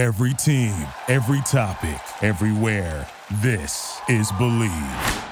Every 0.00 0.32
team, 0.32 0.74
every 1.08 1.42
topic, 1.42 2.00
everywhere. 2.22 3.06
This 3.42 4.00
is 4.08 4.32
Bleav. 4.32 5.26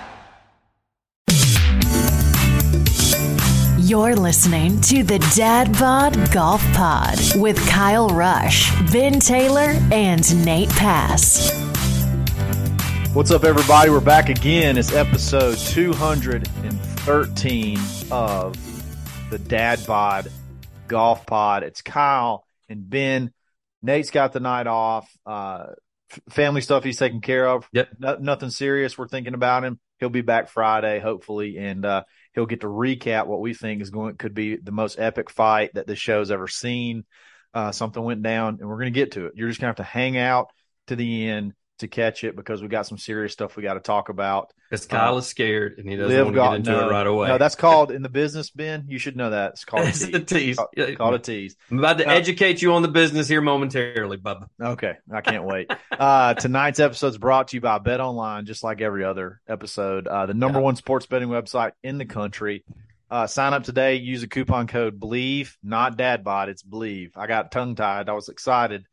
You're 3.79 4.15
listening 4.15 4.79
to 4.83 5.03
the 5.03 5.19
Dad 5.35 5.73
Bod 5.79 6.31
Golf 6.33 6.63
Pod 6.75 7.19
with 7.37 7.57
Kyle 7.67 8.11
Rush, 8.11 8.71
Ben 8.93 9.19
Taylor, 9.21 9.75
and 9.91 10.45
Nate 10.45 10.69
Pass. 10.69 11.51
What's 13.15 13.31
up, 13.31 13.45
everybody? 13.45 13.89
We're 13.89 14.01
back 14.01 14.29
again. 14.29 14.77
It's 14.77 14.93
episode 14.93 15.57
213 15.57 17.79
of 18.11 19.31
the 19.31 19.39
Dad 19.39 19.81
Bod 19.87 20.31
Golf 20.89 21.25
Pod. 21.25 21.63
It's 21.63 21.81
Kyle 21.81 22.45
and 22.69 22.91
Ben. 22.91 23.33
Nate's 23.83 24.11
got 24.11 24.33
the 24.33 24.41
night 24.41 24.67
off. 24.67 25.11
Uh, 25.25 25.67
family 26.31 26.61
stuff 26.61 26.85
he's 26.85 26.99
taking 26.99 27.21
care 27.21 27.49
of. 27.49 27.69
Yep. 27.73 27.89
No, 27.99 28.17
nothing 28.17 28.51
serious. 28.51 28.97
We're 28.97 29.09
thinking 29.09 29.35
about 29.35 29.65
him. 29.65 29.79
He'll 29.99 30.09
be 30.09 30.23
back 30.23 30.49
Friday, 30.49 31.01
hopefully, 31.01 31.59
and 31.59 31.85
uh, 31.85 32.05
he'll 32.35 32.47
get 32.47 32.61
to 32.61 32.69
recap 32.69 33.27
what 33.27 33.41
we 33.41 33.53
think 33.53 33.83
is 33.83 33.91
going 33.91 34.17
could 34.17 34.35
be 34.35 34.57
the 34.57 34.73
most 34.73 34.99
epic 34.99 35.29
fight 35.31 35.75
that 35.75 35.87
this 35.87 35.99
show's 35.99 36.31
ever 36.31 36.47
seen. 36.47 37.05
Uh, 37.53 37.73
something 37.73 38.03
went 38.03 38.23
down, 38.23 38.59
and 38.61 38.69
we're 38.69 38.79
going 38.79 38.93
to 38.93 38.99
get 38.99 39.13
to 39.13 39.27
it. 39.27 39.33
You're 39.35 39.49
just 39.49 39.61
going 39.61 39.75
to 39.75 39.81
have 39.81 39.87
to 39.87 39.93
hang 39.93 40.17
out 40.17 40.51
to 40.87 40.97
the 40.97 41.29
end 41.29 41.55
to 41.79 41.89
catch 41.89 42.25
it 42.25 42.37
because 42.37 42.63
we 42.63 42.69
got 42.69 42.87
some 42.87 42.99
serious 42.99 43.33
stuff 43.33 43.57
we 43.57 43.63
got 43.63 43.75
to 43.75 43.81
talk 43.81 44.09
about. 44.09 44.53
Because 44.71 44.87
Kyle 44.87 45.17
is 45.19 45.27
scared 45.27 45.79
and 45.79 45.89
he 45.89 45.97
doesn't 45.97 46.17
want 46.17 46.29
to 46.29 46.35
golf- 46.35 46.51
get 46.53 46.57
into 46.59 46.71
no, 46.73 46.89
it 46.89 46.91
right 46.91 47.07
away. 47.07 47.29
No, 47.29 47.39
that's 47.39 47.55
called 47.55 47.91
in 47.91 48.03
the 48.03 48.09
business, 48.09 48.51
Ben. 48.51 48.85
You 48.89 48.99
should 48.99 49.17
know 49.17 49.31
that. 49.31 49.53
It's 49.53 49.65
called 49.65 49.85
a 49.85 49.89
It's 49.91 50.01
tease. 50.05 50.15
a 50.15 50.21
tease. 50.21 50.57
Called, 50.57 50.69
Yeah. 50.77 50.95
called 50.95 51.15
a 51.15 51.19
tease. 51.19 51.57
I'm 51.71 51.79
about 51.79 51.99
to 51.99 52.09
Uh, 52.09 52.13
educate 52.13 52.61
you 52.61 52.73
on 52.75 52.83
the 52.83 52.89
business 52.89 53.29
here 53.29 53.41
momentarily, 53.41 54.17
Bubba. 54.19 54.49
Okay, 54.61 54.95
I 55.13 55.21
can't 55.23 55.45
wait. 55.45 55.71
Uh, 55.91 56.35
tonight's 56.35 56.81
episode 56.81 57.09
is 57.09 57.19
brought 57.19 57.49
to 57.49 57.57
you 57.57 57.61
by 57.61 57.79
Bet 57.79 58.01
Online, 58.01 58.45
just 58.45 58.63
like 58.63 58.81
every 58.81 59.05
other 59.05 59.41
episode. 59.49 60.07
Uh, 60.07 60.27
the 60.27 60.35
number 60.35 60.59
Yeah. 60.59 60.65
one 60.65 60.77
sports 60.77 61.07
betting 61.07 61.29
website 61.29 61.73
in 61.83 61.99
the 61.99 62.05
country. 62.07 62.65
Uh, 63.11 63.27
sign 63.27 63.55
up 63.55 63.65
today. 63.65 63.95
Use 63.95 64.21
the 64.21 64.27
coupon 64.27 64.67
code 64.67 65.01
Bleav, 65.01 65.57
not 65.63 65.97
DadBod. 65.97 66.49
It's 66.49 66.63
Bleav. 66.63 67.13
I 67.17 67.27
got 67.27 67.51
tongue 67.51 67.75
tied. 67.75 68.11
I 68.11 68.13
was 68.13 68.29
excited 68.29 68.85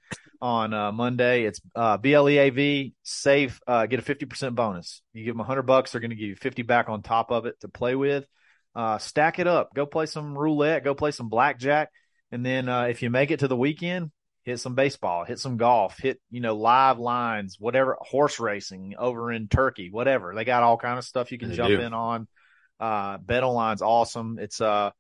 on 0.42 0.74
uh, 0.74 0.92
Monday. 0.92 1.44
It's 1.44 1.60
uh, 1.76 1.98
B 1.98 2.14
L 2.14 2.30
E 2.30 2.38
A 2.38 2.50
V. 2.50 2.94
Safe. 3.04 3.60
Uh, 3.68 3.86
get 3.86 4.00
a 4.00 4.04
fifty 4.04 4.26
percent 4.26 4.56
bonus. 4.56 5.02
You 5.14 5.24
give 5.26 5.36
them 5.36 5.46
hundred 5.46 5.64
bucks, 5.64 5.92
they're 5.92 6.02
going 6.02 6.12
to 6.12 6.16
give 6.16 6.30
you 6.30 6.36
fifty 6.36 6.62
back 6.62 6.90
on 6.90 7.02
top 7.02 7.32
of 7.32 7.46
it 7.46 7.60
to 7.62 7.68
play 7.68 7.96
with. 7.96 8.26
Uh, 8.76 8.98
stack 8.98 9.40
it 9.40 9.48
up. 9.48 9.74
Go 9.74 9.86
play 9.86 10.06
some 10.06 10.38
roulette. 10.38 10.84
Go 10.84 10.94
play 10.96 11.12
some 11.12 11.30
blackjack. 11.30 11.90
And 12.32 12.46
then 12.46 12.68
uh, 12.68 12.84
if 12.84 13.02
you 13.02 13.10
make 13.10 13.32
it 13.32 13.40
to 13.40 13.48
the 13.48 13.56
weekend, 13.56 14.12
hit 14.44 14.60
some 14.60 14.76
baseball, 14.76 15.24
hit 15.24 15.40
some 15.40 15.58
golf, 15.58 15.98
hit 15.98 16.20
you 16.30 16.42
know 16.42 16.56
live 16.56 17.00
lines, 17.00 17.58
whatever, 17.60 17.98
horse 18.02 18.40
racing 18.40 18.96
over 18.98 19.32
in 19.32 19.48
Turkey, 19.48 19.90
whatever. 19.92 20.34
They 20.36 20.44
got 20.44 20.64
all 20.64 20.78
kind 20.78 20.98
of 20.98 21.06
stuff 21.06 21.32
you 21.32 21.38
can 21.38 21.50
They 21.50 21.56
jump 21.56 21.70
do. 21.70 21.80
in 21.80 21.94
on. 21.94 22.28
Uh, 22.80 23.18
Bet 23.18 23.44
Online's 23.44 23.82
awesome. 23.82 24.38
It's 24.40 24.60
uh, 24.60 24.92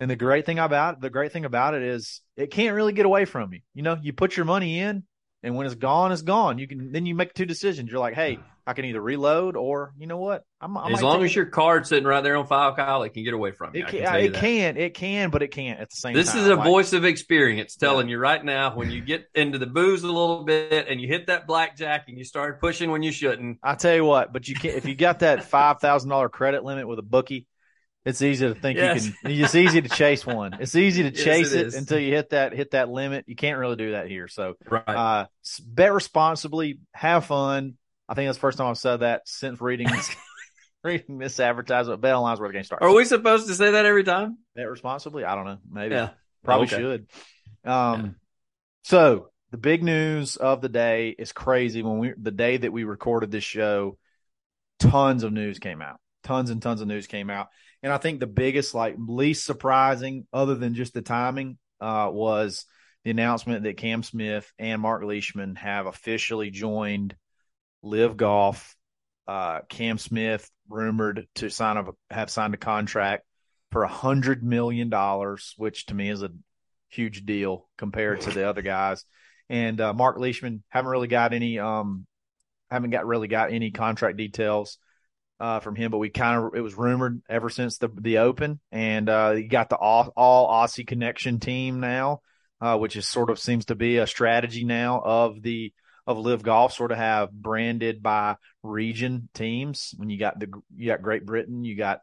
and 0.00 0.10
the 0.10 0.16
great 0.16 0.46
thing 0.46 0.58
about 0.58 1.00
the 1.00 1.10
great 1.10 1.32
thing 1.32 1.44
about 1.44 1.74
it 1.74 1.82
is 1.82 2.20
it 2.36 2.50
can't 2.50 2.74
really 2.74 2.92
get 2.92 3.06
away 3.06 3.26
from 3.26 3.52
you. 3.52 3.60
You 3.74 3.82
know, 3.82 3.98
you 4.00 4.12
put 4.12 4.36
your 4.36 4.46
money 4.46 4.80
in, 4.80 5.04
and 5.42 5.54
when 5.54 5.66
it's 5.66 5.76
gone, 5.76 6.10
it's 6.10 6.22
gone. 6.22 6.58
You 6.58 6.66
can 6.66 6.90
then 6.90 7.06
you 7.06 7.14
make 7.14 7.34
two 7.34 7.46
decisions. 7.46 7.90
You're 7.90 8.00
like, 8.00 8.14
hey, 8.14 8.38
I 8.66 8.72
can 8.72 8.84
either 8.84 9.00
reload 9.00 9.56
or 9.56 9.92
you 9.98 10.06
know 10.06 10.18
what, 10.18 10.44
I'm, 10.60 10.76
I 10.76 10.90
as 10.90 11.02
long 11.02 11.24
as 11.24 11.30
it. 11.32 11.36
your 11.36 11.46
card's 11.46 11.88
sitting 11.88 12.04
right 12.04 12.22
there 12.22 12.36
on 12.36 12.46
file, 12.46 12.74
Kyle, 12.74 13.02
it 13.02 13.10
can 13.10 13.24
get 13.24 13.34
away 13.34 13.50
from 13.52 13.74
you. 13.74 13.80
It 13.82 13.86
I 13.86 13.90
can, 13.90 14.00
can 14.00 14.20
it 14.20 14.34
can, 14.34 14.76
it 14.76 14.94
can, 14.94 15.30
but 15.30 15.42
it 15.42 15.48
can't 15.48 15.80
at 15.80 15.90
the 15.90 15.96
same 15.96 16.14
This 16.14 16.28
time. 16.28 16.36
This 16.36 16.42
is 16.44 16.48
a 16.50 16.56
Like- 16.56 16.66
voice 16.66 16.92
of 16.92 17.04
experience 17.04 17.74
telling 17.74 18.08
you 18.08 18.18
right 18.18 18.44
now 18.44 18.76
when 18.76 18.90
you 18.90 19.00
get 19.00 19.26
into 19.34 19.58
the 19.58 19.66
booze 19.66 20.02
a 20.02 20.06
little 20.06 20.44
bit 20.44 20.86
and 20.88 21.00
you 21.00 21.08
hit 21.08 21.26
that 21.26 21.46
blackjack 21.46 22.04
and 22.08 22.16
you 22.16 22.24
start 22.24 22.60
pushing 22.60 22.90
when 22.90 23.02
you 23.02 23.10
shouldn't. 23.12 23.58
I 23.62 23.74
tell 23.74 23.94
you 23.94 24.04
what, 24.04 24.32
but 24.32 24.46
you 24.46 24.54
can't 24.54 24.76
if 24.76 24.84
you 24.84 24.94
got 24.94 25.20
that 25.20 25.44
five 25.50 25.80
thousand 25.80 26.10
dollar 26.10 26.28
credit 26.28 26.62
limit 26.64 26.86
with 26.86 26.98
a 26.98 27.02
bookie. 27.02 27.46
It's 28.04 28.22
easy 28.22 28.48
to 28.48 28.54
think 28.54 28.78
Yes. 28.78 29.06
you 29.06 29.12
can. 29.12 29.30
It's 29.30 29.54
easy 29.54 29.82
to 29.82 29.88
chase 29.88 30.24
one. 30.26 30.54
It's 30.60 30.74
easy 30.74 31.02
to 31.02 31.10
Yes, 31.14 31.22
chase 31.24 31.52
it 31.52 31.60
it, 31.60 31.66
is. 31.68 31.74
until 31.74 31.98
you 31.98 32.12
hit 32.14 32.30
that 32.30 32.54
hit 32.54 32.70
that 32.70 32.88
limit. 32.88 33.24
You 33.28 33.36
can't 33.36 33.58
really 33.58 33.76
do 33.76 33.92
that 33.92 34.08
here. 34.08 34.26
So 34.26 34.54
Right. 34.68 34.82
uh, 34.88 35.26
bet 35.66 35.92
responsibly, 35.92 36.78
have 36.94 37.26
fun. 37.26 37.74
I 38.08 38.14
think 38.14 38.28
that's 38.28 38.38
the 38.38 38.40
first 38.42 38.58
time 38.58 38.68
I've 38.68 38.78
said 38.78 38.98
that 38.98 39.22
since 39.26 39.60
reading 39.60 39.88
this 39.88 40.10
reading 40.84 41.18
this 41.18 41.38
advertisement. 41.38 42.00
Bet 42.00 42.14
online's 42.14 42.40
where 42.40 42.48
the 42.48 42.54
game 42.54 42.64
starts. 42.64 42.82
Are 42.84 42.94
we 42.94 43.04
supposed 43.04 43.48
to 43.48 43.54
say 43.54 43.72
that 43.72 43.84
every 43.84 44.04
time? 44.04 44.38
bet 44.56 44.68
responsibly? 44.68 45.24
I 45.24 45.34
don't 45.34 45.44
know. 45.44 45.58
Maybe. 45.70 45.94
Yeah. 45.94 46.10
Probably 46.42 46.66
Okay. 46.68 46.76
should. 46.76 47.06
Um, 47.70 48.16
so 48.84 49.28
the 49.50 49.58
big 49.58 49.82
news 49.82 50.36
of 50.36 50.62
the 50.62 50.70
day 50.70 51.10
is 51.10 51.32
crazy. 51.32 51.82
When 51.82 51.98
we 51.98 52.14
the 52.16 52.30
day 52.30 52.56
that 52.56 52.72
we 52.72 52.84
recorded 52.84 53.30
this 53.30 53.44
show, 53.44 53.98
tons 54.78 55.22
of 55.22 55.32
news 55.34 55.58
came 55.58 55.82
out. 55.82 56.00
Tons 56.24 56.50
and 56.50 56.62
tons 56.62 56.80
of 56.80 56.88
news 56.88 57.06
came 57.06 57.30
out, 57.30 57.48
and 57.82 57.92
I 57.92 57.98
think 57.98 58.20
the 58.20 58.26
biggest, 58.26 58.74
like 58.74 58.96
least 58.98 59.44
surprising, 59.44 60.26
other 60.32 60.54
than 60.54 60.74
just 60.74 60.94
the 60.94 61.02
timing, 61.02 61.58
uh, 61.80 62.10
was 62.12 62.66
the 63.04 63.10
announcement 63.10 63.64
that 63.64 63.78
Cam 63.78 64.02
Smith 64.02 64.50
and 64.58 64.82
Mark 64.82 65.02
Leishman 65.02 65.54
have 65.56 65.86
officially 65.86 66.50
joined 66.50 67.16
LIV 67.82 68.16
Golf. 68.16 68.76
Uh, 69.26 69.60
Cam 69.68 69.96
Smith 69.96 70.50
rumored 70.68 71.26
to 71.36 71.50
sign 71.50 71.76
a 71.76 71.84
have 72.12 72.30
signed 72.30 72.54
a 72.54 72.58
contract 72.58 73.24
for 73.70 73.84
a 73.84 73.88
hundred 73.88 74.42
million 74.42 74.90
dollars, 74.90 75.54
which 75.56 75.86
to 75.86 75.94
me 75.94 76.10
is 76.10 76.22
a 76.22 76.30
huge 76.88 77.24
deal 77.24 77.68
compared 77.78 78.20
to 78.22 78.30
the 78.30 78.46
other 78.48 78.62
guys. 78.62 79.04
And 79.48 79.80
uh, 79.80 79.94
Mark 79.94 80.18
Leishman 80.18 80.62
haven't 80.68 80.90
really 80.90 81.08
got 81.08 81.32
any 81.32 81.58
um 81.58 82.06
haven't 82.70 82.90
got 82.90 83.06
really 83.06 83.28
got 83.28 83.52
any 83.52 83.70
contract 83.70 84.16
details 84.16 84.78
uh, 85.40 85.60
from 85.60 85.74
him, 85.74 85.90
but 85.90 85.98
we 85.98 86.10
kind 86.10 86.44
of 86.44 86.54
it 86.54 86.60
was 86.60 86.76
rumored 86.76 87.22
ever 87.28 87.48
since 87.48 87.78
the 87.78 87.88
the 87.88 88.18
Open, 88.18 88.60
and 88.70 89.08
uh, 89.08 89.32
you 89.36 89.48
got 89.48 89.70
the 89.70 89.76
all, 89.76 90.12
all 90.14 90.48
Aussie 90.48 90.86
connection 90.86 91.40
team 91.40 91.80
now, 91.80 92.20
uh, 92.60 92.76
which 92.76 92.94
is 92.94 93.08
sort 93.08 93.30
of 93.30 93.38
seems 93.38 93.64
to 93.66 93.74
be 93.74 93.96
a 93.96 94.06
strategy 94.06 94.64
now 94.64 95.00
of 95.02 95.40
the 95.40 95.72
of 96.06 96.18
LIV 96.18 96.42
Golf, 96.42 96.72
sort 96.74 96.92
of 96.92 96.98
have 96.98 97.32
branded 97.32 98.02
by 98.02 98.36
region 98.62 99.28
teams. 99.32 99.94
When 99.96 100.10
you 100.10 100.18
got 100.18 100.38
the 100.38 100.48
you 100.76 100.88
got 100.88 101.02
Great 101.02 101.24
Britain, 101.24 101.64
you 101.64 101.74
got 101.74 102.00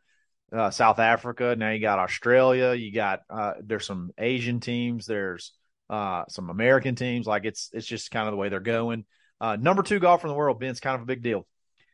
uh, 0.51 0.71
South 0.71 0.97
Africa. 0.97 1.55
Now 1.57 1.69
you 1.71 1.79
got 1.79 1.99
Australia. 1.99 2.73
You 2.73 2.91
got 2.91 3.19
uh, 3.29 3.53
there's 3.63 3.85
some 3.85 4.11
Asian 4.17 4.59
teams. 4.59 5.05
There's 5.05 5.53
uh, 5.91 6.23
some 6.29 6.49
American 6.49 6.95
teams. 6.95 7.27
Like 7.27 7.45
it's 7.45 7.69
it's 7.71 7.87
just 7.87 8.09
kind 8.09 8.27
of 8.27 8.31
the 8.31 8.37
way 8.37 8.49
they're 8.49 8.59
going. 8.61 9.05
Uh, 9.39 9.57
number 9.57 9.83
two 9.83 9.99
golfer 9.99 10.25
in 10.25 10.33
the 10.33 10.37
world, 10.37 10.59
Ben's 10.59 10.79
kind 10.79 10.95
of 10.95 11.03
a 11.03 11.05
big 11.05 11.21
deal. 11.21 11.45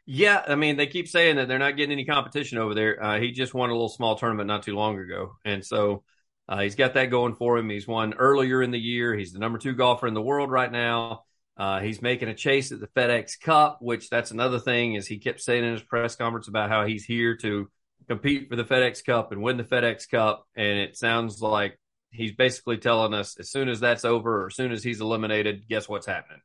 Yeah, 0.05 0.43
I 0.45 0.55
mean, 0.55 0.75
they 0.75 0.87
keep 0.87 1.07
saying 1.07 1.37
that 1.37 1.47
they're 1.47 1.59
not 1.59 1.77
getting 1.77 1.93
any 1.93 2.03
competition 2.05 2.57
over 2.57 2.73
there. 2.73 3.01
Uh, 3.01 3.19
he 3.19 3.31
just 3.31 3.53
won 3.53 3.69
a 3.69 3.73
little 3.73 3.89
small 3.89 4.17
tournament 4.17 4.47
not 4.47 4.63
too 4.63 4.75
long 4.75 4.99
ago, 4.99 5.37
and 5.45 5.65
so 5.65 6.03
uh, 6.49 6.59
he's 6.59 6.75
got 6.75 6.95
that 6.95 7.09
going 7.09 7.35
for 7.35 7.57
him. 7.57 7.69
He's 7.69 7.87
won 7.87 8.13
earlier 8.13 8.61
in 8.61 8.71
the 8.71 8.79
year. 8.79 9.15
He's 9.15 9.31
the 9.31 9.39
number 9.39 9.57
two 9.57 9.73
golfer 9.73 10.07
in 10.07 10.13
the 10.13 10.21
world 10.21 10.51
right 10.51 10.71
now. 10.71 11.23
Uh, 11.55 11.79
he's 11.79 12.01
making 12.01 12.27
a 12.27 12.33
chase 12.33 12.71
at 12.71 12.81
the 12.81 12.87
FedEx 12.87 13.39
Cup, 13.39 13.77
which 13.79 14.09
that's 14.09 14.31
another 14.31 14.59
thing. 14.59 14.95
Is 14.95 15.07
he 15.07 15.19
kept 15.19 15.39
saying 15.39 15.63
in 15.63 15.73
his 15.73 15.83
press 15.83 16.15
conference 16.17 16.49
about 16.49 16.69
how 16.69 16.85
he's 16.85 17.05
here 17.05 17.37
to 17.37 17.69
compete 18.07 18.49
for 18.49 18.57
the 18.57 18.65
FedEx 18.65 19.05
Cup 19.05 19.31
and 19.31 19.41
win 19.41 19.55
the 19.55 19.63
FedEx 19.63 20.09
Cup, 20.09 20.45
and 20.55 20.79
it 20.79 20.97
sounds 20.97 21.41
like 21.41 21.79
he's 22.11 22.33
basically 22.33 22.77
telling 22.77 23.13
us 23.13 23.39
as 23.39 23.49
soon 23.49 23.69
as 23.69 23.79
that's 23.79 24.03
over 24.03 24.43
or 24.43 24.47
as 24.47 24.55
soon 24.55 24.73
as 24.73 24.83
he's 24.83 24.99
eliminated, 24.99 25.67
guess 25.69 25.87
what's 25.87 26.07
happening? 26.07 26.41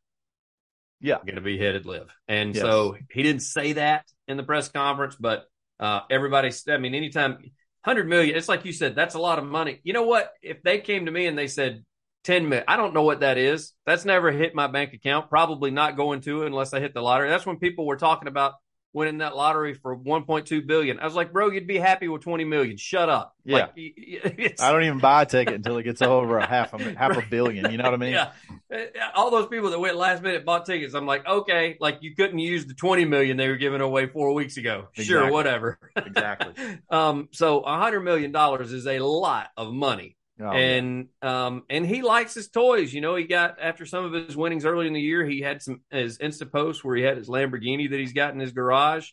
Yeah. 1.00 1.18
going 1.24 1.36
to 1.36 1.40
be 1.40 1.58
headed 1.58 1.86
LIV. 1.86 2.08
And 2.26 2.54
Yes. 2.54 2.62
so 2.62 2.96
he 3.10 3.22
didn't 3.22 3.42
say 3.42 3.74
that 3.74 4.04
in 4.26 4.36
the 4.36 4.42
press 4.42 4.68
conference, 4.68 5.16
but 5.18 5.44
uh, 5.80 6.00
everybody's, 6.10 6.66
I 6.68 6.78
mean, 6.78 6.94
anytime 6.94 7.32
100 7.32 8.08
million, 8.08 8.36
it's 8.36 8.48
like 8.48 8.64
you 8.64 8.72
said, 8.72 8.94
that's 8.96 9.14
a 9.14 9.18
lot 9.20 9.38
of 9.38 9.44
money. 9.44 9.80
You 9.84 9.92
know 9.92 10.02
what? 10.02 10.32
If 10.42 10.62
they 10.62 10.78
came 10.80 11.06
to 11.06 11.12
me 11.12 11.26
and 11.26 11.38
they 11.38 11.46
said 11.46 11.84
10 12.24 12.48
million, 12.48 12.64
I 12.66 12.76
don't 12.76 12.94
know 12.94 13.04
what 13.04 13.20
that 13.20 13.38
is. 13.38 13.72
That's 13.86 14.04
never 14.04 14.30
hit 14.32 14.54
my 14.54 14.66
bank 14.66 14.92
account. 14.92 15.30
Probably 15.30 15.70
not 15.70 15.96
going 15.96 16.20
to 16.22 16.44
unless 16.44 16.72
I 16.74 16.80
hit 16.80 16.94
the 16.94 17.00
lottery. 17.00 17.28
That's 17.28 17.46
when 17.46 17.58
people 17.58 17.86
were 17.86 17.96
talking 17.96 18.28
about 18.28 18.54
winning 18.98 19.18
that 19.18 19.34
lottery 19.34 19.72
for 19.74 19.96
1.2 19.96 20.66
billion. 20.66 20.98
I 21.00 21.04
was 21.06 21.14
like, 21.14 21.32
bro, 21.32 21.50
you'd 21.50 21.66
be 21.66 21.78
happy 21.78 22.08
with 22.08 22.22
20 22.22 22.44
million. 22.44 22.76
Shut 22.76 23.08
up. 23.08 23.34
Yeah. 23.44 23.54
Like, 23.56 23.76
y- 23.76 23.92
y- 23.96 24.34
it's, 24.38 24.62
I 24.62 24.70
don't 24.72 24.82
even 24.84 24.98
buy 24.98 25.22
a 25.22 25.26
ticket 25.26 25.54
until 25.54 25.78
it 25.78 25.84
gets 25.84 26.02
over 26.02 26.36
a 26.36 26.46
half 26.46 26.74
a 26.74 26.94
half 26.94 27.16
a 27.16 27.22
billion. 27.30 27.70
You 27.70 27.78
know 27.78 27.84
what 27.84 27.94
I 27.94 27.96
mean? 27.96 28.12
yeah. 28.12 28.32
Uh, 28.70 28.78
All 29.14 29.30
those 29.30 29.46
people 29.46 29.70
that 29.70 29.78
went 29.78 29.96
last 29.96 30.22
minute 30.22 30.44
bought 30.44 30.66
tickets. 30.66 30.92
I'm 30.92 31.06
like, 31.06 31.26
okay, 31.26 31.78
like 31.80 31.98
you 32.02 32.14
couldn't 32.14 32.40
use 32.40 32.66
the 32.66 32.74
20 32.74 33.06
million 33.06 33.38
they 33.38 33.48
were 33.48 33.56
giving 33.56 33.80
away 33.80 34.06
four 34.08 34.34
weeks 34.34 34.58
ago. 34.58 34.88
Sure, 34.92 35.30
whatever. 35.30 35.78
Exactly. 35.96 36.52
um, 36.90 37.28
so 37.32 37.60
a 37.60 37.78
hundred 37.78 38.00
million 38.00 38.32
dollars 38.32 38.72
is 38.72 38.86
a 38.86 38.98
lot 38.98 39.48
of 39.56 39.72
money. 39.72 40.16
Oh, 40.40 40.50
and 40.50 41.08
um 41.20 41.64
and 41.68 41.84
he 41.86 42.02
likes 42.02 42.34
his 42.34 42.48
toys. 42.48 42.92
You 42.92 43.00
know, 43.00 43.16
he 43.16 43.24
got 43.24 43.58
after 43.60 43.84
some 43.84 44.04
of 44.04 44.12
his 44.12 44.36
winnings 44.36 44.64
early 44.64 44.86
in 44.86 44.92
the 44.92 45.00
year, 45.00 45.24
he 45.24 45.40
had 45.40 45.62
some 45.62 45.80
his 45.90 46.18
Insta 46.18 46.50
post 46.50 46.84
where 46.84 46.96
he 46.96 47.02
had 47.02 47.16
his 47.16 47.28
Lamborghini 47.28 47.90
that 47.90 47.98
he's 47.98 48.12
got 48.12 48.34
in 48.34 48.40
his 48.40 48.52
garage. 48.52 49.10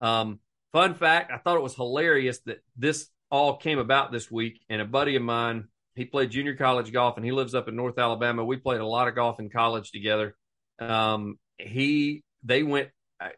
Um, 0.00 0.40
fun 0.72 0.94
fact, 0.94 1.30
I 1.30 1.38
thought 1.38 1.56
it 1.56 1.62
was 1.62 1.74
hilarious 1.74 2.40
that 2.46 2.62
this 2.76 3.08
all 3.30 3.56
came 3.56 3.78
about 3.78 4.12
this 4.12 4.30
week, 4.30 4.60
and 4.68 4.80
a 4.80 4.86
buddy 4.86 5.16
of 5.16 5.22
mine 5.22 5.68
he 5.94 6.04
played 6.04 6.30
junior 6.30 6.56
college 6.56 6.92
golf, 6.92 7.16
and 7.16 7.24
he 7.24 7.32
lives 7.32 7.54
up 7.54 7.68
in 7.68 7.76
North 7.76 7.98
Alabama. 7.98 8.44
We 8.44 8.56
played 8.56 8.80
a 8.80 8.86
lot 8.86 9.06
of 9.08 9.14
golf 9.14 9.38
in 9.38 9.50
college 9.50 9.92
together. 9.92 10.34
Um, 10.80 11.38
he 11.56 12.24
they 12.42 12.62
went 12.62 12.88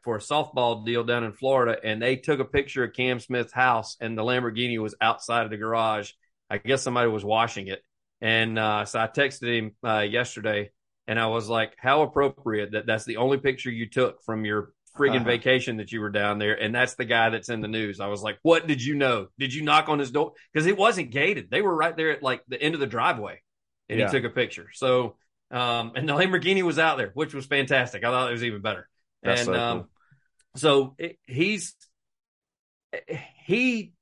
for 0.03 0.17
a 0.17 0.21
softball 0.21 0.85
deal 0.85 1.05
down 1.05 1.25
in 1.25 1.33
Florida, 1.33 1.79
and 1.83 2.01
they 2.01 2.17
took 2.17 2.41
a 2.41 2.45
picture 2.45 2.85
of 2.85 2.95
Cam 2.95 3.21
Smith's 3.21 3.53
house, 3.53 3.97
and 4.01 4.17
the 4.17 4.23
Lamborghini 4.23 4.79
was 4.81 4.95
outside 5.01 5.45
of 5.45 5.51
the 5.51 5.57
garage. 5.57 6.13
I 6.49 6.59
guess 6.59 6.83
somebody 6.83 7.09
was 7.09 7.25
washing 7.25 7.69
it, 7.69 7.83
and 8.21 8.59
uh, 8.59 8.85
so 8.85 9.01
I 9.01 9.09
texted 9.09 9.59
him 9.59 9.73
uh, 9.85 10.01
yesterday, 10.01 10.71
and 11.07 11.19
I 11.19 11.27
was 11.27 11.49
like, 11.49 11.75
"How 11.79 12.03
appropriate 12.03 12.73
that 12.73 12.87
that's 12.87 13.05
the 13.05 13.19
only 13.19 13.39
picture 13.39 13.71
you 13.71 13.89
took 13.89 14.23
from 14.23 14.45
your 14.45 14.73
friggin' 14.97 15.17
uh-huh. 15.17 15.25
vacation 15.25 15.79
that 15.79 15.93
you 15.93 16.01
were 16.01 16.11
down 16.11 16.39
there, 16.39 16.55
and 16.55 16.75
that's 16.75 16.95
the 16.95 17.05
guy 17.05 17.31
that's 17.31 17.49
in 17.49 17.61
the 17.61 17.69
news." 17.69 18.01
I 18.01 18.07
was 18.07 18.23
like, 18.23 18.39
"What 18.43 18.67
did 18.67 18.83
you 18.83 18.95
know? 18.95 19.29
Did 19.39 19.53
you 19.53 19.63
knock 19.63 19.89
on 19.89 19.99
his 19.99 20.11
door? 20.11 20.33
Because 20.53 20.67
it 20.67 20.77
wasn't 20.77 21.11
gated; 21.11 21.51
they 21.51 21.63
were 21.63 21.75
right 21.75 21.97
there 21.97 22.13
at 22.13 22.23
like 22.23 22.43
the 22.49 22.61
end 22.61 22.75
of 22.75 22.81
the 22.81 22.87
driveway, 22.87 23.41
and 23.89 23.99
yeah. 23.99 24.07
he 24.07 24.13
took 24.13 24.25
a 24.25 24.35
picture. 24.35 24.69
So, 24.73 25.17
um, 25.51 25.93
and 25.97 26.09
the 26.09 26.15
Lamborghini 26.15 26.63
was 26.63 26.79
out 26.79 26.97
there, 26.97 27.11
which 27.15 27.35
was 27.35 27.47
fantastic. 27.47 28.05
I 28.05 28.11
thought 28.11 28.29
it 28.29 28.33
was 28.33 28.45
even 28.45 28.63
better. 28.63 28.89
That's 29.23 29.41
and 29.41 29.47
so, 29.47 29.55
um, 29.55 29.89
so 30.55 30.95
it, 30.99 31.19
he's 31.27 31.75
he 33.45 33.93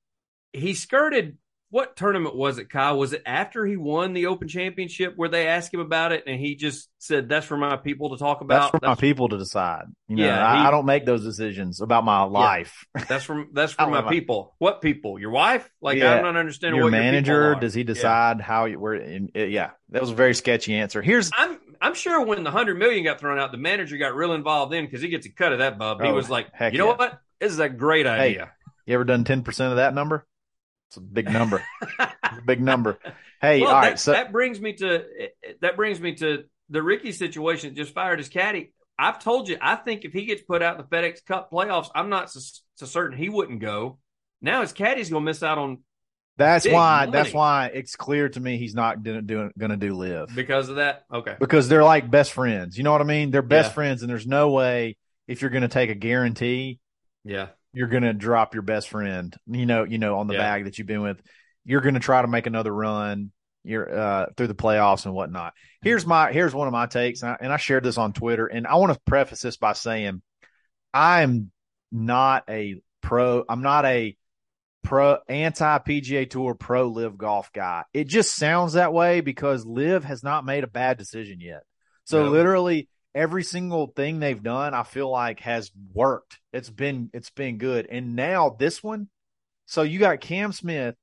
he 0.52 0.74
skirted 0.74 1.38
what 1.74 1.96
tournament 1.96 2.36
was 2.36 2.58
it, 2.58 2.70
Kyle? 2.70 2.96
Was 2.96 3.14
it 3.14 3.22
after 3.26 3.66
he 3.66 3.76
won 3.76 4.12
the 4.12 4.26
Open 4.26 4.46
Championship 4.46 5.14
where 5.16 5.28
they 5.28 5.48
asked 5.48 5.74
him 5.74 5.80
about 5.80 6.12
it 6.12 6.22
and 6.24 6.38
he 6.38 6.54
just 6.54 6.88
said, 6.98 7.28
"That's 7.28 7.44
for 7.44 7.56
my 7.56 7.76
people 7.76 8.10
to 8.10 8.16
talk 8.16 8.42
about. 8.42 8.60
That's 8.60 8.70
for 8.70 8.78
that's 8.80 8.90
my 8.90 8.94
people 8.94 9.28
to 9.30 9.38
decide." 9.38 9.86
You 10.06 10.14
know, 10.14 10.24
yeah, 10.24 10.36
he, 10.36 10.68
I, 10.68 10.70
don't 10.70 10.86
make 10.86 11.04
those 11.04 11.24
decisions 11.24 11.80
about 11.80 12.04
my 12.04 12.22
life. 12.22 12.86
Yeah, 12.96 13.04
that's 13.08 13.24
from 13.28 13.48
that's 13.52 13.72
for 13.72 13.88
my 13.88 14.02
people. 14.02 14.54
What 14.58 14.82
people? 14.82 15.18
Your 15.18 15.32
wife? 15.32 15.68
Like 15.82 15.98
yeah, 15.98 16.14
I 16.14 16.22
don't 16.22 16.36
understand. 16.36 16.76
Your 16.76 16.88
manager? 16.92 17.32
Your 17.32 17.54
does 17.56 17.74
he 17.74 17.82
decide 17.82 18.38
yeah. 18.38 18.44
how 18.44 18.66
you? 18.66 18.78
Where? 18.78 18.94
In, 18.94 19.30
uh, 19.34 19.40
yeah, 19.40 19.70
that 19.88 20.00
was 20.00 20.12
a 20.12 20.14
very 20.14 20.34
sketchy 20.34 20.76
answer. 20.76 21.02
Here's 21.02 21.32
I'm 21.36 21.58
I'm 21.80 21.94
sure 21.94 22.24
when 22.24 22.44
the 22.44 22.52
hundred 22.52 22.78
million 22.78 23.02
got 23.02 23.18
thrown 23.18 23.40
out, 23.40 23.50
the 23.50 23.58
manager 23.58 23.96
got 23.96 24.14
real 24.14 24.32
involved 24.32 24.72
in 24.74 24.84
because 24.84 25.02
he 25.02 25.08
gets 25.08 25.26
a 25.26 25.30
cut 25.30 25.52
of 25.52 25.58
that 25.58 25.76
bub. 25.76 26.00
He 26.00 26.06
oh, 26.06 26.14
was 26.14 26.30
like, 26.30 26.46
"You 26.70 26.78
know 26.78 26.86
what? 26.86 27.18
This 27.40 27.50
is 27.50 27.58
a 27.58 27.68
great 27.68 28.06
idea." 28.06 28.44
Hey, 28.44 28.50
you 28.86 28.94
ever 28.94 29.02
done 29.02 29.24
ten 29.24 29.42
percent 29.42 29.72
of 29.72 29.78
that 29.78 29.92
number? 29.92 30.24
It's 30.88 30.96
a 30.96 31.00
big 31.00 31.30
number. 31.30 31.62
a 31.98 32.12
big 32.46 32.60
number. 32.60 32.98
Hey, 33.40 33.60
well, 33.60 33.70
all 33.70 33.80
that, 33.80 33.88
right. 33.88 33.98
So 33.98 34.12
that 34.12 34.32
brings 34.32 34.60
me 34.60 34.74
to 34.74 35.04
that 35.60 35.76
brings 35.76 36.00
me 36.00 36.14
to 36.16 36.44
the 36.70 36.82
Ricky 36.82 37.12
situation. 37.12 37.74
Just 37.74 37.94
fired 37.94 38.18
his 38.18 38.28
caddy. 38.28 38.72
I've 38.98 39.18
told 39.18 39.48
you. 39.48 39.58
I 39.60 39.76
think 39.76 40.04
if 40.04 40.12
he 40.12 40.24
gets 40.24 40.42
put 40.42 40.62
out 40.62 40.78
in 40.78 40.86
the 40.88 40.96
FedEx 40.96 41.24
Cup 41.24 41.50
playoffs, 41.50 41.88
I'm 41.94 42.10
not 42.10 42.30
so, 42.30 42.40
so 42.76 42.86
certain 42.86 43.18
he 43.18 43.28
wouldn't 43.28 43.60
go. 43.60 43.98
Now 44.40 44.60
his 44.60 44.72
caddy's 44.72 45.10
gonna 45.10 45.24
miss 45.24 45.42
out 45.42 45.58
on. 45.58 45.78
That's 46.36 46.66
why. 46.66 47.06
Money. 47.06 47.12
That's 47.12 47.32
why 47.32 47.70
it's 47.74 47.96
clear 47.96 48.28
to 48.28 48.40
me 48.40 48.56
he's 48.56 48.74
not 48.74 49.02
gonna 49.02 49.22
do 49.22 49.50
gonna 49.58 49.76
do 49.76 49.94
LIV 49.94 50.34
because 50.34 50.68
of 50.68 50.76
that. 50.76 51.04
Okay. 51.12 51.36
Because 51.40 51.68
they're 51.68 51.84
like 51.84 52.10
best 52.10 52.32
friends. 52.32 52.78
You 52.78 52.84
know 52.84 52.92
what 52.92 53.00
I 53.00 53.04
mean? 53.04 53.30
They're 53.30 53.42
best 53.42 53.70
yeah. 53.70 53.74
friends, 53.74 54.02
and 54.02 54.10
there's 54.10 54.26
no 54.26 54.50
way 54.50 54.96
if 55.26 55.42
you're 55.42 55.50
gonna 55.50 55.68
take 55.68 55.90
a 55.90 55.94
guarantee. 55.94 56.78
Yeah 57.24 57.48
you're 57.74 57.88
going 57.88 58.04
to 58.04 58.12
drop 58.12 58.54
your 58.54 58.62
best 58.62 58.88
friend, 58.88 59.36
you 59.46 59.66
know, 59.66 59.84
you 59.84 59.98
know, 59.98 60.18
on 60.18 60.28
the 60.28 60.34
yeah. 60.34 60.40
bag 60.40 60.64
that 60.64 60.78
you've 60.78 60.86
been 60.86 61.02
with. 61.02 61.20
You're 61.64 61.80
going 61.80 61.94
to 61.94 62.00
try 62.00 62.22
to 62.22 62.28
make 62.28 62.46
another 62.46 62.72
run. 62.72 63.32
You're 63.64 63.98
uh, 63.98 64.26
through 64.36 64.48
the 64.48 64.54
playoffs 64.54 65.06
and 65.06 65.14
whatnot. 65.14 65.54
Here's 65.82 66.06
my 66.06 66.32
here's 66.32 66.54
one 66.54 66.68
of 66.68 66.72
my 66.72 66.86
takes, 66.86 67.22
and 67.22 67.32
I, 67.32 67.36
and 67.40 67.52
I 67.52 67.56
shared 67.56 67.82
this 67.82 67.98
on 67.98 68.12
Twitter. 68.12 68.46
And 68.46 68.66
I 68.66 68.74
want 68.76 68.92
to 68.92 69.00
preface 69.06 69.40
this 69.40 69.56
by 69.56 69.72
saying, 69.72 70.20
I'm 70.92 71.50
not 71.90 72.44
a 72.48 72.80
pro. 73.00 73.44
I'm 73.48 73.62
not 73.62 73.86
a 73.86 74.16
pro 74.82 75.18
anti 75.28 75.78
PGA 75.78 76.28
Tour 76.28 76.54
pro 76.54 76.88
LIV 76.88 77.16
Golf 77.16 77.52
guy. 77.52 77.84
It 77.94 78.06
just 78.06 78.34
sounds 78.34 78.74
that 78.74 78.92
way 78.92 79.22
because 79.22 79.64
LIV 79.64 80.04
has 80.04 80.22
not 80.22 80.44
made 80.44 80.62
a 80.62 80.68
bad 80.68 80.98
decision 80.98 81.40
yet. 81.40 81.62
So 82.04 82.24
no. 82.24 82.30
literally, 82.30 82.88
every 83.14 83.42
single 83.42 83.86
thing 83.86 84.18
they've 84.18 84.42
done, 84.42 84.74
I 84.74 84.82
feel 84.82 85.10
like 85.10 85.40
has 85.40 85.70
worked. 85.92 86.40
It's 86.52 86.70
been 86.70 87.10
it's 87.12 87.30
been 87.30 87.58
good. 87.58 87.86
And 87.90 88.16
now 88.16 88.56
this 88.58 88.82
one, 88.82 89.08
so 89.66 89.82
you 89.82 89.98
got 89.98 90.20
Cam 90.20 90.52
Smith, 90.52 90.96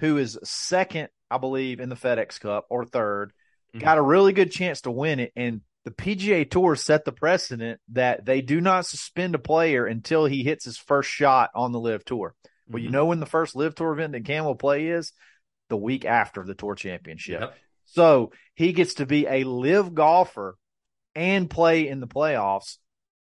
who 0.00 0.18
is 0.18 0.38
second, 0.44 1.08
I 1.30 1.38
believe, 1.38 1.80
in 1.80 1.88
the 1.88 1.96
FedEx 1.96 2.40
Cup 2.40 2.66
or 2.70 2.84
3rd 2.84 3.30
mm-hmm. 3.74 3.78
got 3.78 3.98
a 3.98 4.02
really 4.02 4.32
good 4.32 4.50
chance 4.50 4.82
to 4.82 4.90
win 4.90 5.20
it. 5.20 5.32
And 5.36 5.62
the 5.84 5.90
PGA 5.90 6.48
Tour 6.48 6.76
set 6.76 7.04
the 7.04 7.12
precedent 7.12 7.80
that 7.92 8.24
they 8.24 8.40
do 8.40 8.60
not 8.60 8.86
suspend 8.86 9.34
a 9.34 9.38
player 9.38 9.86
until 9.86 10.26
he 10.26 10.42
hits 10.42 10.64
his 10.64 10.78
first 10.78 11.10
shot 11.10 11.50
on 11.54 11.72
the 11.72 11.80
LIV 11.80 12.04
Tour. 12.04 12.34
Mm-hmm. 12.44 12.72
Well, 12.72 12.82
you 12.82 12.90
know 12.90 13.06
when 13.06 13.20
the 13.20 13.26
first 13.26 13.56
LIV 13.56 13.74
Tour 13.74 13.92
event 13.92 14.12
that 14.12 14.24
Cam 14.24 14.44
will 14.44 14.54
play 14.54 14.88
is 14.88 15.12
the 15.68 15.76
week 15.76 16.04
after 16.04 16.44
the 16.44 16.54
Tour 16.54 16.74
Championship. 16.74 17.40
Yep. 17.40 17.56
So 17.86 18.32
he 18.54 18.72
gets 18.72 18.94
to 18.94 19.06
be 19.06 19.26
a 19.26 19.44
LIV 19.44 19.94
golfer 19.94 20.56
and 21.18 21.50
play 21.50 21.88
in 21.88 21.98
the 21.98 22.06
playoffs, 22.06 22.78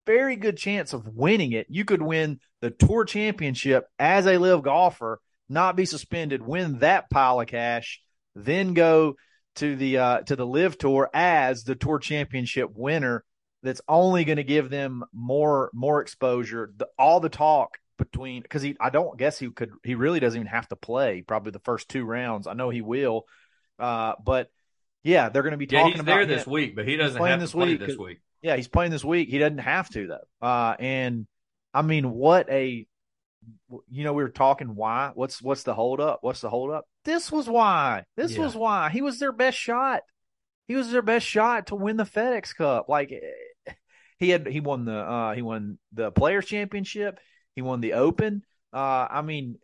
very 0.06 0.34
good 0.34 0.56
chance 0.56 0.92
of 0.92 1.06
winning 1.06 1.52
it. 1.52 1.68
You 1.70 1.84
could 1.84 2.02
win 2.02 2.40
the 2.60 2.70
tour 2.70 3.04
championship 3.04 3.86
as 3.98 4.26
a 4.26 4.38
LIV 4.38 4.64
golfer, 4.64 5.20
not 5.48 5.76
be 5.76 5.84
suspended, 5.84 6.42
win 6.44 6.80
that 6.80 7.08
pile 7.10 7.40
of 7.40 7.46
cash, 7.46 8.00
then 8.34 8.74
go 8.74 9.14
to 9.56 9.76
the 9.76 9.98
uh, 9.98 10.20
to 10.22 10.34
the 10.34 10.46
LIV 10.46 10.78
tour 10.78 11.08
as 11.14 11.62
the 11.62 11.76
tour 11.76 12.00
championship 12.00 12.70
winner. 12.74 13.24
That's 13.62 13.80
only 13.88 14.24
going 14.24 14.36
to 14.36 14.44
give 14.44 14.68
them 14.68 15.04
more 15.12 15.70
more 15.72 16.02
exposure. 16.02 16.70
The, 16.76 16.88
all 16.98 17.20
the 17.20 17.28
talk 17.28 17.78
between 17.98 18.42
because 18.42 18.62
he 18.62 18.76
I 18.80 18.90
don't 18.90 19.16
guess 19.16 19.38
he 19.38 19.50
could 19.50 19.70
he 19.84 19.94
really 19.94 20.20
doesn't 20.20 20.38
even 20.38 20.48
have 20.48 20.68
to 20.68 20.76
play 20.76 21.22
probably 21.22 21.52
the 21.52 21.60
first 21.60 21.88
two 21.88 22.04
rounds. 22.04 22.48
I 22.48 22.54
know 22.54 22.68
he 22.68 22.82
will, 22.82 23.26
uh, 23.78 24.14
but 24.24 24.50
yeah, 25.06 25.28
they're 25.28 25.42
going 25.42 25.52
to 25.52 25.56
be 25.56 25.66
talking 25.66 25.86
yeah, 25.86 25.92
he's 25.92 26.00
about 26.00 26.14
there 26.16 26.26
this 26.26 26.46
him. 26.46 26.52
week, 26.52 26.74
but 26.74 26.86
he 26.86 26.96
doesn't 26.96 27.22
have 27.24 27.40
this 27.40 27.52
to 27.52 27.56
play 27.56 27.76
this 27.76 27.96
week. 27.96 28.18
Yeah, 28.42 28.56
he's 28.56 28.66
playing 28.66 28.90
this 28.90 29.04
week. 29.04 29.28
He 29.28 29.38
doesn't 29.38 29.58
have 29.58 29.88
to 29.90 30.08
though. 30.08 30.46
Uh, 30.46 30.74
and 30.80 31.28
I 31.72 31.82
mean, 31.82 32.10
what 32.10 32.50
a 32.50 32.86
you 33.88 34.04
know, 34.04 34.12
we 34.12 34.24
were 34.24 34.30
talking 34.30 34.74
why. 34.74 35.12
What's 35.14 35.40
what's 35.40 35.62
the 35.62 35.74
hold 35.74 36.00
up? 36.00 36.18
What's 36.22 36.40
the 36.40 36.50
hold 36.50 36.72
up? 36.72 36.86
This 37.04 37.30
was 37.30 37.48
why. 37.48 38.04
This 38.16 38.32
yeah. 38.32 38.40
was 38.40 38.56
why. 38.56 38.90
He 38.90 39.00
was 39.00 39.20
their 39.20 39.30
best 39.30 39.56
shot. 39.56 40.02
He 40.66 40.74
was 40.74 40.90
their 40.90 41.02
best 41.02 41.24
shot 41.24 41.68
to 41.68 41.76
win 41.76 41.96
the 41.96 42.04
FedEx 42.04 42.56
Cup. 42.56 42.88
Like 42.88 43.12
he 44.18 44.30
had 44.30 44.48
he 44.48 44.58
won 44.58 44.84
the 44.84 44.98
uh 44.98 45.34
he 45.34 45.42
won 45.42 45.78
the 45.92 46.10
players 46.10 46.46
championship, 46.46 47.20
he 47.54 47.62
won 47.62 47.80
the 47.80 47.92
open. 47.92 48.42
Uh 48.72 49.06
I 49.08 49.22
mean 49.22 49.58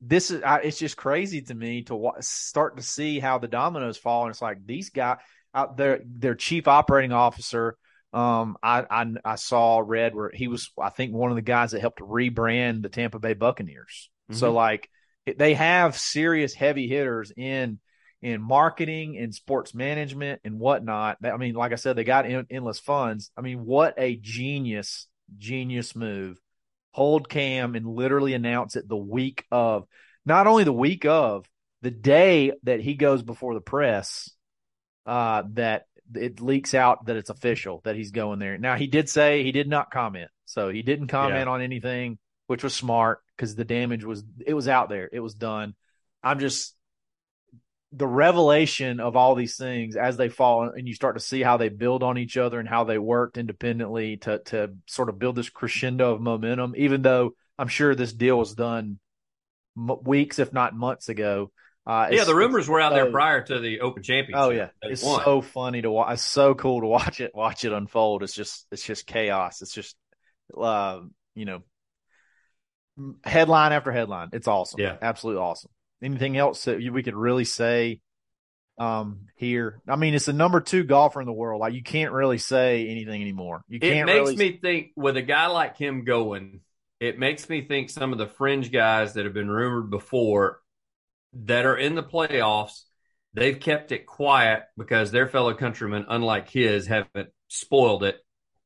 this 0.00 0.30
is 0.30 0.42
I, 0.42 0.58
it's 0.58 0.78
just 0.78 0.96
crazy 0.96 1.42
to 1.42 1.54
me 1.54 1.82
to 1.82 1.94
w- 1.94 2.12
start 2.20 2.76
to 2.76 2.82
see 2.82 3.18
how 3.18 3.38
the 3.38 3.48
dominoes 3.48 3.96
fall 3.96 4.24
and 4.24 4.30
it's 4.30 4.42
like 4.42 4.64
these 4.64 4.90
guys 4.90 5.18
out 5.54 5.76
there 5.76 6.00
their 6.04 6.34
chief 6.34 6.68
operating 6.68 7.12
officer 7.12 7.76
um 8.12 8.56
I, 8.62 8.84
I 8.88 9.06
i 9.24 9.34
saw 9.36 9.82
read 9.84 10.14
where 10.14 10.30
he 10.32 10.48
was 10.48 10.70
i 10.80 10.90
think 10.90 11.14
one 11.14 11.30
of 11.30 11.36
the 11.36 11.42
guys 11.42 11.72
that 11.72 11.80
helped 11.80 12.00
rebrand 12.00 12.82
the 12.82 12.88
tampa 12.88 13.18
bay 13.18 13.34
buccaneers. 13.34 14.10
Mm-hmm. 14.30 14.38
so 14.38 14.52
like 14.52 14.88
they 15.36 15.54
have 15.54 15.98
serious 15.98 16.54
heavy 16.54 16.88
hitters 16.88 17.32
in 17.36 17.78
in 18.22 18.40
marketing 18.40 19.18
and 19.18 19.34
sports 19.34 19.74
management 19.74 20.40
and 20.44 20.58
whatnot. 20.58 21.18
I 21.22 21.36
mean 21.36 21.54
like 21.54 21.72
i 21.72 21.76
said 21.76 21.96
they 21.96 22.04
got 22.04 22.26
endless 22.26 22.80
funds. 22.80 23.30
I 23.36 23.40
mean 23.40 23.64
what 23.64 23.94
a 23.98 24.16
genius 24.16 25.08
genius 25.38 25.96
move 25.96 26.38
hold 26.96 27.28
Cam 27.28 27.74
and 27.74 27.86
literally 27.86 28.32
announce 28.32 28.74
it 28.74 28.88
the 28.88 28.96
week 28.96 29.44
of, 29.50 29.86
not 30.24 30.46
only 30.46 30.64
the 30.64 30.72
week 30.72 31.04
of, 31.04 31.46
the 31.82 31.90
day 31.90 32.52
that 32.62 32.80
he 32.80 32.94
goes 32.94 33.22
before 33.22 33.52
the 33.52 33.60
press, 33.60 34.30
uh, 35.04 35.42
that 35.52 35.84
it 36.14 36.40
leaks 36.40 36.72
out 36.72 37.04
that 37.04 37.16
it's 37.16 37.28
official 37.28 37.82
that 37.84 37.96
he's 37.96 38.12
going 38.12 38.38
there. 38.38 38.56
Now 38.56 38.76
he 38.76 38.86
did 38.86 39.10
say 39.10 39.42
he 39.42 39.52
did 39.52 39.68
not 39.68 39.90
comment, 39.90 40.30
so 40.46 40.70
he 40.70 40.80
didn't 40.80 41.08
comment 41.08 41.46
yeah. 41.46 41.52
on 41.52 41.60
anything, 41.60 42.18
which 42.46 42.64
was 42.64 42.74
smart 42.74 43.20
because 43.36 43.54
the 43.54 43.66
damage 43.66 44.02
was 44.02 44.24
it 44.44 44.54
was 44.54 44.66
out 44.66 44.88
there, 44.88 45.08
it 45.12 45.20
was 45.20 45.34
done. 45.34 45.74
I'm 46.22 46.38
just 46.38 46.74
the 47.96 48.06
revelation 48.06 49.00
of 49.00 49.16
all 49.16 49.34
these 49.34 49.56
things 49.56 49.96
as 49.96 50.18
they 50.18 50.28
fall 50.28 50.64
and 50.64 50.86
you 50.86 50.94
start 50.94 51.16
to 51.16 51.22
see 51.22 51.42
how 51.42 51.56
they 51.56 51.70
build 51.70 52.02
on 52.02 52.18
each 52.18 52.36
other 52.36 52.60
and 52.60 52.68
how 52.68 52.84
they 52.84 52.98
worked 52.98 53.38
independently 53.38 54.18
to 54.18 54.38
to 54.40 54.74
sort 54.86 55.08
of 55.08 55.18
build 55.18 55.34
this 55.34 55.48
crescendo 55.48 56.12
of 56.12 56.20
momentum 56.20 56.74
even 56.76 57.00
though 57.00 57.32
i'm 57.58 57.68
sure 57.68 57.94
this 57.94 58.12
deal 58.12 58.38
was 58.38 58.54
done 58.54 58.98
m- 59.78 60.02
weeks 60.04 60.38
if 60.38 60.52
not 60.52 60.76
months 60.76 61.08
ago 61.08 61.50
uh, 61.86 62.08
yeah 62.10 62.24
the 62.24 62.34
rumors 62.34 62.68
were 62.68 62.80
out 62.80 62.92
there 62.92 63.10
prior 63.10 63.42
to 63.42 63.60
the 63.60 63.78
open 63.78 64.02
championship. 64.02 64.44
Oh 64.44 64.50
yeah. 64.50 64.70
It's 64.82 65.04
won. 65.04 65.22
so 65.22 65.40
funny 65.40 65.82
to 65.82 65.88
watch 65.88 66.14
it's 66.14 66.24
so 66.24 66.52
cool 66.52 66.80
to 66.80 66.86
watch 66.88 67.20
it 67.20 67.30
watch 67.32 67.64
it 67.64 67.72
unfold. 67.72 68.24
It's 68.24 68.34
just 68.34 68.66
it's 68.72 68.82
just 68.82 69.06
chaos. 69.06 69.62
It's 69.62 69.72
just 69.72 69.94
uh, 70.60 70.98
you 71.36 71.44
know 71.44 71.62
headline 73.22 73.70
after 73.70 73.92
headline. 73.92 74.30
It's 74.32 74.48
awesome. 74.48 74.80
Yeah. 74.80 74.96
Absolutely 75.00 75.40
awesome 75.40 75.70
anything 76.02 76.36
else 76.36 76.64
that 76.64 76.78
we 76.78 77.02
could 77.02 77.14
really 77.14 77.44
say 77.44 78.00
um 78.78 79.26
here? 79.36 79.80
I 79.88 79.96
mean, 79.96 80.14
it's 80.14 80.26
the 80.26 80.32
number 80.32 80.60
two 80.60 80.84
golfer 80.84 81.20
in 81.20 81.26
the 81.26 81.32
world. 81.32 81.60
Like 81.60 81.74
you 81.74 81.82
can't 81.82 82.12
really 82.12 82.38
say 82.38 82.88
anything 82.88 83.20
anymore. 83.20 83.62
You 83.68 83.80
can't. 83.80 84.08
It 84.08 84.12
makes 84.12 84.30
really... 84.30 84.36
me 84.36 84.58
think 84.58 84.90
with 84.96 85.16
a 85.16 85.22
guy 85.22 85.46
like 85.46 85.76
him 85.76 86.04
going. 86.04 86.60
It 86.98 87.18
makes 87.18 87.48
me 87.48 87.62
think 87.62 87.90
some 87.90 88.12
of 88.12 88.18
the 88.18 88.26
fringe 88.26 88.72
guys 88.72 89.14
that 89.14 89.24
have 89.24 89.34
been 89.34 89.50
rumored 89.50 89.90
before 89.90 90.60
that 91.44 91.66
are 91.66 91.76
in 91.76 91.94
the 91.94 92.02
playoffs 92.02 92.84
they've 93.36 93.60
kept 93.60 93.92
it 93.92 94.06
quiet 94.06 94.64
because 94.76 95.12
their 95.12 95.28
fellow 95.28 95.54
countrymen, 95.54 96.06
unlike 96.08 96.48
his, 96.48 96.86
haven't 96.86 97.28
spoiled 97.48 98.02
it, 98.02 98.18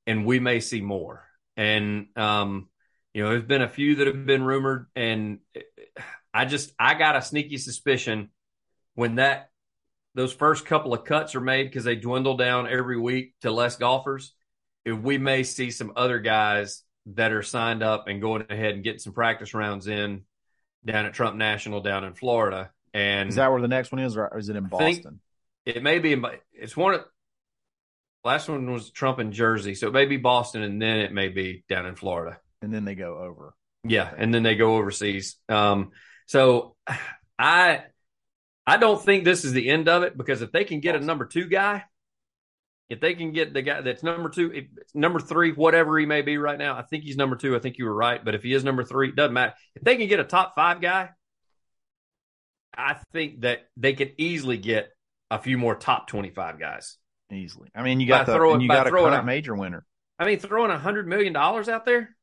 and 0.06 0.24
we 0.24 0.38
may 0.40 0.60
see 0.60 0.80
more. 0.80 1.26
And 1.56 2.06
um, 2.16 2.68
you 3.12 3.22
know, 3.22 3.30
there's 3.30 3.42
been 3.42 3.62
a 3.62 3.68
few 3.68 3.96
that 3.96 4.06
have 4.06 4.24
been 4.24 4.44
rumored, 4.44 4.86
and 4.94 5.40
I 6.32 6.44
just 6.44 6.72
I 6.78 6.94
got 6.94 7.16
a 7.16 7.22
sneaky 7.22 7.58
suspicion 7.58 8.30
when 8.94 9.16
that 9.16 9.50
those 10.14 10.32
first 10.32 10.66
couple 10.66 10.92
of 10.92 11.04
cuts 11.04 11.34
are 11.34 11.40
made 11.40 11.64
because 11.64 11.84
they 11.84 11.96
dwindle 11.96 12.36
down 12.36 12.68
every 12.68 12.98
week 12.98 13.34
to 13.42 13.50
less 13.50 13.76
golfers. 13.76 14.34
If 14.84 14.98
we 14.98 15.18
may 15.18 15.42
see 15.42 15.70
some 15.70 15.92
other 15.96 16.18
guys 16.18 16.82
that 17.06 17.32
are 17.32 17.42
signed 17.42 17.82
up 17.82 18.08
and 18.08 18.20
going 18.20 18.44
ahead 18.50 18.74
and 18.74 18.84
getting 18.84 18.98
some 18.98 19.12
practice 19.12 19.54
rounds 19.54 19.86
in 19.86 20.22
down 20.84 21.06
at 21.06 21.14
Trump 21.14 21.36
National 21.36 21.80
down 21.80 22.04
in 22.04 22.14
Florida. 22.14 22.70
And 22.92 23.28
Is 23.28 23.36
that 23.36 23.50
where 23.50 23.60
the 23.60 23.68
next 23.68 23.92
one 23.92 24.00
is, 24.00 24.16
or 24.16 24.36
is 24.38 24.48
it 24.48 24.56
in 24.56 24.64
Boston? 24.64 25.20
it 25.66 25.82
may 25.82 25.98
be 25.98 26.12
in, 26.12 26.24
it's 26.52 26.76
one 26.76 26.94
of 26.94 27.04
last 28.24 28.48
one 28.48 28.70
was 28.72 28.90
Trump 28.90 29.18
in 29.18 29.32
Jersey, 29.32 29.74
so 29.74 29.88
it 29.88 29.92
may 29.92 30.06
be 30.06 30.16
Boston, 30.16 30.62
and 30.62 30.80
then 30.80 30.98
it 30.98 31.12
may 31.12 31.28
be 31.28 31.64
down 31.68 31.86
in 31.86 31.94
Florida. 31.94 32.38
And 32.62 32.72
then 32.72 32.84
they 32.84 32.94
go 32.94 33.18
over. 33.18 33.54
Yeah, 33.84 34.10
and 34.16 34.34
then 34.34 34.42
they 34.42 34.56
go 34.56 34.76
overseas. 34.76 35.36
Um, 35.48 35.92
so 36.30 36.76
I 37.40 37.82
I 38.64 38.76
don't 38.76 39.02
think 39.02 39.24
this 39.24 39.44
is 39.44 39.52
the 39.52 39.68
end 39.68 39.88
of 39.88 40.04
it 40.04 40.16
because 40.16 40.42
if 40.42 40.52
they 40.52 40.62
can 40.62 40.78
get 40.78 40.94
a 40.94 41.00
number 41.00 41.24
two 41.24 41.46
guy, 41.48 41.82
if 42.88 43.00
they 43.00 43.14
can 43.14 43.32
get 43.32 43.52
the 43.52 43.62
guy 43.62 43.80
that's 43.80 44.04
number 44.04 44.28
two, 44.28 44.52
if, 44.52 44.64
number 44.94 45.18
three, 45.18 45.50
whatever 45.50 45.98
he 45.98 46.06
may 46.06 46.22
be 46.22 46.38
right 46.38 46.56
now, 46.58 46.76
I 46.76 46.82
think 46.82 47.02
he's 47.02 47.16
number 47.16 47.34
two. 47.34 47.56
I 47.56 47.58
think 47.58 47.78
you 47.78 47.84
were 47.84 47.94
right, 47.94 48.24
but 48.24 48.36
if 48.36 48.44
he 48.44 48.52
is 48.54 48.62
number 48.62 48.84
three, 48.84 49.08
it 49.08 49.16
doesn't 49.16 49.34
matter. 49.34 49.54
If 49.74 49.82
they 49.82 49.96
can 49.96 50.06
get 50.06 50.20
a 50.20 50.24
top 50.24 50.54
five 50.54 50.80
guy, 50.80 51.10
I 52.76 52.96
think 53.12 53.40
that 53.40 53.68
they 53.76 53.94
could 53.94 54.12
easily 54.16 54.56
get 54.56 54.90
a 55.32 55.38
few 55.40 55.58
more 55.58 55.74
top 55.74 56.06
twenty-five 56.06 56.60
guys 56.60 56.96
easily. 57.32 57.70
I 57.74 57.82
mean, 57.82 57.98
you 57.98 58.06
got 58.06 58.26
By 58.26 58.32
the 58.34 58.38
throwing- 58.38 58.60
you 58.60 58.68
by 58.68 58.74
got 58.76 58.86
a 58.86 58.90
throwing 58.90 59.14
a- 59.14 59.24
major 59.24 59.56
winner. 59.56 59.84
I 60.16 60.26
mean, 60.26 60.38
throwing 60.38 60.70
a 60.70 60.78
hundred 60.78 61.08
million 61.08 61.32
dollars 61.32 61.68
out 61.68 61.84
there, 61.84 62.14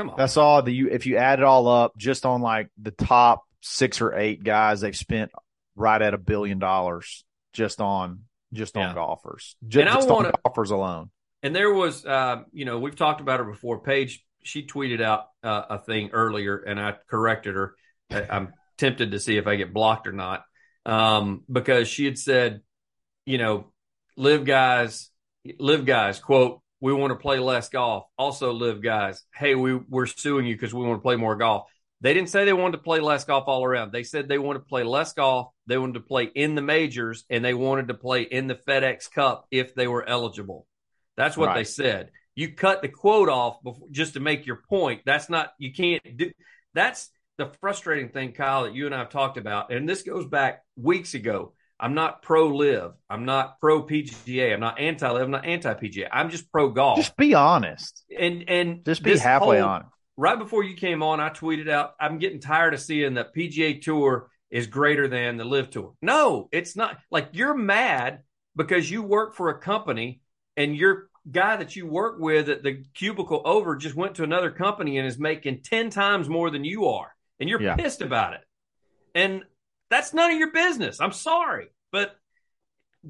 come 0.00 0.10
on. 0.10 0.16
That's 0.16 0.36
all 0.36 0.62
the 0.62 0.72
you 0.72 0.88
if 0.88 1.06
you 1.06 1.16
add 1.16 1.38
it 1.40 1.44
all 1.44 1.68
up, 1.68 1.96
just 1.96 2.24
on 2.26 2.40
like 2.40 2.68
the 2.80 2.90
top 2.90 3.42
six 3.60 4.00
or 4.00 4.14
eight 4.14 4.42
guys, 4.42 4.80
they've 4.80 4.96
spent 4.96 5.30
right 5.76 6.00
at 6.00 6.14
a 6.14 6.18
billion 6.18 6.58
dollars 6.58 7.24
just 7.52 7.80
on 7.80 8.20
just 8.52 8.76
on 8.76 8.82
Yeah. 8.82 8.94
golfers, 8.94 9.54
just, 9.68 9.80
And 9.80 9.88
I 9.88 9.94
just 9.94 10.08
wanna- 10.08 10.28
on 10.28 10.34
golfers 10.44 10.70
alone. 10.72 11.10
And 11.42 11.54
there 11.54 11.72
was, 11.72 12.04
uh, 12.04 12.42
you 12.52 12.64
know, 12.64 12.78
we've 12.80 12.96
talked 12.96 13.20
about 13.20 13.38
her 13.38 13.44
before. 13.46 13.80
Paige, 13.80 14.24
she 14.42 14.66
tweeted 14.66 15.00
out 15.00 15.26
uh, 15.42 15.62
a 15.70 15.78
thing 15.78 16.10
earlier, 16.12 16.56
and 16.58 16.78
I 16.80 16.96
corrected 17.08 17.54
her. 17.54 17.74
I- 18.10 18.26
I'm 18.28 18.52
tempted 18.76 19.12
to 19.12 19.20
see 19.20 19.36
if 19.36 19.46
I 19.46 19.56
get 19.56 19.72
blocked 19.72 20.06
or 20.06 20.12
not, 20.12 20.44
um, 20.84 21.44
because 21.50 21.88
she 21.88 22.04
had 22.06 22.18
said, 22.18 22.60
you 23.24 23.38
know, 23.38 23.72
LIV 24.16 24.44
guys, 24.44 25.10
LIV 25.58 25.86
guys, 25.86 26.18
quote, 26.18 26.60
we 26.80 26.92
want 26.92 27.10
to 27.12 27.16
play 27.16 27.38
less 27.38 27.68
golf. 27.68 28.04
Also, 28.18 28.52
LIV 28.52 28.82
guys, 28.82 29.22
hey, 29.34 29.54
we 29.54 29.74
we're 29.74 30.06
suing 30.06 30.46
you 30.46 30.54
because 30.54 30.72
we 30.74 30.84
want 30.84 30.98
to 30.98 31.02
play 31.02 31.16
more 31.16 31.36
golf. 31.36 31.68
They 32.02 32.14
didn't 32.14 32.30
say 32.30 32.44
they 32.46 32.54
wanted 32.54 32.78
to 32.78 32.82
play 32.82 33.00
less 33.00 33.24
golf 33.24 33.44
all 33.46 33.62
around. 33.64 33.92
They 33.92 34.04
said 34.04 34.26
they 34.26 34.38
wanted 34.38 34.60
to 34.60 34.64
play 34.64 34.82
less 34.84 35.12
golf. 35.12 35.48
They 35.66 35.76
wanted 35.76 35.94
to 35.94 36.00
play 36.00 36.24
in 36.34 36.54
the 36.54 36.62
majors, 36.62 37.24
and 37.28 37.44
they 37.44 37.52
wanted 37.52 37.88
to 37.88 37.94
play 37.94 38.22
in 38.22 38.46
the 38.46 38.54
FedEx 38.54 39.10
Cup 39.12 39.46
if 39.50 39.74
they 39.74 39.86
were 39.86 40.08
eligible. 40.08 40.66
That's 41.16 41.36
what 41.36 41.48
Right. 41.48 41.56
they 41.56 41.64
said. 41.64 42.10
You 42.34 42.54
cut 42.54 42.80
the 42.80 42.88
quote 42.88 43.28
off 43.28 43.62
before, 43.62 43.88
just 43.90 44.14
to 44.14 44.20
make 44.20 44.46
your 44.46 44.62
point. 44.68 45.02
That's 45.04 45.28
not 45.28 45.52
you 45.58 45.74
can't 45.74 46.16
do. 46.16 46.30
That's 46.72 47.10
the 47.36 47.52
frustrating 47.60 48.08
thing, 48.08 48.32
Kyle, 48.32 48.64
that 48.64 48.74
you 48.74 48.86
and 48.86 48.94
I 48.94 48.98
have 49.00 49.10
talked 49.10 49.36
about, 49.36 49.70
and 49.70 49.86
this 49.86 50.02
goes 50.02 50.24
back 50.26 50.62
weeks 50.76 51.12
ago. 51.12 51.52
I'm 51.80 51.94
not 51.94 52.22
pro 52.22 52.48
LIV. 52.48 52.92
I'm 53.08 53.24
not 53.24 53.58
pro 53.58 53.82
PGA. 53.82 54.52
I'm 54.52 54.60
not 54.60 54.78
anti 54.78 55.08
LIV. 55.08 55.22
I'm 55.22 55.30
not 55.30 55.46
anti 55.46 55.72
PGA. 55.74 56.08
I'm 56.12 56.28
just 56.30 56.50
pro 56.52 56.70
golf. 56.70 56.98
Just 56.98 57.16
be 57.16 57.34
honest. 57.34 58.04
and 58.16 58.44
and 58.48 58.84
Just 58.84 59.02
be 59.02 59.16
halfway 59.16 59.60
honest. 59.60 59.90
right 60.16 60.38
before 60.38 60.62
you 60.62 60.76
came 60.76 61.02
on, 61.02 61.20
I 61.20 61.30
tweeted 61.30 61.68
out, 61.70 61.94
I'm 61.98 62.18
getting 62.18 62.40
tired 62.40 62.74
of 62.74 62.80
seeing 62.80 63.14
that 63.14 63.34
PGA 63.34 63.80
Tour 63.80 64.28
is 64.50 64.66
greater 64.66 65.08
than 65.08 65.36
the 65.38 65.44
LIV 65.44 65.70
Tour. 65.70 65.94
No, 66.02 66.48
it's 66.52 66.76
not. 66.76 66.98
Like 67.10 67.30
you're 67.32 67.54
mad 67.54 68.20
because 68.56 68.90
you 68.90 69.02
work 69.02 69.34
for 69.34 69.48
a 69.48 69.58
company 69.58 70.20
and 70.56 70.76
your 70.76 71.08
guy 71.30 71.56
that 71.56 71.76
you 71.76 71.86
work 71.86 72.18
with 72.18 72.48
at 72.48 72.62
the 72.62 72.82
cubicle 72.94 73.40
over 73.44 73.76
just 73.76 73.94
went 73.94 74.16
to 74.16 74.24
another 74.24 74.50
company 74.50 74.98
and 74.98 75.06
is 75.06 75.18
making 75.18 75.62
10 75.62 75.88
times 75.90 76.28
more 76.28 76.50
than 76.50 76.64
you 76.64 76.86
are. 76.88 77.14
And 77.38 77.48
you're 77.48 77.62
Yeah. 77.62 77.76
pissed 77.76 78.02
about 78.02 78.34
it. 78.34 78.40
And 79.14 79.44
that's 79.90 80.14
none 80.14 80.30
of 80.32 80.38
your 80.38 80.52
business. 80.52 81.00
I'm 81.00 81.12
sorry, 81.12 81.68
but 81.92 82.16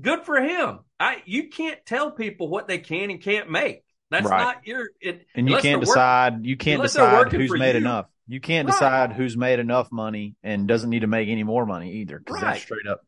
good 0.00 0.24
for 0.24 0.40
him. 0.40 0.80
I 0.98 1.22
you 1.26 1.48
can't 1.48 1.78
tell 1.86 2.10
people 2.10 2.48
what 2.48 2.68
they 2.68 2.78
can 2.78 3.10
and 3.10 3.20
can't 3.20 3.50
make. 3.50 3.82
That's 4.10 4.26
Right. 4.26 4.40
not 4.42 4.66
your 4.66 4.88
it, 5.00 5.26
And 5.34 5.48
you 5.48 5.56
can't 5.58 5.80
decide. 5.80 6.44
You 6.44 6.56
can't 6.56 6.82
decide 6.82 7.32
who's 7.32 7.50
made 7.52 7.72
you. 7.72 7.78
enough. 7.78 8.06
You 8.26 8.40
can't 8.40 8.66
Right. 8.68 8.72
decide 8.72 9.12
who's 9.12 9.36
made 9.36 9.58
enough 9.60 9.90
money 9.92 10.34
and 10.42 10.66
doesn't 10.68 10.90
need 10.90 11.00
to 11.00 11.06
make 11.06 11.28
any 11.28 11.42
more 11.44 11.64
money 11.66 11.92
either. 11.96 12.18
Because 12.18 12.36
Right. 12.42 12.52
that's 12.52 12.62
straight 12.62 12.86
up, 12.88 13.00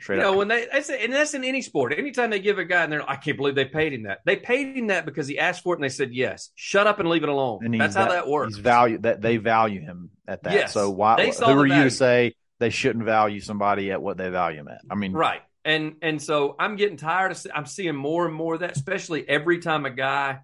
straight 0.00 0.16
you 0.16 0.22
know, 0.22 0.36
when 0.36 0.48
they 0.48 0.66
that's 0.70 0.88
and 0.90 1.12
that's 1.12 1.34
in 1.34 1.44
any 1.44 1.60
sport. 1.62 1.92
Anytime 1.96 2.30
they 2.30 2.40
give 2.40 2.58
a 2.58 2.64
guy 2.64 2.84
and 2.84 2.92
they're, 2.92 3.08
I 3.10 3.16
can't 3.16 3.36
believe 3.36 3.54
they 3.54 3.64
paid 3.66 3.92
him 3.92 4.02
that. 4.04 4.20
They 4.24 4.36
paid 4.36 4.76
him 4.76 4.86
that 4.88 5.04
because 5.06 5.28
he 5.28 5.38
asked 5.38 5.62
for 5.62 5.74
it 5.74 5.78
and 5.78 5.84
they 5.84 5.88
said 5.90 6.12
yes. 6.14 6.50
Shut 6.54 6.86
up 6.86 7.00
and 7.00 7.08
leave 7.08 7.22
it 7.22 7.28
alone. 7.28 7.64
and 7.64 7.78
that's 7.80 7.94
how 7.94 8.04
va- 8.06 8.12
that 8.12 8.28
works. 8.28 8.54
He's 8.56 8.62
value 8.62 8.98
that 8.98 9.20
they 9.22 9.36
value 9.38 9.80
him 9.80 10.10
at 10.26 10.42
that. 10.44 10.52
Yes. 10.54 10.72
so 10.72 10.90
why? 10.90 11.30
Who 11.30 11.44
are 11.44 11.66
you 11.66 11.84
to 11.84 11.90
say 11.90 12.34
they 12.58 12.70
shouldn't 12.70 13.04
value 13.04 13.40
somebody 13.40 13.90
at 13.92 14.00
what 14.00 14.16
they 14.16 14.30
value 14.30 14.60
him 14.60 14.68
at? 14.68 14.82
I 14.90 14.94
mean, 14.94 15.12
right. 15.12 15.42
And 15.64 15.96
and 16.02 16.22
so 16.22 16.54
I'm 16.58 16.76
getting 16.76 16.96
tired 16.96 17.32
of. 17.32 17.46
I'm 17.54 17.66
seeing 17.66 17.96
more 17.96 18.26
and 18.26 18.34
more 18.34 18.54
of 18.54 18.60
that, 18.60 18.76
especially 18.76 19.28
every 19.28 19.58
time 19.58 19.84
a 19.84 19.90
guy 19.90 20.40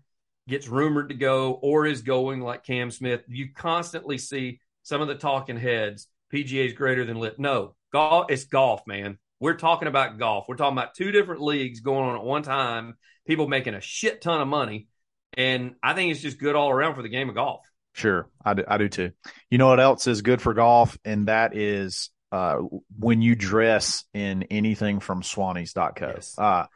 gets 0.48 0.68
rumored 0.68 1.10
to 1.10 1.14
go 1.14 1.52
or 1.52 1.86
is 1.86 2.02
going, 2.02 2.40
like 2.40 2.64
Cam 2.64 2.90
Smith. 2.90 3.22
You 3.28 3.52
constantly 3.54 4.18
see 4.18 4.60
some 4.82 5.00
of 5.00 5.08
the 5.08 5.14
talking 5.14 5.56
heads. 5.56 6.08
PGA 6.32 6.66
is 6.66 6.72
greater 6.72 7.04
than 7.04 7.18
lit. 7.18 7.38
No, 7.38 7.76
golf. 7.92 8.26
It's 8.30 8.44
golf, 8.44 8.82
man. 8.86 9.18
We're 9.38 9.56
talking 9.56 9.88
about 9.88 10.18
golf. 10.18 10.46
We're 10.48 10.56
talking 10.56 10.78
about 10.78 10.94
two 10.94 11.12
different 11.12 11.42
leagues 11.42 11.80
going 11.80 12.08
on 12.08 12.16
at 12.16 12.24
one 12.24 12.42
time. 12.42 12.96
People 13.26 13.48
making 13.48 13.74
a 13.74 13.80
shit 13.80 14.20
ton 14.20 14.40
of 14.40 14.48
money, 14.48 14.88
and 15.36 15.74
I 15.82 15.94
think 15.94 16.10
it's 16.10 16.20
just 16.20 16.38
good 16.38 16.56
all 16.56 16.70
around 16.70 16.96
for 16.96 17.02
the 17.02 17.08
game 17.08 17.28
of 17.28 17.36
golf. 17.36 17.64
Sure, 17.92 18.28
I 18.44 18.54
do, 18.54 18.64
I 18.66 18.78
do 18.78 18.88
too. 18.88 19.12
You 19.50 19.58
know 19.58 19.68
what 19.68 19.80
else 19.80 20.06
is 20.06 20.22
good 20.22 20.40
for 20.40 20.54
golf, 20.54 20.98
and 21.04 21.28
that 21.28 21.56
is 21.56 22.10
uh, 22.32 22.56
when 22.98 23.20
you 23.20 23.34
dress 23.34 24.04
in 24.14 24.44
anything 24.44 25.00
from 25.00 25.22
Swannies.co. 25.22 26.12
Yes. 26.14 26.34
Uh, 26.38 26.66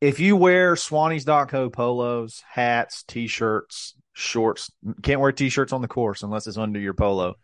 if 0.00 0.18
you 0.18 0.36
wear 0.36 0.74
Swannies.co 0.74 1.68
polos, 1.70 2.42
hats, 2.50 3.04
t-shirts, 3.04 3.94
shorts, 4.14 4.72
can't 5.02 5.20
wear 5.20 5.32
t-shirts 5.32 5.72
on 5.72 5.82
the 5.82 5.88
course 5.88 6.22
unless 6.22 6.46
it's 6.46 6.56
under 6.56 6.80
your 6.80 6.94
polo. 6.94 7.34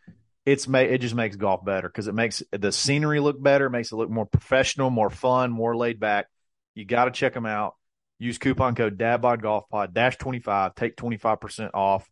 It's 0.47 0.67
ma- 0.67 0.79
it 0.79 0.99
just 0.99 1.15
makes 1.15 1.37
golf 1.37 1.63
better 1.63 1.89
because 1.89 2.09
it 2.09 2.15
makes 2.15 2.43
the 2.51 2.73
scenery 2.73 3.21
look 3.21 3.41
better, 3.41 3.69
makes 3.69 3.93
it 3.93 3.97
look 3.97 4.09
more 4.09 4.25
professional, 4.25 4.89
more 4.89 5.11
fun, 5.11 5.51
more 5.51 5.77
laid 5.77 6.01
back. 6.01 6.27
You 6.75 6.87
got 6.87 7.05
to 7.05 7.11
check 7.11 7.35
them 7.35 7.45
out. 7.45 7.75
Use 8.19 8.39
coupon 8.39 8.75
code 8.75 8.99
DadBodGolfPod 8.99 9.93
dash 9.93 10.17
twenty 10.17 10.41
five. 10.41 10.75
Take 10.75 10.97
twenty 10.97 11.19
five 11.19 11.41
percent 11.41 11.73
off 11.75 12.09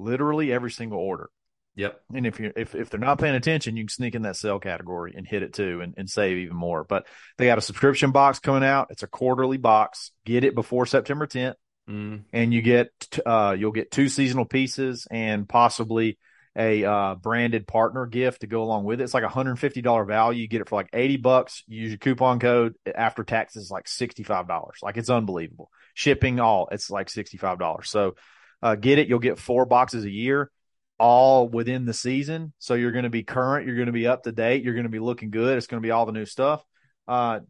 literally 0.00 0.52
every 0.52 0.70
single 0.70 0.98
order. 0.98 1.30
Yep. 1.76 2.00
And 2.14 2.26
if 2.26 2.40
you 2.40 2.52
if 2.56 2.74
if 2.74 2.90
they're 2.90 2.98
not 2.98 3.20
paying 3.20 3.36
attention, 3.36 3.76
you 3.76 3.84
can 3.84 3.88
sneak 3.88 4.14
in 4.14 4.22
that 4.22 4.36
sell 4.36 4.58
category 4.58 5.14
and 5.16 5.26
hit 5.26 5.42
it 5.42 5.52
too 5.54 5.80
and, 5.80 5.94
and 5.96 6.10
save 6.10 6.36
even 6.38 6.56
more. 6.56 6.84
But 6.84 7.06
they 7.38 7.46
got 7.46 7.58
a 7.58 7.62
subscription 7.62 8.10
box 8.10 8.40
coming 8.40 8.64
out. 8.64 8.88
It's 8.90 9.04
a 9.04 9.06
quarterly 9.06 9.56
box. 9.56 10.10
Get 10.24 10.44
it 10.44 10.54
before 10.54 10.86
September 10.86 11.26
10th 11.26 11.54
Mm. 11.88 12.22
and 12.32 12.54
you 12.54 12.62
get 12.62 12.90
uh 13.26 13.56
you'll 13.58 13.72
get 13.72 13.90
two 13.90 14.08
seasonal 14.08 14.44
pieces 14.44 15.08
and 15.10 15.48
possibly 15.48 16.18
a 16.54 16.84
uh 16.84 17.14
branded 17.16 17.66
partner 17.66 18.06
gift 18.06 18.42
to 18.42 18.46
go 18.46 18.62
along 18.62 18.84
with 18.84 19.00
it. 19.00 19.04
It's 19.04 19.14
like 19.14 19.24
a 19.24 19.28
$150 19.28 20.06
value. 20.06 20.42
You 20.42 20.46
get 20.48 20.60
it 20.60 20.68
for 20.68 20.76
like 20.76 20.90
80 20.92 21.16
bucks. 21.16 21.64
You 21.66 21.80
use 21.80 21.90
your 21.90 21.98
coupon 21.98 22.38
code 22.38 22.74
after 22.94 23.24
taxes 23.24 23.70
like 23.70 23.86
$65. 23.86 24.70
Like 24.82 24.98
it's 24.98 25.10
unbelievable. 25.10 25.70
Shipping 25.94 26.38
all, 26.38 26.68
it's 26.70 26.90
like 26.90 27.08
$65. 27.08 27.86
So 27.86 28.14
uh 28.62 28.74
get 28.74 28.98
it. 28.98 29.08
You'll 29.08 29.18
get 29.18 29.38
four 29.38 29.64
boxes 29.66 30.04
a 30.04 30.10
year 30.10 30.50
all 30.98 31.48
within 31.48 31.86
the 31.86 31.94
season. 31.94 32.52
So 32.58 32.74
you're 32.74 32.92
going 32.92 33.04
to 33.04 33.10
be 33.10 33.22
current, 33.22 33.66
you're 33.66 33.76
going 33.76 33.86
to 33.86 33.92
be 33.92 34.06
up 34.06 34.24
to 34.24 34.32
date, 34.32 34.62
you're 34.64 34.74
going 34.74 34.84
to 34.84 34.90
be 34.90 34.98
looking 34.98 35.30
good. 35.30 35.56
It's 35.56 35.66
going 35.66 35.82
to 35.82 35.86
be 35.86 35.90
all 35.90 36.06
the 36.06 36.12
new 36.12 36.26
stuff. 36.26 36.64
Uh 37.08 37.40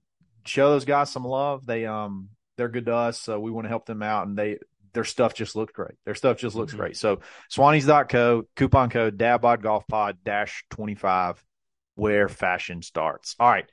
show 0.45 0.71
those 0.71 0.85
guys 0.85 1.11
some 1.11 1.25
love. 1.25 1.67
They 1.67 1.85
um 1.87 2.29
they're 2.57 2.69
good 2.69 2.87
to 2.87 2.95
us, 2.95 3.19
so 3.21 3.40
we 3.40 3.50
want 3.50 3.64
to 3.64 3.69
help 3.71 3.87
them 3.87 4.02
out 4.02 4.26
and 4.26 4.37
they 4.38 4.59
their 4.93 5.05
stuff 5.05 5.35
just 5.35 5.55
looks 5.55 5.73
great. 5.73 5.95
Their 6.05 6.14
stuff 6.14 6.38
just 6.38 6.57
looks 6.57 6.73
Mhm. 6.75 6.79
great. 6.79 6.97
So 6.97 7.21
Swannies.co, 7.50 8.45
coupon 8.57 8.90
code 8.90 9.19
DadBodGolfPod 9.19 10.19
dash 10.25 10.64
twenty 10.71 10.95
five, 10.95 11.43
where 11.95 12.29
fashion 12.29 12.83
starts. 12.83 13.37
All 13.38 13.49
right. 13.49 13.67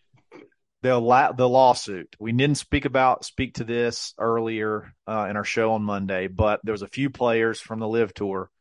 The 0.84 0.98
la- 1.00 1.31
the 1.31 1.50
lawsuit. 1.50 2.15
We 2.19 2.31
didn't 2.31 2.57
speak 2.57 2.86
about 2.86 3.25
speak 3.25 3.55
to 3.55 3.63
this 3.63 4.13
earlier 4.19 4.93
uh, 5.07 5.27
in 5.29 5.36
our 5.36 5.43
show 5.43 5.74
on 5.74 5.81
Monday, 5.81 6.27
but 6.27 6.60
there 6.63 6.72
was 6.72 6.84
a 6.84 6.88
few 6.88 7.10
players 7.10 7.60
from 7.60 7.79
the 7.79 7.88
LIV 7.88 8.13
Tour 8.13 8.51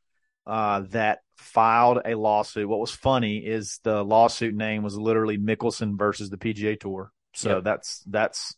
uh, 0.47 0.81
that 0.91 1.19
filed 1.37 2.01
a 2.05 2.15
lawsuit. 2.15 2.69
What 2.69 2.81
was 2.81 2.91
funny 2.91 3.39
is 3.39 3.81
the 3.83 4.03
lawsuit 4.03 4.55
name 4.55 4.83
was 4.83 4.97
literally 4.99 5.37
Mickelson 5.37 5.99
versus 5.99 6.31
the 6.31 6.39
PGA 6.39 6.77
Tour. 6.77 7.13
So 7.35 7.57
Yep. 7.57 7.65
that's 7.65 8.03
that's 8.07 8.57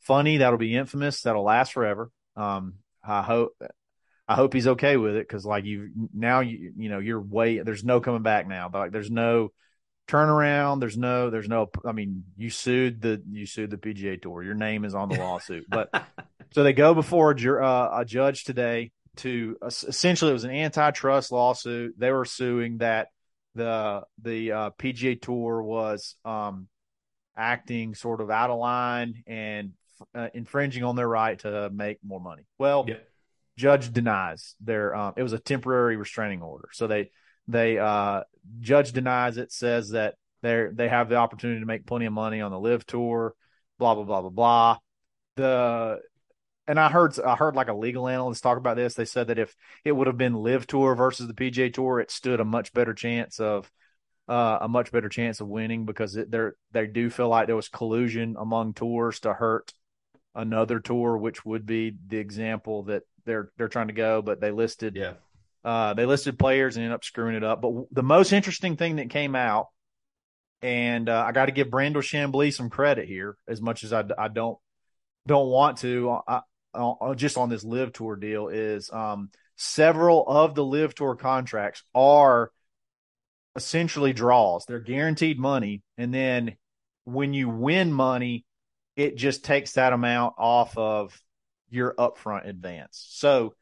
funny. 0.00 0.36
That'll 0.36 0.58
be 0.58 0.76
infamous. 0.76 1.22
That'll 1.22 1.44
last 1.44 1.72
forever. 1.72 2.10
Um, 2.36 2.74
I 3.02 3.22
hope 3.22 3.56
I 4.28 4.34
hope 4.34 4.52
he's 4.52 4.66
okay 4.66 4.98
with 4.98 5.16
it 5.16 5.26
because 5.26 5.46
like 5.46 5.64
you 5.64 5.90
now 6.12 6.40
you 6.40 6.72
you 6.76 6.90
know 6.90 6.98
you're 6.98 7.20
way 7.20 7.60
there's 7.60 7.84
no 7.84 8.00
coming 8.00 8.22
back 8.22 8.46
now. 8.46 8.68
But 8.68 8.78
Like 8.80 8.92
there's 8.92 9.10
no 9.10 9.52
turnaround. 10.08 10.80
There's 10.80 10.96
no 10.98 11.30
there's 11.30 11.48
no. 11.48 11.70
I 11.84 11.92
mean 11.92 12.24
you 12.36 12.50
sued 12.50 13.00
the 13.02 13.22
you 13.30 13.46
sued 13.46 13.70
the 13.70 13.76
PGA 13.76 14.20
Tour. 14.20 14.42
Your 14.42 14.54
name 14.54 14.84
is 14.84 14.94
on 14.94 15.08
the 15.08 15.16
lawsuit. 15.18 15.66
But 15.68 15.90
so 16.52 16.62
they 16.64 16.72
go 16.72 16.94
before 16.94 17.30
a, 17.32 17.34
ju- 17.36 17.58
uh, 17.58 17.90
a 18.00 18.04
judge 18.04 18.44
today 18.44 18.90
to 19.16 19.56
essentially 19.64 20.30
it 20.30 20.34
was 20.34 20.44
an 20.44 20.50
antitrust 20.50 21.30
lawsuit. 21.32 21.94
They 21.98 22.10
were 22.10 22.24
suing 22.24 22.78
that 22.78 23.08
the 23.54 24.02
the 24.22 24.52
uh, 24.52 24.70
PGA 24.78 25.20
Tour 25.20 25.62
was 25.62 26.16
um, 26.24 26.68
acting 27.36 27.94
sort 27.94 28.20
of 28.20 28.30
out 28.30 28.50
of 28.50 28.58
line 28.58 29.22
and 29.26 29.72
uh, 30.14 30.28
infringing 30.34 30.84
on 30.84 30.96
their 30.96 31.08
right 31.08 31.38
to 31.40 31.70
make 31.70 31.98
more 32.04 32.20
money. 32.20 32.42
Well, 32.58 32.84
Yeah. 32.88 32.96
judge 33.56 33.92
denies 33.92 34.54
their. 34.60 34.94
Um, 34.94 35.14
it 35.16 35.22
was 35.22 35.32
a 35.32 35.38
temporary 35.38 35.96
restraining 35.96 36.42
order, 36.42 36.68
so 36.72 36.86
they 36.86 37.10
they 37.48 37.78
uh, 37.78 38.22
judge 38.60 38.92
denies 38.92 39.36
it. 39.36 39.52
Says 39.52 39.90
that 39.90 40.14
they 40.42 40.66
they 40.72 40.88
have 40.88 41.08
the 41.08 41.16
opportunity 41.16 41.60
to 41.60 41.66
make 41.66 41.86
plenty 41.86 42.06
of 42.06 42.12
money 42.12 42.40
on 42.40 42.50
the 42.50 42.60
LIV 42.60 42.86
tour. 42.86 43.34
Blah 43.78 43.94
blah 43.94 44.04
blah 44.04 44.20
blah 44.22 44.30
blah. 44.30 44.78
The 45.36 46.00
and 46.68 46.78
I 46.78 46.90
heard 46.90 47.18
I 47.20 47.34
heard 47.34 47.56
like 47.56 47.68
a 47.68 47.74
legal 47.74 48.06
analyst 48.06 48.42
talk 48.42 48.58
about 48.58 48.76
this. 48.76 48.94
They 48.94 49.06
said 49.06 49.28
that 49.28 49.38
if 49.38 49.56
it 49.84 49.92
would 49.92 50.06
have 50.06 50.18
been 50.18 50.34
LIV 50.34 50.66
Tour 50.66 50.94
versus 50.94 51.26
the 51.26 51.34
PGA 51.34 51.72
Tour, 51.72 51.98
it 51.98 52.10
stood 52.10 52.40
a 52.40 52.44
much 52.44 52.72
better 52.74 52.92
chance 52.92 53.40
of 53.40 53.70
uh, 54.28 54.58
a 54.60 54.68
much 54.68 54.92
better 54.92 55.08
chance 55.08 55.40
of 55.40 55.48
winning 55.48 55.86
because 55.86 56.14
it, 56.14 56.30
they're 56.30 56.54
they 56.72 56.86
do 56.86 57.08
feel 57.08 57.28
like 57.28 57.46
there 57.46 57.56
was 57.56 57.70
collusion 57.70 58.36
among 58.38 58.74
tours 58.74 59.20
to 59.20 59.32
hurt 59.32 59.72
another 60.34 60.78
tour, 60.78 61.16
which 61.16 61.44
would 61.44 61.64
be 61.64 61.96
the 62.06 62.18
example 62.18 62.82
that 62.84 63.04
they're 63.24 63.50
they're 63.56 63.68
trying 63.68 63.88
to 63.88 63.94
go. 63.94 64.20
But 64.20 64.40
they 64.40 64.50
listed 64.50 64.94
Yeah. 64.94 65.14
Uh, 65.64 65.94
they 65.94 66.06
listed 66.06 66.38
players 66.38 66.76
and 66.76 66.84
ended 66.84 66.94
up 66.94 67.04
screwing 67.04 67.34
it 67.34 67.44
up. 67.44 67.60
But 67.60 67.68
w- 67.68 67.88
the 67.90 68.02
most 68.02 68.32
interesting 68.32 68.76
thing 68.76 68.96
that 68.96 69.10
came 69.10 69.34
out, 69.34 69.66
and 70.62 71.08
uh, 71.08 71.24
I 71.26 71.32
got 71.32 71.46
to 71.46 71.52
give 71.52 71.68
Brandel 71.68 71.96
Chamblee 71.96 72.54
some 72.54 72.70
credit 72.70 73.06
here, 73.06 73.36
as 73.46 73.60
much 73.60 73.84
as 73.84 73.92
I, 73.92 74.04
I 74.16 74.28
don't 74.28 74.58
don't 75.26 75.48
want 75.48 75.78
to, 75.78 76.18
I, 76.26 76.40
I, 76.74 77.14
just 77.14 77.36
on 77.36 77.50
this 77.50 77.62
LIV 77.62 77.92
tour 77.92 78.16
deal, 78.16 78.48
is 78.48 78.90
um, 78.90 79.30
several 79.56 80.26
of 80.26 80.54
the 80.54 80.64
LIV 80.64 80.94
tour 80.94 81.16
contracts 81.16 81.82
are 81.94 82.50
essentially 83.54 84.12
draws. 84.12 84.64
They're 84.64 84.80
guaranteed 84.80 85.38
money, 85.38 85.82
and 85.98 86.14
then 86.14 86.56
when 87.04 87.34
you 87.34 87.48
win 87.48 87.92
money, 87.92 88.44
it 88.96 89.16
just 89.16 89.44
takes 89.44 89.72
that 89.72 89.92
amount 89.92 90.34
off 90.38 90.76
of 90.76 91.20
your 91.70 91.94
upfront 91.94 92.48
advance. 92.48 93.06
So 93.10 93.54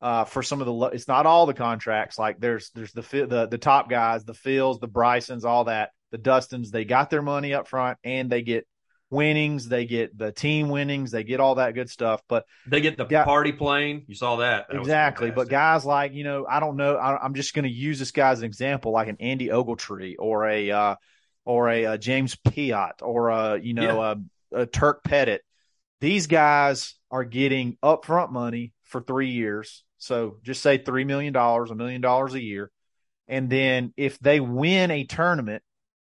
uh, 0.00 0.24
for 0.24 0.42
some 0.42 0.60
of 0.60 0.66
the, 0.66 0.72
lo- 0.72 0.88
it's 0.88 1.08
not 1.08 1.26
all 1.26 1.46
the 1.46 1.54
contracts. 1.54 2.18
Like 2.18 2.38
there's 2.40 2.70
there's 2.74 2.92
the 2.92 3.02
the 3.02 3.48
the 3.50 3.58
top 3.58 3.88
guys, 3.90 4.24
the 4.24 4.32
Phils, 4.32 4.80
the 4.80 4.88
Brysons, 4.88 5.44
all 5.44 5.64
that, 5.64 5.90
the 6.12 6.18
Dustins. 6.18 6.70
They 6.70 6.84
got 6.84 7.10
their 7.10 7.22
money 7.22 7.54
up 7.54 7.68
front, 7.68 7.98
and 8.04 8.30
they 8.30 8.42
get 8.42 8.66
winnings. 9.10 9.68
They 9.68 9.86
get 9.86 10.16
the 10.16 10.32
team 10.32 10.68
winnings. 10.68 11.10
They 11.10 11.24
get 11.24 11.40
all 11.40 11.56
that 11.56 11.74
good 11.74 11.88
stuff. 11.90 12.20
But 12.28 12.44
They 12.66 12.80
get 12.80 12.96
the 12.96 13.06
Yeah. 13.10 13.24
party 13.24 13.52
plane. 13.52 14.04
You 14.06 14.14
saw 14.14 14.36
that. 14.36 14.66
That 14.68 14.78
exactly. 14.78 15.30
But 15.30 15.48
guys 15.48 15.84
like 15.84 16.12
you 16.12 16.24
know, 16.24 16.46
I 16.48 16.60
don't 16.60 16.76
know. 16.76 16.96
I, 16.96 17.16
I'm 17.24 17.34
just 17.34 17.54
going 17.54 17.64
to 17.64 17.70
use 17.70 17.98
this 17.98 18.10
guy 18.10 18.30
as 18.30 18.40
an 18.40 18.44
example, 18.44 18.92
like 18.92 19.08
an 19.08 19.16
Andy 19.20 19.48
Ogletree 19.48 20.16
or 20.18 20.46
a 20.48 20.70
uh, 20.70 20.94
or 21.44 21.70
a, 21.70 21.86
uh 21.86 21.96
James 21.96 22.36
Piot 22.36 23.00
or 23.02 23.30
a 23.30 23.58
you 23.58 23.72
know 23.74 24.02
a, 24.02 24.16
a 24.52 24.66
Turk 24.66 25.02
Pettit. 25.02 25.42
These 26.00 26.26
guys 26.28 26.94
are 27.10 27.24
getting 27.24 27.76
upfront 27.82 28.30
money 28.30 28.72
for 28.84 29.00
three 29.00 29.30
years. 29.30 29.82
So 29.98 30.38
just 30.42 30.62
say 30.62 30.78
three 30.78 31.04
million 31.04 31.32
dollars, 31.32 31.70
a 31.70 31.74
million 31.74 32.00
dollars 32.00 32.34
a 32.34 32.42
year, 32.42 32.70
and 33.26 33.50
then 33.50 33.92
if 33.96 34.18
they 34.18 34.40
win 34.40 34.90
a 34.90 35.04
tournament, 35.04 35.62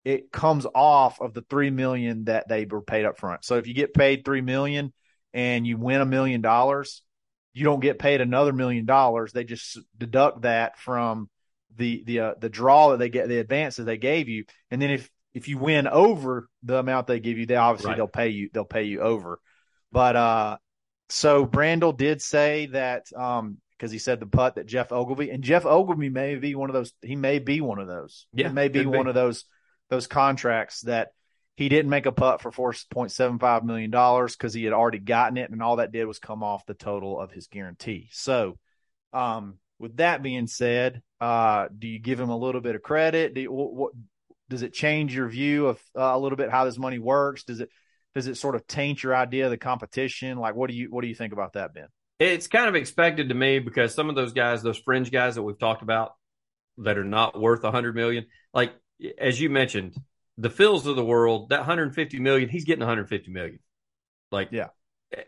it 0.05 0.33
comes 0.33 0.67
off 0.75 1.21
of 1.21 1.35
the 1.35 1.43
three 1.43 1.71
million 1.71 2.25
that 2.25 2.49
they 2.49 2.65
were 2.65 2.83
paid 2.83 3.05
up 3.05 3.19
front. 3.19 3.45
So 3.45 3.57
if 3.57 3.67
you 3.67 3.75
get 3.75 3.95
paid 3.95 4.25
three 4.25 4.41
million 4.41 4.93
and 5.33 5.67
you 5.67 5.77
win 5.77 6.01
a 6.01 6.07
million 6.07 6.41
dollars, 6.41 7.03
you 7.55 7.65
don't 7.65 7.81
get 7.81 7.99
paid 7.99 8.21
another 8.21 8.53
million 8.53 8.85
dollars. 8.87 9.33
They 9.33 9.45
just 9.45 9.79
deduct 9.97 10.43
that 10.43 10.79
from 10.79 11.29
the 11.77 12.03
the 12.07 12.21
uh, 12.21 12.35
the 12.41 12.49
draw 12.49 12.91
that 12.91 12.99
they 12.99 13.09
get, 13.09 13.29
the 13.29 13.39
advance 13.39 13.77
that 13.77 13.85
they 13.85 13.99
gave 13.99 14.29
you, 14.29 14.45
and 14.71 14.81
then 14.81 14.91
if 14.91 15.11
if 15.35 15.49
you 15.49 15.59
win 15.59 15.87
over 15.87 16.49
the 16.63 16.77
amount 16.77 17.07
they 17.07 17.21
give 17.21 17.39
you, 17.39 17.47
they 17.47 17.57
obviously 17.57 17.91
Right. 17.91 17.97
they'll 17.97 18.09
pay 18.09 18.29
you 18.29 18.51
they'll 18.53 18.65
pay 18.65 18.85
you 18.85 19.01
over. 19.01 19.41
But 19.91 20.17
uh, 20.17 20.57
so 21.09 21.47
Brandel 21.47 21.97
did 21.97 22.21
say 22.21 22.67
that 22.67 23.07
um 23.17 23.59
because 23.83 23.91
he 23.91 23.99
said 23.99 24.21
the 24.21 24.27
putt 24.27 24.55
that 24.55 24.67
Jeff 24.67 24.93
Ogilvy 24.93 25.31
and 25.31 25.43
Jeff 25.43 25.67
Ogilvy 25.67 26.09
may 26.09 26.37
be 26.37 26.55
one 26.55 26.71
of 26.71 26.75
those. 26.75 26.93
He 27.03 27.17
may 27.17 27.41
be 27.41 27.61
one 27.61 27.81
of 27.81 27.89
those. 27.89 28.29
Yeah, 28.33 28.47
it 28.47 28.53
may 28.53 28.69
be 28.69 28.81
be. 28.81 28.87
one 28.87 29.09
of 29.09 29.17
those 29.17 29.45
those 29.91 30.07
contracts 30.07 30.83
that 30.83 31.09
he 31.57 31.69
didn't 31.69 31.91
make 31.91 32.07
a 32.07 32.13
putt 32.13 32.41
for 32.41 32.53
four 32.53 32.73
point 32.93 33.11
seven 33.11 33.41
five 33.41 33.65
million 33.65 33.91
dollars 33.91 34.37
because 34.37 34.55
he 34.55 34.63
had 34.63 34.73
already 34.73 35.01
gotten 35.01 35.37
it, 35.37 35.51
and 35.51 35.61
all 35.61 35.77
that 35.77 35.91
did 35.91 36.05
was 36.05 36.21
come 36.21 36.45
off 36.45 36.65
the 36.65 36.75
total 36.75 37.19
of 37.19 37.33
his 37.33 37.49
guarantee. 37.49 38.09
So, 38.13 38.57
um, 39.13 39.59
with 39.81 39.97
that 39.97 40.23
being 40.23 40.47
said, 40.47 41.03
uh, 41.21 41.67
do 41.77 41.89
you 41.89 41.99
give 41.99 42.21
him 42.21 42.31
a 42.31 42.39
little 42.39 42.61
bit 42.61 42.77
of 42.77 42.83
credit? 42.83 43.35
Do 43.35 43.41
you, 43.41 43.51
what, 43.51 43.75
what 43.75 43.93
does 44.49 44.63
it 44.63 44.73
change 44.73 45.13
your 45.13 45.27
view 45.27 45.67
of 45.67 45.81
uh, 45.99 46.03
a 46.03 46.19
little 46.21 46.37
bit 46.37 46.53
how 46.53 46.67
this 46.67 46.79
money 46.79 47.01
works? 47.01 47.43
Does 47.43 47.59
it 47.59 47.69
does 48.15 48.29
it 48.29 48.37
sort 48.37 48.55
of 48.55 48.65
taint 48.69 49.03
your 49.03 49.17
idea 49.17 49.47
of 49.47 49.51
the 49.51 49.59
competition? 49.59 50.39
Like, 50.39 50.55
what 50.55 50.71
do 50.71 50.77
you 50.77 50.87
what 50.89 51.01
do 51.03 51.09
you 51.09 51.17
think 51.17 51.33
about 51.33 51.55
that, 51.55 51.75
Ben? 51.75 51.89
It's 52.23 52.47
kind 52.47 52.69
of 52.69 52.75
expected 52.75 53.29
to 53.31 53.35
me 53.35 53.59
because 53.59 53.95
some 53.95 54.09
of 54.09 54.15
those 54.15 54.33
guys, 54.33 54.63
those 54.63 54.79
fringe 54.79 55.11
guys 55.11 55.35
that 55.35 55.43
we've 55.43 55.59
talked 55.59 55.83
about 55.83 56.15
that 56.79 56.97
are 56.99 57.05
not 57.05 57.39
worth 57.41 57.65
a 57.65 57.71
hundred 57.71 57.95
million, 57.95 58.27
like 58.55 58.73
as 59.19 59.41
you 59.41 59.51
mentioned, 59.51 59.97
the 60.39 60.49
Phils 60.51 60.87
of 60.87 60.97
the 60.97 61.05
world, 61.05 61.51
that 61.51 61.59
150 61.61 62.19
million, 62.21 62.49
he's 62.49 62.65
getting 62.65 62.81
150 62.81 63.31
million. 63.31 63.59
Like 64.31 64.49
Yeah. 64.53 64.69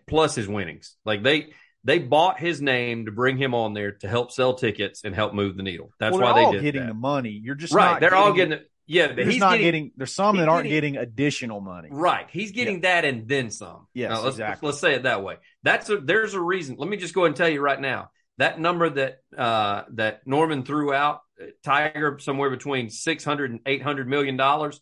plus 0.06 0.34
his 0.34 0.48
winnings. 0.48 0.96
Like 1.04 1.22
they 1.22 1.52
they 1.82 1.98
bought 1.98 2.38
his 2.40 2.62
name 2.62 3.04
to 3.06 3.12
bring 3.12 3.36
him 3.36 3.54
on 3.54 3.74
there 3.74 3.92
to 3.92 4.08
help 4.08 4.32
sell 4.32 4.54
tickets 4.54 5.02
and 5.04 5.14
help 5.14 5.34
move 5.34 5.56
the 5.56 5.62
needle. 5.62 5.90
That's 6.00 6.16
well, 6.16 6.22
why 6.22 6.32
they're 6.32 6.40
they 6.42 6.46
all 6.46 6.52
did 6.52 6.62
getting 6.62 6.80
that. 6.82 6.88
the 6.88 6.94
money. 6.94 7.40
You're 7.42 7.54
just 7.56 7.74
right. 7.74 8.00
They're 8.00 8.14
all 8.14 8.32
getting- 8.32 8.50
getting 8.50 8.64
it. 8.64 8.70
Yeah, 8.86 9.12
but 9.12 9.26
he's 9.26 9.38
not 9.38 9.52
getting, 9.52 9.64
getting, 9.66 9.90
There's 9.96 10.14
some 10.14 10.36
that 10.36 10.48
aren't 10.48 10.64
getting- 10.64 10.94
getting 10.94 10.96
additional 10.96 11.60
money. 11.60 11.88
Right. 11.90 12.26
He's 12.30 12.52
getting 12.52 12.82
that 12.82 13.04
and 13.04 13.26
then 13.26 13.50
some. 13.50 13.86
Yes, 13.94 14.10
Now, 14.10 14.22
let's, 14.22 14.34
exactly. 14.36 14.66
Let's 14.66 14.80
say 14.80 14.94
it 14.94 15.04
that 15.04 15.22
way. 15.22 15.36
That's 15.62 15.88
a, 15.88 15.98
there's 15.98 16.34
a 16.34 16.40
reason. 16.40 16.76
Let 16.78 16.88
me 16.88 16.96
just 16.96 17.14
go 17.14 17.22
ahead 17.22 17.28
and 17.28 17.36
tell 17.36 17.48
you 17.48 17.60
right 17.60 17.80
now. 17.80 18.10
That 18.38 18.58
number 18.58 18.90
that 18.90 19.18
uh, 19.36 19.84
that 19.92 20.26
Norman 20.26 20.64
threw 20.64 20.92
out, 20.92 21.20
uh, 21.40 21.46
Tiger, 21.62 22.18
somewhere 22.18 22.50
between 22.50 22.90
600 22.90 23.50
and 23.52 23.60
800 23.64 24.08
million 24.08 24.36
dollars. 24.36 24.80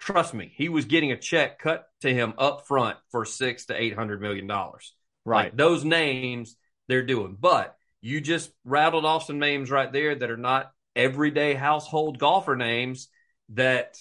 Trust 0.00 0.34
me, 0.34 0.52
he 0.56 0.68
was 0.68 0.84
getting 0.86 1.12
a 1.12 1.16
check 1.16 1.60
cut 1.60 1.86
to 2.00 2.12
him 2.12 2.34
up 2.38 2.66
front 2.66 2.96
for 3.12 3.24
six 3.24 3.66
to 3.66 3.80
800 3.80 4.20
million 4.20 4.48
dollars. 4.48 4.94
Right. 5.24 5.44
Like 5.44 5.56
those 5.56 5.84
names 5.84 6.56
they're 6.88 7.06
doing. 7.06 7.36
But 7.38 7.76
you 8.00 8.20
just 8.20 8.50
rattled 8.64 9.04
off 9.04 9.26
some 9.26 9.38
names 9.38 9.70
right 9.70 9.92
there 9.92 10.16
that 10.16 10.30
are 10.30 10.36
not 10.36 10.72
everyday 10.96 11.54
household 11.54 12.18
golfer 12.18 12.56
names 12.56 13.08
that 13.54 13.96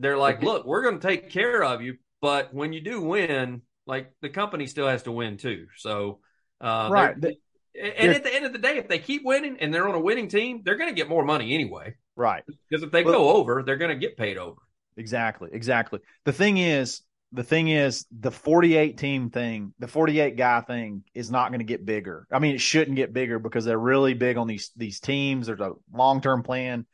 they're 0.00 0.16
like, 0.18 0.42
look, 0.42 0.64
we're 0.66 0.82
going 0.82 0.98
to 1.00 1.06
take 1.08 1.30
care 1.30 1.62
of 1.62 1.82
you. 1.82 1.96
But 2.20 2.52
when 2.54 2.72
you 2.72 2.80
do 2.80 3.00
win, 3.02 3.62
like 3.86 4.12
the 4.20 4.28
company 4.28 4.66
still 4.66 4.86
has 4.88 5.02
to 5.04 5.12
win 5.12 5.36
too. 5.36 5.66
So, 5.76 6.20
uh, 6.60 6.88
Right. 6.90 7.20
they're- 7.20 7.32
and 7.74 8.12
at 8.12 8.22
the 8.22 8.34
end 8.34 8.44
of 8.44 8.52
the 8.52 8.58
day, 8.58 8.76
if 8.76 8.86
they 8.88 8.98
keep 8.98 9.22
winning 9.24 9.56
and 9.60 9.72
they're 9.72 9.88
on 9.88 9.94
a 9.94 10.00
winning 10.00 10.28
team, 10.28 10.60
they're 10.64 10.76
going 10.76 10.90
to 10.90 10.94
get 10.94 11.08
more 11.08 11.24
money 11.24 11.54
anyway. 11.54 11.94
right. 12.14 12.44
Because 12.68 12.82
if 12.82 12.90
they 12.90 13.02
Well- 13.02 13.14
go 13.14 13.30
over, 13.36 13.62
they're 13.62 13.76
going 13.78 13.90
to 13.90 13.96
get 13.96 14.16
paid 14.18 14.36
over. 14.36 14.60
Exactly. 14.98 15.48
Exactly. 15.52 16.00
The 16.24 16.32
thing 16.34 16.58
is, 16.58 17.00
the 17.32 17.42
thing 17.42 17.68
is, 17.68 18.04
the 18.10 18.30
48 18.30 18.98
team 18.98 19.30
thing, 19.30 19.72
the 19.78 19.88
48 19.88 20.36
guy 20.36 20.60
thing 20.60 21.04
is 21.14 21.30
not 21.30 21.48
going 21.48 21.60
to 21.60 21.64
get 21.64 21.86
bigger. 21.86 22.26
I 22.30 22.38
mean, 22.40 22.54
it 22.54 22.60
shouldn't 22.60 22.96
get 22.96 23.14
bigger 23.14 23.38
because 23.38 23.64
they're 23.64 23.78
really 23.78 24.12
big 24.12 24.36
on 24.36 24.46
these 24.46 24.70
these 24.76 25.00
teams. 25.00 25.46
There's 25.46 25.60
a 25.60 25.72
long 25.90 26.20
term 26.20 26.42
plan 26.42 26.84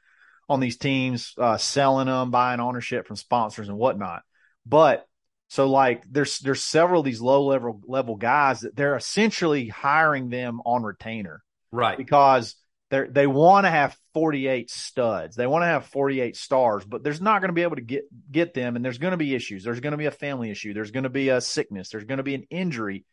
on 0.48 0.60
these 0.60 0.76
teams, 0.78 1.34
uh, 1.38 1.58
selling 1.58 2.06
them, 2.06 2.30
buying 2.30 2.60
ownership 2.60 3.06
from 3.06 3.16
sponsors 3.16 3.68
and 3.68 3.76
whatnot. 3.78 4.22
But 4.64 5.06
so 5.48 5.68
like 5.68 6.02
there's 6.10 6.38
there's 6.40 6.62
several 6.62 7.00
of 7.00 7.06
these 7.06 7.20
low 7.20 7.46
level 7.46 7.80
level 7.86 8.16
guys 8.16 8.60
that 8.60 8.76
they're 8.76 8.96
essentially 8.96 9.68
hiring 9.68 10.28
them 10.28 10.60
on 10.64 10.82
retainer 10.82 11.42
Right. 11.70 11.96
because 11.98 12.54
they 12.90 13.04
they 13.10 13.26
want 13.26 13.64
to 13.66 13.70
have 13.70 13.96
48 14.14 14.70
studs. 14.70 15.36
They 15.36 15.46
want 15.46 15.62
to 15.62 15.66
have 15.66 15.86
48 15.86 16.36
stars, 16.36 16.84
but 16.84 17.02
there's 17.02 17.20
not 17.20 17.40
going 17.40 17.50
to 17.50 17.54
be 17.54 17.62
able 17.62 17.76
to 17.76 17.82
get 17.82 18.04
get 18.30 18.54
them 18.54 18.76
and 18.76 18.84
there's 18.84 18.98
going 18.98 19.12
to 19.12 19.16
be 19.18 19.34
issues. 19.34 19.64
There's 19.64 19.80
going 19.80 19.92
to 19.92 19.98
be 19.98 20.06
a 20.06 20.10
family 20.10 20.50
issue. 20.50 20.72
There's 20.74 20.90
going 20.90 21.04
to 21.04 21.10
be 21.10 21.28
a 21.30 21.40
sickness. 21.40 21.90
There's 21.90 22.04
going 22.04 22.18
to 22.18 22.22
be 22.24 22.34
an 22.34 22.44
injury. 22.50 23.04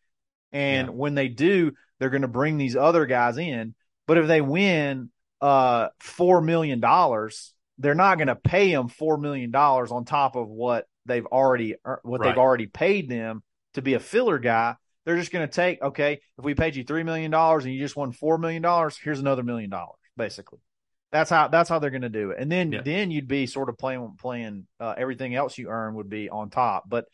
And 0.52 0.88
Yeah. 0.88 0.94
when 0.94 1.16
they 1.16 1.28
do, 1.28 1.74
they're 2.00 2.10
going 2.10 2.22
to 2.22 2.28
bring 2.30 2.58
these 2.58 2.76
other 2.76 3.06
guys 3.06 3.38
in, 3.38 3.76
but 4.08 4.18
if 4.18 4.28
they 4.28 4.42
win 4.42 5.10
uh 5.42 5.90
4 6.00 6.42
million 6.42 6.80
dollars, 6.80 7.54
they're 7.78 7.96
not 7.96 8.18
going 8.18 8.28
to 8.28 8.36
pay 8.36 8.72
them 8.72 8.88
4 8.88 9.18
million 9.18 9.52
dollars 9.52 9.92
on 9.92 10.06
top 10.06 10.36
of 10.36 10.48
what 10.48 10.86
they've 11.06 11.26
already 11.26 11.76
what 12.04 12.22
Right. 12.22 12.30
they've 12.30 12.38
already 12.38 12.68
paid 12.68 13.10
them 13.10 13.44
to 13.74 13.82
be 13.82 13.94
a 13.94 14.00
filler 14.00 14.40
guy. 14.40 14.76
They're 15.06 15.18
just 15.18 15.32
going 15.32 15.48
to 15.48 15.54
take 15.54 15.82
okay, 15.82 16.20
if 16.38 16.44
we 16.44 16.56
paid 16.56 16.76
you 16.76 16.84
three 16.84 17.04
million 17.04 17.32
dollars 17.32 17.66
and 17.66 17.74
you 17.74 17.80
just 17.80 17.96
won 17.96 18.12
four 18.12 18.38
million 18.38 18.62
dollars, 18.62 18.98
here's 18.98 19.20
another 19.20 19.44
million 19.44 19.70
dollars, 19.70 20.00
basically. 20.18 20.60
That's 21.12 21.30
how 21.30 21.48
that's 21.48 21.70
how 21.70 21.80
they're 21.80 21.92
going 21.92 22.02
to 22.02 22.10
do 22.10 22.32
it, 22.32 22.40
and 22.40 22.52
then 22.52 22.72
Yeah. 22.72 22.82
then 22.82 23.12
you'd 23.12 23.28
be 23.28 23.46
sort 23.46 23.70
of 23.70 23.78
playing 23.78 24.16
playing 24.20 24.68
uh, 24.80 24.96
everything 24.98 25.36
else 25.36 25.58
you 25.58 25.70
earn 25.70 25.94
would 25.96 26.10
be 26.10 26.30
on 26.30 26.50
top. 26.50 26.86
But 26.90 27.06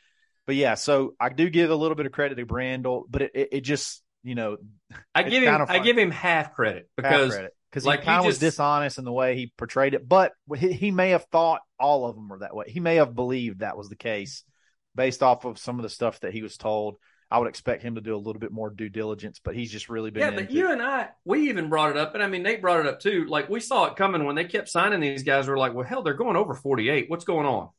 but 0.48 0.56
yeah, 0.56 0.76
so 0.76 1.14
I 1.20 1.30
do 1.30 1.50
give 1.50 1.70
a 1.70 1.76
little 1.76 1.96
bit 1.96 2.06
of 2.06 2.12
credit 2.12 2.36
to 2.36 2.46
Brandel, 2.46 3.04
but 3.10 3.22
it, 3.24 3.32
it, 3.36 3.50
it 3.52 3.62
just 3.62 4.02
you 4.24 4.36
know 4.36 4.58
I 5.14 5.24
give 5.24 5.44
him 5.44 5.66
I 5.68 5.80
give 5.80 5.98
him 5.98 6.10
half 6.12 6.54
credit 6.54 6.90
because 6.96 7.38
because 7.72 7.86
like, 7.86 8.02
he 8.02 8.06
kind 8.06 8.20
of 8.20 8.26
was 8.26 8.38
dishonest 8.38 8.98
in 8.98 9.06
the 9.06 9.12
way 9.12 9.36
he 9.36 9.54
portrayed 9.58 9.94
it, 9.94 10.08
but 10.08 10.34
he, 10.58 10.74
he 10.74 10.92
may 10.92 11.12
have 11.12 11.26
thought 11.32 11.62
all 11.80 12.06
of 12.06 12.16
them 12.16 12.28
were 12.28 12.40
that 12.40 12.54
way. 12.54 12.66
He 12.68 12.82
may 12.82 12.96
have 12.96 13.16
believed 13.16 13.60
that 13.60 13.78
was 13.78 13.88
the 13.88 13.96
case 13.96 14.44
based 14.94 15.24
off 15.24 15.46
of 15.46 15.58
some 15.58 15.80
of 15.80 15.84
the 15.84 15.90
stuff 15.90 16.20
that 16.20 16.34
he 16.34 16.42
was 16.42 16.58
told. 16.58 16.98
I 17.30 17.40
would 17.40 17.48
expect 17.48 17.82
him 17.82 17.96
to 17.96 18.02
do 18.02 18.14
a 18.14 18.18
little 18.18 18.42
bit 18.42 18.52
more 18.52 18.70
due 18.70 18.90
diligence, 18.90 19.40
but 19.42 19.56
he's 19.56 19.72
just 19.72 19.88
really 19.88 20.12
been. 20.12 20.22
yeah, 20.22 20.32
but 20.32 20.52
you 20.52 20.70
and 20.70 20.82
I, 20.82 21.12
we 21.24 21.50
even 21.50 21.70
brought 21.70 21.92
it 21.92 21.98
up, 21.98 22.14
and 22.14 22.22
I 22.22 22.28
mean 22.28 22.44
Nate 22.44 22.62
brought 22.62 22.82
it 22.82 22.88
up 22.88 23.00
too. 23.00 23.26
Like 23.26 23.48
we 23.48 23.62
saw 23.62 23.86
it 23.86 23.96
coming 23.96 24.26
when 24.26 24.36
they 24.36 24.44
kept 24.44 24.68
signing 24.68 25.00
these 25.00 25.24
guys. 25.24 25.48
We're 25.48 25.58
like, 25.58 25.74
well, 25.74 25.86
hell, 25.86 26.04
they're 26.04 26.14
going 26.14 26.36
over 26.36 26.54
forty 26.54 26.90
eight. 26.90 27.10
What's 27.10 27.24
going 27.24 27.46
on? 27.46 27.70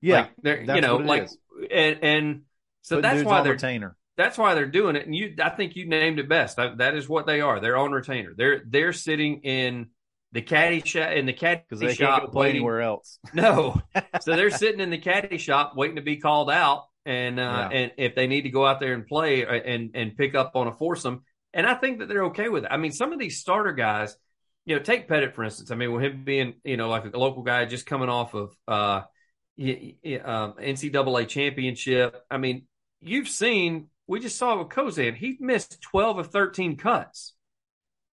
yeah, 0.00 0.16
like, 0.16 0.30
they're 0.42 0.74
you 0.74 0.80
know, 0.80 0.98
it 0.98 1.06
like, 1.06 1.22
is. 1.24 1.38
and 1.70 1.98
and 2.02 2.42
so 2.82 2.96
Putting 2.96 3.18
that's 3.18 3.24
why 3.24 3.42
they're 3.42 3.52
retainer. 3.52 3.96
That's 4.16 4.36
why 4.38 4.54
they're 4.54 4.66
doing 4.66 4.96
it. 4.96 5.06
And 5.06 5.14
you, 5.14 5.34
I 5.42 5.50
think 5.50 5.74
you 5.76 5.86
named 5.88 6.18
it 6.18 6.28
best. 6.28 6.56
That, 6.56 6.78
that 6.78 6.94
is 6.94 7.08
what 7.08 7.26
they 7.26 7.40
are. 7.40 7.60
They're 7.60 7.76
on 7.76 7.92
retainer. 7.92 8.32
They're 8.36 8.62
they're 8.66 8.92
sitting 8.92 9.40
in 9.42 9.88
the 10.32 10.42
caddy 10.42 10.80
shop 10.84 11.12
in 11.12 11.26
the 11.26 11.32
caddy 11.32 11.62
because 11.68 11.80
they 11.80 11.94
shop 11.94 12.20
can't 12.20 12.26
go 12.26 12.32
play 12.32 12.40
waiting- 12.48 12.56
anywhere 12.56 12.80
else. 12.82 13.18
No. 13.34 13.80
so 14.20 14.36
they're 14.36 14.50
sitting 14.50 14.80
in 14.80 14.90
the 14.90 14.98
caddy 14.98 15.38
shop 15.38 15.74
waiting 15.76 15.96
to 15.96 16.02
be 16.02 16.16
called 16.16 16.50
out, 16.50 16.84
and 17.04 17.38
uh, 17.40 17.68
Yeah. 17.70 17.78
and 17.78 17.92
if 17.96 18.14
they 18.14 18.26
need 18.26 18.42
to 18.42 18.50
go 18.50 18.66
out 18.66 18.80
there 18.80 18.94
and 18.94 19.06
play 19.06 19.44
uh, 19.46 19.52
and 19.52 19.90
and 19.94 20.16
pick 20.16 20.34
up 20.34 20.52
on 20.54 20.68
a 20.68 20.72
foursome, 20.72 21.22
and 21.54 21.66
I 21.66 21.74
think 21.74 21.98
that 22.00 22.08
they're 22.08 22.26
okay 22.26 22.48
with 22.48 22.64
it. 22.64 22.70
I 22.72 22.76
mean, 22.76 22.92
some 22.92 23.12
of 23.12 23.18
these 23.18 23.40
starter 23.40 23.72
guys, 23.72 24.16
you 24.64 24.76
know, 24.76 24.82
take 24.82 25.08
Pettit 25.08 25.34
for 25.34 25.44
instance. 25.44 25.70
I 25.70 25.74
mean, 25.74 25.92
with 25.92 26.02
him 26.04 26.24
being 26.24 26.54
you 26.64 26.76
know 26.76 26.88
like 26.88 27.04
a 27.12 27.18
local 27.18 27.42
guy 27.42 27.64
just 27.66 27.86
coming 27.86 28.08
off 28.08 28.34
of 28.34 28.56
uh, 28.68 29.00
um, 29.58 30.54
NCAA 30.60 31.28
championship. 31.28 32.16
I 32.30 32.36
mean, 32.38 32.66
you've 33.00 33.28
seen. 33.28 33.88
We 34.12 34.20
just 34.20 34.36
saw 34.36 34.58
with 34.58 34.68
Kozan, 34.68 35.16
he 35.16 35.38
missed 35.40 35.80
twelve 35.80 36.18
of 36.18 36.30
thirteen 36.30 36.76
cuts, 36.76 37.32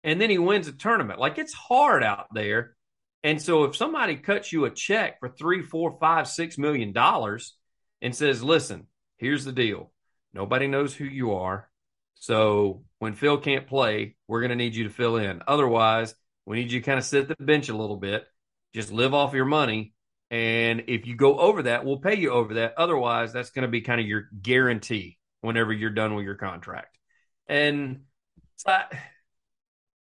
and 0.03 0.19
then 0.19 0.31
he 0.31 0.39
wins 0.39 0.67
a 0.67 0.71
tournament. 0.71 1.19
Like 1.19 1.37
it's 1.37 1.53
hard 1.53 2.03
out 2.03 2.25
there. 2.33 2.75
And 3.23 3.39
so 3.39 3.65
if 3.65 3.75
somebody 3.75 4.15
cuts 4.15 4.51
you 4.51 4.65
a 4.65 4.71
check 4.71 5.19
for 5.19 5.29
three, 5.29 5.61
four, 5.61 5.95
five, 5.99 6.27
six 6.27 6.57
million 6.57 6.93
dollars 6.93 7.55
and 8.01 8.15
says, 8.15 8.41
listen, 8.41 8.87
here's 9.17 9.45
the 9.45 9.51
deal. 9.51 9.91
Nobody 10.33 10.65
knows 10.65 10.95
who 10.95 11.05
you 11.05 11.33
are. 11.33 11.69
So 12.15 12.85
when 12.97 13.13
Phil 13.13 13.37
can't 13.37 13.67
play, 13.67 14.15
we're 14.27 14.41
going 14.41 14.49
to 14.49 14.55
need 14.55 14.73
you 14.75 14.85
to 14.85 14.89
fill 14.89 15.17
in. 15.17 15.43
Otherwise, 15.47 16.15
we 16.47 16.55
need 16.55 16.71
you 16.71 16.79
to 16.79 16.85
kind 16.87 16.97
of 16.97 17.05
sit 17.05 17.29
at 17.29 17.37
the 17.37 17.45
bench 17.45 17.69
a 17.69 17.77
little 17.77 17.97
bit, 17.97 18.25
just 18.73 18.91
live 18.91 19.13
off 19.13 19.35
your 19.35 19.45
money. 19.45 19.93
And 20.31 20.85
if 20.87 21.05
you 21.05 21.15
go 21.15 21.37
over 21.37 21.61
that, 21.61 21.85
we'll 21.85 21.99
pay 21.99 22.15
you 22.15 22.31
over 22.31 22.55
that. 22.55 22.73
Otherwise, 22.79 23.31
that's 23.31 23.51
going 23.51 23.61
to 23.61 23.71
be 23.71 23.81
kind 23.81 24.01
of 24.01 24.07
your 24.07 24.23
guarantee 24.41 25.19
whenever 25.43 25.73
you're 25.73 25.89
done 25.89 26.15
with 26.15 26.25
your 26.25 26.35
contract. 26.35 26.97
And 27.47 28.01
so 28.55 28.77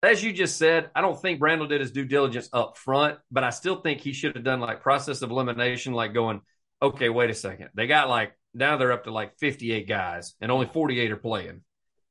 as 0.04 0.24
you 0.24 0.34
just 0.34 0.58
said, 0.58 0.92
I 0.96 1.02
don't 1.02 1.20
think 1.20 1.40
Brandel 1.40 1.68
did 1.68 1.82
his 1.82 1.92
due 1.92 2.06
diligence 2.06 2.50
up 2.54 2.78
front, 2.78 3.20
but 3.32 3.44
I 3.44 3.50
still 3.50 3.78
think 3.78 4.02
he 4.02 4.14
should 4.14 4.36
have 4.36 4.44
done 4.44 4.60
like 4.60 4.82
process 4.82 5.22
of 5.22 5.32
elimination, 5.32 5.94
like 5.94 6.14
going, 6.14 6.42
okay, 6.82 7.10
wait 7.10 7.30
a 7.30 7.34
second. 7.34 7.70
They 7.74 7.88
got 7.88 8.10
like 8.10 8.38
now 8.54 8.78
they're 8.78 8.92
up 8.92 9.06
to 9.06 9.12
like 9.12 9.40
58 9.40 9.88
guys 9.88 10.36
and 10.40 10.52
only 10.52 10.68
48 10.68 11.12
are 11.12 11.18
playing. 11.18 11.62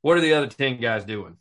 What 0.00 0.16
are 0.16 0.20
the 0.20 0.34
other 0.34 0.48
10 0.48 0.80
guys 0.80 1.04
doing? 1.04 1.36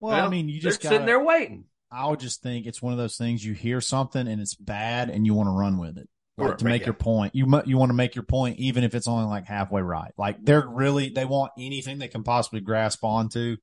Well, 0.00 0.26
I 0.26 0.28
mean, 0.28 0.48
you 0.48 0.60
just 0.60 0.82
sitting 0.82 1.06
there 1.06 1.22
waiting. 1.22 1.66
I 1.92 2.08
would 2.08 2.20
just 2.20 2.42
think 2.42 2.66
it's 2.66 2.82
one 2.82 2.92
of 2.92 2.98
those 2.98 3.16
things 3.16 3.44
you 3.44 3.52
hear 3.52 3.80
something 3.80 4.26
and 4.26 4.40
it's 4.40 4.54
bad 4.54 5.10
and 5.10 5.24
you 5.26 5.34
want 5.34 5.46
to 5.46 5.52
run 5.52 5.78
with 5.78 5.98
it. 5.98 6.08
Like 6.38 6.48
Right, 6.48 6.58
to 6.58 6.64
make 6.64 6.80
yeah. 6.82 6.86
your 6.86 6.94
point. 6.94 7.34
You 7.34 7.44
mu- 7.46 7.62
you 7.66 7.76
want 7.76 7.90
to 7.90 7.94
make 7.94 8.14
your 8.14 8.24
point 8.24 8.58
even 8.58 8.84
if 8.84 8.94
it's 8.94 9.06
only 9.06 9.26
like 9.26 9.44
halfway 9.46 9.82
right. 9.82 10.12
Like 10.16 10.42
they're 10.42 10.66
really 10.66 11.10
they 11.10 11.24
want 11.26 11.52
anything 11.58 11.98
they 11.98 12.08
can 12.08 12.22
possibly 12.22 12.60
grasp 12.60 13.04
onto 13.04 13.56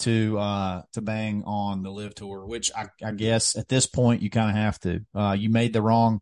to 0.00 0.38
uh 0.38 0.82
to 0.92 1.02
bang 1.02 1.42
on 1.44 1.82
the 1.82 1.90
LIV 1.90 2.14
tour, 2.14 2.46
which 2.46 2.70
I, 2.74 2.86
I 3.04 3.10
guess 3.12 3.56
at 3.56 3.68
this 3.68 3.86
point 3.86 4.22
you 4.22 4.30
kind 4.30 4.48
of 4.50 4.56
have 4.56 4.78
to. 4.80 5.00
Uh 5.14 5.36
you 5.38 5.50
made 5.50 5.72
the 5.72 5.82
wrong 5.82 6.20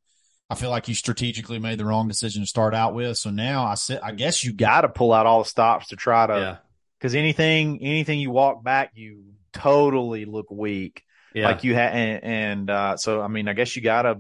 I 0.51 0.55
feel 0.57 0.71
like 0.71 0.89
you 0.89 0.95
strategically 0.95 1.59
made 1.59 1.79
the 1.79 1.85
wrong 1.85 2.09
decision 2.09 2.43
to 2.43 2.47
start 2.49 2.75
out 2.75 2.95
with. 2.95 3.17
So 3.19 3.31
now 3.31 3.65
I 3.65 3.75
said 3.75 4.01
I 4.03 4.13
guess 4.13 4.43
you 4.45 4.53
got 4.53 4.67
Got 4.67 4.81
to 4.83 4.89
pull 4.89 5.13
out 5.13 5.27
all 5.27 5.41
the 5.45 5.49
stops 5.49 5.89
to 5.89 5.97
try 5.97 6.27
to 6.27 6.33
Yeah. 6.35 6.57
because 6.99 7.15
anything 7.15 7.79
anything 7.81 8.19
you 8.19 8.31
walk 8.33 8.65
back, 8.65 8.91
you 8.95 9.23
totally 9.53 10.25
look 10.25 10.51
weak. 10.51 11.03
Yeah. 11.35 11.47
like 11.49 11.65
you 11.65 11.75
had 11.75 11.93
and, 11.93 12.25
and 12.25 12.71
uh 12.71 12.97
so 12.97 13.21
i 13.21 13.29
mean 13.29 13.47
i 13.47 13.53
guess 13.53 13.77
you 13.77 13.83
gotta 13.83 14.19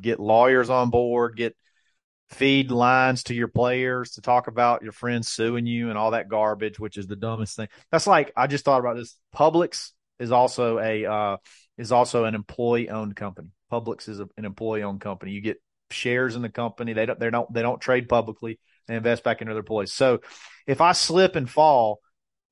get 0.00 0.20
lawyers 0.20 0.70
on 0.70 0.90
board 0.90 1.36
get 1.36 1.56
feed 2.30 2.70
lines 2.70 3.24
to 3.24 3.34
your 3.34 3.48
players 3.48 4.12
to 4.12 4.22
talk 4.22 4.46
about 4.46 4.82
your 4.82 4.92
friends 4.92 5.28
suing 5.28 5.66
you 5.66 5.90
and 5.90 5.98
all 5.98 6.12
that 6.12 6.28
garbage 6.28 6.80
which 6.80 6.96
is 6.96 7.06
the 7.06 7.16
dumbest 7.16 7.56
thing. 7.56 7.68
That's 7.90 8.06
like 8.06 8.32
i 8.36 8.46
just 8.46 8.64
thought 8.64 8.80
about 8.80 8.96
this. 8.96 9.16
Publix 9.34 9.90
is 10.18 10.32
also 10.32 10.78
a 10.78 11.04
uh 11.04 11.36
is 11.78 11.92
also 11.92 12.24
an 12.24 12.34
employee 12.34 12.88
owned 12.88 13.16
company. 13.16 13.48
Publix 13.70 14.08
is 14.08 14.20
a, 14.20 14.28
an 14.36 14.44
employee 14.44 14.82
owned 14.82 15.00
company. 15.00 15.32
You 15.32 15.40
get 15.40 15.62
shares 15.90 16.36
in 16.36 16.42
the 16.42 16.48
company. 16.48 16.92
They 16.94 17.06
don't 17.06 17.20
they 17.20 17.30
don't 17.30 17.52
they 17.52 17.62
don't 17.62 17.80
trade 17.80 18.08
publicly. 18.08 18.58
They 18.88 18.96
invest 18.96 19.24
back 19.24 19.40
into 19.40 19.52
their 19.52 19.60
employees. 19.60 19.92
So 19.92 20.20
if 20.66 20.80
i 20.80 20.92
slip 20.92 21.36
and 21.36 21.48
fall 21.48 22.00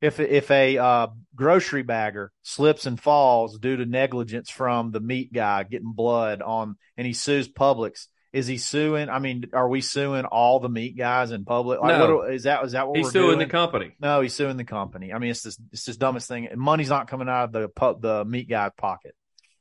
if 0.00 0.18
if 0.20 0.50
a 0.50 0.78
uh, 0.78 1.06
grocery 1.34 1.82
bagger 1.82 2.32
slips 2.42 2.86
and 2.86 3.00
falls 3.00 3.58
due 3.58 3.76
to 3.76 3.86
negligence 3.86 4.50
from 4.50 4.90
the 4.92 5.00
meat 5.00 5.32
guy 5.32 5.62
getting 5.64 5.92
blood 5.92 6.42
on, 6.42 6.76
and 6.96 7.06
he 7.06 7.12
sues 7.12 7.48
Publix, 7.48 8.06
is 8.32 8.46
he 8.46 8.58
suing? 8.58 9.08
I 9.08 9.18
mean, 9.18 9.44
are 9.52 9.68
we 9.68 9.80
suing 9.80 10.24
all 10.24 10.60
the 10.60 10.68
meat 10.68 10.96
guys 10.96 11.32
in 11.32 11.44
public? 11.44 11.80
Like, 11.80 11.98
No. 11.98 12.16
what, 12.16 12.32
is 12.34 12.44
that 12.44 12.64
is 12.64 12.72
that 12.72 12.88
what 12.88 12.96
He's 12.96 13.10
suing 13.10 13.26
doing? 13.26 13.38
the 13.40 13.46
company. 13.46 13.92
no, 14.00 14.20
he's 14.20 14.34
suing 14.34 14.56
the 14.56 14.64
company. 14.64 15.12
I 15.12 15.18
mean, 15.18 15.30
it's 15.32 15.42
this 15.42 15.58
it's 15.72 15.84
this 15.84 15.96
dumbest 15.96 16.28
thing. 16.28 16.48
Money's 16.56 16.88
not 16.88 17.08
coming 17.08 17.28
out 17.28 17.44
of 17.44 17.52
the 17.52 17.68
pub, 17.68 18.00
the 18.00 18.24
meat 18.24 18.48
guy's 18.48 18.72
pocket. 18.76 19.14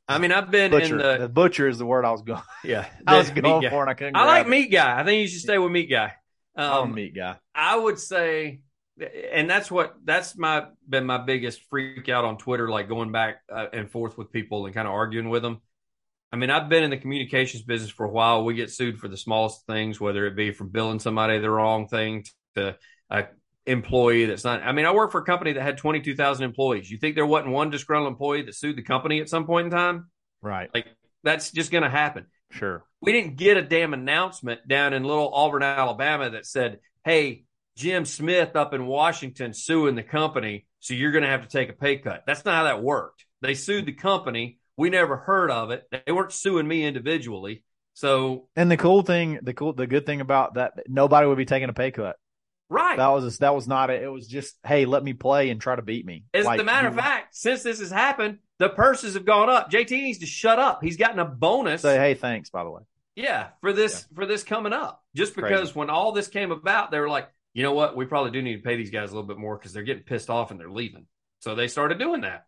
I 0.08 0.18
mean, 0.18 0.32
I've 0.32 0.50
been 0.50 0.72
Butcher, 0.72 0.98
in 0.98 0.98
the, 0.98 1.18
the 1.26 1.28
butcher 1.28 1.68
is 1.68 1.78
the 1.78 1.86
word 1.86 2.04
I 2.04 2.10
was 2.10 2.22
going. 2.22 2.42
yeah. 2.64 2.86
I 3.06 3.18
was 3.18 3.30
going 3.30 3.68
for, 3.70 3.80
and 3.82 3.90
I 3.90 3.94
couldn't. 3.94 4.16
I 4.16 4.24
like 4.26 4.46
it. 4.46 4.48
meat 4.50 4.66
guy. 4.72 4.98
I 5.00 5.04
think 5.04 5.20
you 5.22 5.28
should 5.28 5.40
stay 5.42 5.56
with 5.58 5.70
meat 5.70 5.88
guy. 5.90 6.12
I'm 6.56 6.70
a 6.70 6.80
Um, 6.82 6.94
meat 6.94 7.14
guy. 7.14 7.36
I 7.54 7.76
would 7.76 7.98
say, 7.98 8.60
and 9.32 9.48
that's 9.48 9.70
what 9.70 9.96
that's 10.04 10.36
my 10.36 10.66
been 10.88 11.06
my 11.06 11.18
biggest 11.18 11.62
freak 11.70 12.08
out 12.08 12.24
on 12.24 12.36
Twitter, 12.36 12.68
like 12.68 12.88
going 12.88 13.12
back 13.12 13.42
uh, 13.52 13.66
and 13.72 13.90
forth 13.90 14.18
with 14.18 14.32
people 14.32 14.66
and 14.66 14.74
kind 14.74 14.86
of 14.86 14.94
arguing 14.94 15.28
with 15.28 15.42
them. 15.42 15.60
I 16.32 16.36
mean, 16.36 16.50
I've 16.50 16.68
been 16.68 16.84
in 16.84 16.90
the 16.90 16.96
communications 16.96 17.62
business 17.64 17.90
for 17.90 18.06
a 18.06 18.10
while. 18.10 18.44
We 18.44 18.54
get 18.54 18.70
sued 18.70 18.98
for 18.98 19.08
the 19.08 19.16
smallest 19.16 19.66
things, 19.66 20.00
whether 20.00 20.26
it 20.26 20.36
be 20.36 20.52
from 20.52 20.68
billing 20.68 21.00
somebody 21.00 21.38
the 21.38 21.50
wrong 21.50 21.88
thing 21.88 22.24
to 22.54 22.76
a 23.10 23.26
employee 23.66 24.26
that's 24.26 24.44
not. 24.44 24.62
I 24.62 24.72
mean, 24.72 24.86
I 24.86 24.92
work 24.92 25.12
for 25.12 25.20
a 25.20 25.24
company 25.24 25.52
that 25.52 25.62
had 25.62 25.78
twenty 25.78 26.00
two 26.00 26.14
thousand 26.14 26.44
employees. 26.44 26.90
You 26.90 26.98
think 26.98 27.14
there 27.14 27.26
wasn't 27.26 27.52
one 27.52 27.70
disgruntled 27.70 28.12
employee 28.12 28.42
that 28.42 28.54
sued 28.54 28.76
the 28.76 28.82
company 28.82 29.20
at 29.20 29.28
some 29.28 29.46
point 29.46 29.66
in 29.66 29.70
time? 29.70 30.10
Right. 30.40 30.70
Like 30.72 30.86
that's 31.22 31.50
just 31.50 31.70
going 31.70 31.82
to 31.82 31.90
happen 31.90 32.26
Sure. 32.50 32.84
we 33.00 33.12
didn't 33.12 33.36
get 33.36 33.56
a 33.56 33.62
damn 33.62 33.94
announcement 33.94 34.66
down 34.66 34.92
in 34.92 35.04
little 35.04 35.32
Auburn, 35.32 35.62
Alabama 35.62 36.30
that 36.30 36.46
said, 36.46 36.80
Hey, 37.04 37.44
Jim 37.76 38.04
Smith 38.04 38.56
up 38.56 38.74
in 38.74 38.86
Washington 38.86 39.52
suing 39.54 39.94
the 39.94 40.02
company, 40.02 40.66
so 40.80 40.94
you're 40.94 41.12
going 41.12 41.24
to 41.24 41.30
have 41.30 41.42
to 41.42 41.48
take 41.48 41.68
a 41.68 41.72
pay 41.72 41.96
cut. 41.96 42.24
That's 42.26 42.44
not 42.44 42.54
how 42.54 42.64
that 42.64 42.82
worked. 42.82 43.24
They 43.42 43.54
sued 43.54 43.86
the 43.86 43.92
company. 43.92 44.58
We 44.76 44.90
never 44.90 45.16
heard 45.16 45.50
of 45.50 45.70
it. 45.70 45.84
They 45.90 46.12
weren't 46.12 46.32
suing 46.32 46.66
me 46.68 46.84
individually. 46.84 47.62
So, 47.94 48.48
And 48.56 48.70
the 48.70 48.76
cool 48.76 49.02
thing, 49.02 49.38
the 49.42 49.52
cool, 49.54 49.72
the 49.72 49.86
good 49.86 50.06
thing 50.06 50.20
about 50.20 50.54
that, 50.54 50.74
nobody 50.88 51.26
would 51.26 51.36
be 51.38 51.44
taking 51.44 51.68
a 51.68 51.72
pay 51.74 51.90
cut. 51.90 52.16
right. 52.68 52.96
That 52.96 53.08
was 53.08 53.38
that 53.38 53.54
was 53.54 53.66
not 53.68 53.90
it. 53.90 54.02
It 54.02 54.08
was 54.08 54.26
just, 54.26 54.56
hey, 54.64 54.84
let 54.86 55.02
me 55.02 55.12
play 55.12 55.50
and 55.50 55.60
try 55.60 55.76
to 55.76 55.82
beat 55.82 56.06
me. 56.06 56.24
As 56.32 56.46
Like, 56.46 56.60
a 56.60 56.64
matter 56.64 56.88
of 56.88 56.94
fact, 56.94 57.34
since 57.34 57.62
this 57.62 57.80
has 57.80 57.90
happened, 57.90 58.38
the 58.58 58.68
purses 58.68 59.14
have 59.14 59.24
gone 59.24 59.50
up. 59.50 59.70
JT 59.70 59.90
needs 59.90 60.18
to 60.20 60.26
shut 60.26 60.58
up. 60.58 60.82
He's 60.82 60.96
gotten 60.96 61.18
a 61.18 61.24
bonus. 61.24 61.82
say, 61.82 61.96
hey, 61.98 62.14
thanks. 62.14 62.48
By 62.50 62.64
the 62.64 62.70
way, 62.70 62.82
Yeah, 63.16 63.48
for 63.60 63.72
this 63.72 64.06
for 64.14 64.24
this 64.24 64.44
coming 64.44 64.72
up. 64.72 65.02
Just 65.14 65.34
Crazy. 65.34 65.52
because 65.54 65.74
when 65.74 65.90
all 65.90 66.12
this 66.12 66.28
came 66.28 66.52
about, 66.52 66.90
they 66.90 67.00
were 67.00 67.08
like, 67.08 67.28
you 67.52 67.62
know 67.62 67.72
what, 67.72 67.96
we 67.96 68.04
probably 68.04 68.30
do 68.30 68.42
need 68.42 68.56
to 68.56 68.62
pay 68.62 68.76
these 68.76 68.90
guys 68.90 69.10
a 69.10 69.14
little 69.14 69.26
bit 69.28 69.38
more 69.38 69.56
because 69.56 69.72
they're 69.72 69.82
getting 69.82 70.04
pissed 70.04 70.30
off 70.30 70.50
and 70.50 70.60
they're 70.60 70.70
leaving. 70.70 71.06
So 71.40 71.54
they 71.54 71.68
started 71.68 71.98
doing 71.98 72.20
that. 72.22 72.44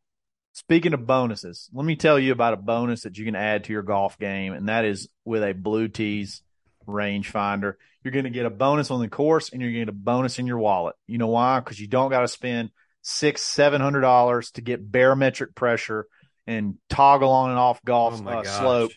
speaking 0.52 0.94
of 0.94 1.06
bonuses, 1.06 1.68
let 1.72 1.84
me 1.84 1.96
tell 1.96 2.18
you 2.18 2.32
about 2.32 2.52
a 2.54 2.58
bonus 2.58 3.02
that 3.02 3.16
you 3.18 3.24
can 3.24 3.34
add 3.34 3.64
to 3.64 3.72
your 3.72 3.82
golf 3.82 4.18
game, 4.18 4.52
and 4.52 4.68
that 4.68 4.84
is 4.84 5.08
with 5.24 5.42
a 5.42 5.52
Blue 5.54 5.88
Tees 5.88 6.42
rangefinder. 6.86 7.74
You're 8.04 8.12
going 8.12 8.24
to 8.24 8.30
get 8.30 8.46
a 8.46 8.50
bonus 8.50 8.90
on 8.90 9.00
the 9.00 9.08
course, 9.08 9.50
and 9.50 9.60
you're 9.60 9.70
going 9.70 9.86
to 9.86 9.92
get 9.92 9.94
a 9.94 10.04
bonus 10.04 10.38
in 10.38 10.46
your 10.46 10.58
wallet. 10.58 10.96
You 11.06 11.18
know 11.18 11.28
why? 11.28 11.60
Because 11.60 11.80
you 11.80 11.86
don't 11.86 12.10
got 12.10 12.20
to 12.20 12.28
spend 12.28 12.70
six, 13.02 13.42
seven 13.42 13.80
hundred 13.80 14.00
dollars 14.02 14.50
to 14.52 14.60
get 14.60 14.90
barometric 14.90 15.54
pressure 15.54 16.06
and 16.46 16.76
toggle 16.88 17.30
on 17.30 17.50
and 17.50 17.58
off 17.58 17.82
golf 17.84 18.20
Oh 18.26 18.28
uh, 18.28 18.44
slope 18.44 18.92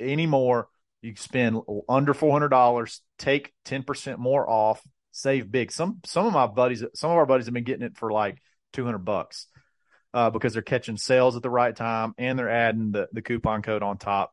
anymore. 0.00 0.68
You 1.02 1.14
spend 1.16 1.60
under 1.88 2.14
four 2.14 2.32
hundred 2.32 2.48
dollars, 2.48 3.02
take 3.18 3.52
ten 3.64 3.82
percent 3.82 4.18
more 4.18 4.48
off, 4.48 4.80
save 5.18 5.50
big. 5.50 5.72
Some 5.72 6.00
some 6.04 6.26
of 6.26 6.32
my 6.32 6.46
buddies, 6.46 6.84
some 6.94 7.10
of 7.10 7.16
our 7.16 7.26
buddies 7.26 7.46
have 7.46 7.54
been 7.54 7.64
getting 7.64 7.84
it 7.84 7.96
for 7.96 8.12
like 8.12 8.40
two 8.72 8.84
hundred 8.84 9.04
bucks 9.04 9.46
uh, 10.14 10.30
because 10.30 10.52
they're 10.52 10.62
catching 10.62 10.96
sales 10.96 11.36
at 11.36 11.42
the 11.42 11.50
right 11.50 11.74
time 11.74 12.14
and 12.18 12.38
they're 12.38 12.50
adding 12.50 12.92
the, 12.92 13.08
the 13.12 13.22
coupon 13.22 13.62
code 13.62 13.82
on 13.82 13.98
top. 13.98 14.32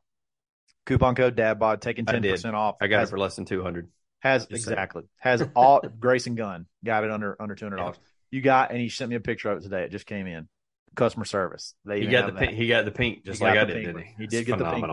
Coupon 0.86 1.15
code 1.15 1.36
DadBod 1.36 1.82
taking 1.82 2.06
ten 2.06 2.21
percent 2.21 2.56
off. 2.56 2.76
I 2.80 2.88
got 2.88 3.00
has, 3.00 3.10
it 3.10 3.12
for 3.12 3.17
less 3.17 3.36
than 3.36 3.45
two 3.45 3.63
hundred. 3.63 3.89
has 4.19 4.45
Just 4.45 4.65
saying. 4.65 4.74
exactly 4.74 5.04
has 5.17 5.43
all 5.56 5.82
Grayson 6.00 6.36
Gun 6.36 6.67
got 6.84 7.04
it 7.04 7.12
under 7.12 7.36
under 7.41 7.56
two 7.56 7.65
hundred 7.65 7.78
dollars. 7.78 7.98
You 8.30 8.41
got 8.41 8.71
and 8.71 8.80
he 8.80 8.89
sent 8.89 9.10
me 9.10 9.15
a 9.15 9.19
picture 9.19 9.52
of 9.52 9.58
it 9.58 9.62
today. 9.62 9.84
It 9.84 9.91
just 9.91 10.06
came 10.06 10.28
in. 10.28 10.48
Customer 10.95 11.26
service. 11.26 11.74
They 11.84 12.02
you 12.02 12.10
got 12.10 12.28
the 12.28 12.39
paint 12.39 12.54
He 12.54 12.67
got 12.67 12.86
the 12.86 12.91
pink, 12.91 14.15
he 14.17 14.28
did 14.28 14.48
got 14.48 14.60
the 14.60 14.71
pink 14.71 14.88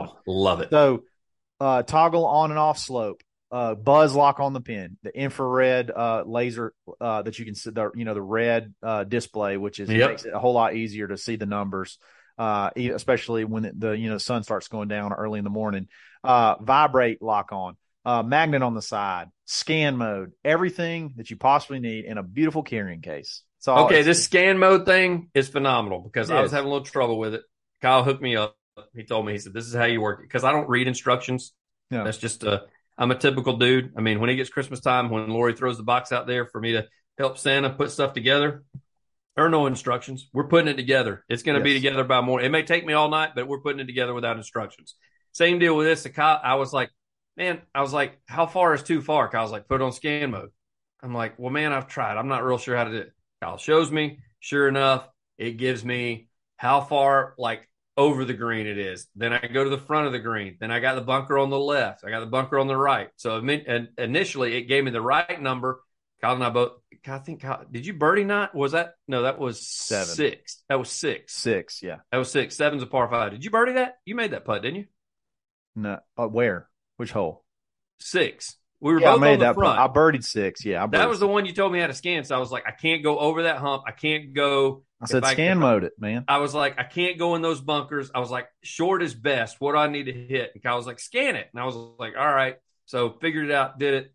just 3.61 3.75
He 3.75 3.79
like 3.79 3.87
got 3.87 3.93
I 3.93 4.05
the 4.05 4.07
did, 4.07 4.13
pink 4.13 4.33
didn't 4.35 4.55
one. 4.55 4.55
he? 4.55 4.55
He 4.55 4.55
did 4.55 4.55
It's 4.55 4.55
get 4.55 4.55
the 4.55 4.55
pink 4.55 4.55
phenomenal. 4.55 4.55
Love 4.55 4.55
it. 4.55 4.55
So, 4.55 4.55
uh, 4.55 4.55
toggle 4.55 4.55
on 4.55 4.55
and 4.55 4.55
off 4.55 4.55
slope, 4.55 4.55
buzz 4.55 4.55
lock 4.55 4.55
on 4.55 4.55
the 4.55 4.61
pin, 4.61 4.97
the 5.03 5.17
infrared 5.17 5.91
uh, 5.91 6.23
laser 6.27 6.73
uh, 7.01 7.23
that 7.23 7.39
you 7.39 7.45
can 7.45 7.55
see, 7.55 7.71
the 7.71 7.91
you 7.95 8.05
know 8.05 8.15
the 8.15 8.23
red 8.23 8.75
uh, 8.83 9.05
display, 9.05 9.57
which 9.57 9.81
is 9.81 9.89
Yep. 9.89 10.11
makes 10.11 10.25
it 10.25 10.33
a 10.35 10.39
whole 10.39 10.55
lot 10.55 10.75
easier 10.75 11.09
to 11.09 11.19
see 11.19 11.37
the 11.37 11.47
numbers, 11.47 11.99
uh, 12.39 12.71
especially 12.77 13.45
when 13.45 13.65
it, 13.67 13.79
the 13.79 13.91
you 13.93 14.09
know 14.11 14.19
sun 14.19 14.43
starts 14.43 14.69
going 14.69 14.89
down 14.89 15.13
early 15.13 15.39
in 15.39 15.45
the 15.45 15.51
morning. 15.51 15.89
Uh, 16.25 16.57
vibrate 16.61 17.21
lock 17.21 17.53
on, 17.53 17.77
uh, 18.05 18.23
magnet 18.23 18.63
on 18.63 18.75
the 18.75 18.83
side, 18.83 19.29
scan 19.45 19.97
mode, 19.97 20.33
everything 20.45 21.15
that 21.17 21.31
you 21.31 21.37
possibly 21.37 21.81
need 21.81 22.05
in 22.05 22.19
a 22.19 22.23
beautiful 22.23 22.63
carrying 22.63 23.01
case. 23.01 23.43
So 23.59 23.75
Okay, 23.77 24.03
this 24.03 24.25
scan 24.25 24.59
mode 24.59 24.87
thing 24.87 25.31
is 25.35 25.49
phenomenal 25.49 26.01
because 26.01 26.31
I 26.31 26.43
was 26.43 26.51
having 26.51 26.67
a 26.67 26.71
little 26.73 26.85
trouble 26.85 27.19
with 27.19 27.35
it. 27.35 27.43
Kyle 27.81 28.03
hooked 28.05 28.23
me 28.23 28.37
up. 28.37 28.57
He 28.95 29.05
told 29.05 29.27
me, 29.27 29.33
he 29.33 29.39
said, 29.39 29.53
This 29.53 29.67
is 29.67 29.75
how 29.75 29.85
you 29.85 30.01
work 30.01 30.21
it. 30.21 30.23
Because 30.25 30.45
I 30.45 30.53
don't 30.53 30.69
read 30.69 30.89
instructions. 30.89 31.53
Yeah. 31.91 32.05
That's 32.05 32.19
just 32.19 32.43
a, 32.45 32.65
I'm 33.03 33.11
a 33.11 33.17
typical 33.17 33.57
dude. 33.57 33.95
I 33.97 34.01
mean, 34.01 34.21
when 34.21 34.31
it 34.31 34.37
gets 34.37 34.49
Christmas 34.49 34.79
time, 34.79 35.11
when 35.11 35.29
Lori 35.29 35.55
throws 35.55 35.77
the 35.77 35.83
box 35.83 36.13
out 36.13 36.29
there 36.29 36.47
for 36.47 36.61
me 36.61 36.75
to 36.75 36.87
help 37.19 37.37
Santa 37.37 37.69
put 37.69 37.91
stuff 37.91 38.13
together, 38.13 38.63
there 39.35 39.45
are 39.45 39.49
no 39.49 39.67
instructions. 39.67 40.31
We're 40.33 40.47
putting 40.47 40.69
it 40.69 40.77
together. 40.77 41.25
It's 41.29 41.43
going 41.43 41.59
to 41.59 41.65
be 41.65 41.75
together 41.75 42.05
by 42.05 42.21
morning. 42.21 42.47
It 42.47 42.51
may 42.51 42.63
take 42.63 42.87
me 42.87 42.93
all 42.93 43.09
night, 43.09 43.31
but 43.35 43.49
we're 43.49 43.59
putting 43.59 43.81
it 43.81 43.87
together 43.87 44.15
without 44.15 44.37
instructions. 44.37 44.95
Same 45.33 45.59
deal 45.59 45.77
with 45.77 45.89
this. 45.89 46.05
The 46.05 46.11
Kyle, 46.11 46.41
I 46.45 46.55
was 46.55 46.73
like, 46.73 46.91
man, 47.37 47.61
I 47.75 47.81
was 47.81 47.93
like, 47.93 48.21
how 48.27 48.47
far 48.47 48.73
is 48.73 48.85
too 48.85 49.03
far? 49.03 49.29
Kyle's 49.29 49.51
like, 49.51 49.67
put 49.67 49.81
it 49.81 49.85
on 49.85 49.91
scan 49.91 50.31
mode. 50.31 50.51
I'm 51.03 51.13
like, 51.13 51.41
well, 51.41 51.51
man, 51.51 51.73
I've 51.73 51.89
tried. 51.89 52.17
I'm 52.17 52.29
not 52.29 52.45
real 52.45 52.57
sure 52.57 52.77
how 52.77 52.85
to 52.85 52.91
do 52.93 52.99
it. 52.99 53.13
Kyle 53.43 53.59
shows 53.59 53.91
me. 53.91 54.21
Sure 54.39 54.69
enough, 54.69 55.09
it 55.39 55.57
gives 55.57 55.85
me 55.85 56.29
how 56.57 56.81
far 56.83 57.35
like 57.37 57.69
over 57.97 58.25
the 58.25 58.35
green 58.35 58.67
it 58.67 58.79
is. 58.79 59.07
Then 59.15 59.33
I 59.33 59.47
go 59.47 59.65
to 59.65 59.71
the 59.71 59.79
front 59.79 60.07
of 60.07 60.13
the 60.13 60.19
green. 60.19 60.57
Then 60.61 60.71
I 60.71 60.81
got 60.81 60.95
the 60.95 61.01
bunker 61.03 61.39
on 61.39 61.51
the 61.51 61.59
left. 61.59 62.05
I 62.05 62.11
got 62.11 62.21
the 62.21 62.27
bunker 62.27 62.59
on 62.59 62.67
the 62.67 62.77
right. 62.77 63.09
So 63.17 63.37
initially 63.99 64.57
it 64.57 64.63
gave 64.63 64.85
me 64.85 64.91
the 64.91 65.01
right 65.03 65.41
number. 65.41 65.81
Kyle 66.21 66.35
and 66.35 66.45
I 66.45 66.51
both. 66.51 66.73
I 67.07 67.19
think. 67.19 67.43
Kyle, 67.43 67.65
did 67.69 67.85
you 67.85 67.95
birdie 67.95 68.23
not? 68.25 68.55
Was 68.55 68.73
that 68.73 68.95
no? 69.09 69.23
That 69.23 69.41
was 69.41 69.67
Seven. 69.67 70.07
six. 70.07 70.63
That 70.69 70.79
was 70.79 70.89
six. 70.89 71.35
six, 71.35 71.83
yeah, 71.83 71.97
That 72.13 72.19
was 72.19 72.31
six. 72.31 72.55
Seven's 72.57 72.83
a 72.83 72.87
par 72.87 73.11
five. 73.11 73.33
Did 73.33 73.45
you 73.45 73.51
birdie 73.51 73.73
that? 73.73 73.97
You 74.05 74.15
made 74.15 74.31
that 74.31 74.45
putt, 74.45 74.63
didn't 74.63 74.77
you? 74.77 74.85
no, 75.75 75.99
uh, 76.17 76.29
where, 76.29 76.69
which 76.97 77.11
hole? 77.11 77.45
Six. 77.99 78.57
We 78.83 78.93
were 78.93 79.01
Yeah, 79.01 79.11
I 79.11 79.13
both 79.13 79.21
made 79.21 79.33
on 79.35 79.39
the 79.39 79.45
that. 79.47 79.55
front. 79.55 79.79
I 79.79 79.87
birdied 79.87 80.25
six. 80.25 80.65
Yeah, 80.65 80.83
I 80.83 80.87
that 80.89 81.09
was 81.09 81.21
the 81.21 81.29
one 81.29 81.47
you 81.47 81.53
told 81.55 81.73
me 81.73 81.79
how 81.79 81.87
to 81.87 81.95
scan. 81.95 82.25
So 82.25 82.35
I 82.37 82.39
was 82.39 82.51
like, 82.51 82.65
I 82.67 82.73
can't 82.73 83.03
go 83.05 83.17
over 83.19 83.45
that 83.45 83.59
hump. 83.59 83.85
I 83.87 83.93
can't 83.93 84.35
go. 84.35 84.83
I 85.01 85.07
said 85.07 85.23
I- 85.25 85.33
scan 85.33 85.59
if 85.59 85.59
I- 85.59 85.61
mode 85.61 85.85
it, 85.85 85.93
man. 85.99 86.25
I 86.27 86.39
was 86.39 86.53
like, 86.53 86.79
I 86.79 86.83
can't 86.83 87.17
go 87.17 87.37
in 87.37 87.43
those 87.43 87.61
bunkers. 87.61 88.11
I 88.15 88.19
was 88.19 88.31
like, 88.31 88.49
short 88.65 89.03
is 89.03 89.15
best. 89.15 89.57
What 89.61 89.73
do 89.73 89.79
I 89.79 89.87
need 89.87 90.05
to 90.05 90.13
hit? 90.13 90.51
And 90.55 90.63
Kyle 90.63 90.77
was 90.77 90.87
like, 90.87 90.99
scan 90.99 91.37
it. 91.37 91.49
And 91.55 91.63
I 91.63 91.65
was 91.65 91.77
like, 91.99 92.15
all 92.19 92.27
right. 92.35 92.57
So 92.87 93.17
figured 93.21 93.47
it 93.47 93.53
out, 93.53 93.79
did 93.79 93.95
it. 93.95 94.13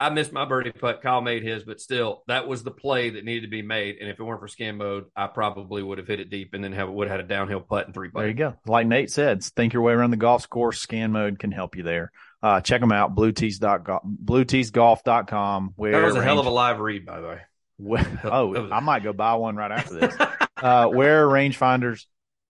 I 0.00 0.10
missed 0.10 0.32
my 0.32 0.44
birdie 0.44 0.70
putt. 0.70 1.02
Kyle 1.02 1.20
made 1.20 1.42
his, 1.42 1.64
but 1.64 1.80
still, 1.80 2.22
that 2.28 2.46
was 2.46 2.62
the 2.62 2.70
play 2.70 3.10
that 3.10 3.24
needed 3.24 3.42
to 3.42 3.48
be 3.48 3.62
made. 3.62 3.96
And 4.00 4.08
if 4.08 4.20
it 4.20 4.22
weren't 4.22 4.40
for 4.40 4.46
scan 4.46 4.76
mode, 4.76 5.06
I 5.16 5.26
probably 5.26 5.82
would 5.82 5.98
have 5.98 6.06
hit 6.06 6.20
it 6.20 6.30
deep 6.30 6.54
and 6.54 6.62
then 6.62 6.72
have 6.72 6.88
would 6.88 7.08
have 7.08 7.16
had 7.18 7.24
a 7.24 7.28
downhill 7.28 7.60
putt 7.60 7.86
and 7.86 7.94
three 7.94 8.08
There 8.14 8.28
you 8.28 8.34
go. 8.34 8.54
Like 8.66 8.86
Nate 8.86 9.10
said, 9.10 9.42
think 9.42 9.72
your 9.72 9.82
way 9.82 9.92
around 9.92 10.10
the 10.10 10.16
golf 10.16 10.48
course. 10.48 10.80
Scan 10.80 11.10
mode 11.12 11.38
can 11.40 11.50
help 11.52 11.76
you 11.76 11.82
there. 11.82 12.12
Uh, 12.42 12.60
check 12.60 12.80
them 12.80 12.92
out, 12.92 13.16
bluetees.com, 13.16 14.18
blueteesgolf.com. 14.24 15.72
Where 15.76 15.92
That 15.92 16.04
was 16.04 16.14
a 16.14 16.22
hell 16.22 16.38
of 16.38 16.46
a 16.46 16.50
live 16.50 16.78
read, 16.78 17.04
by 17.04 17.20
the 17.20 17.26
way. 17.28 17.40
where- 17.78 18.20
oh, 18.24 18.46
was- 18.46 18.70
I 18.72 18.80
might 18.80 19.02
go 19.02 19.12
buy 19.12 19.34
one 19.34 19.56
right 19.56 19.72
after 19.72 19.94
this. 19.94 20.16
uh, 20.56 20.86
where 20.86 21.26
rangefinders 21.26 22.04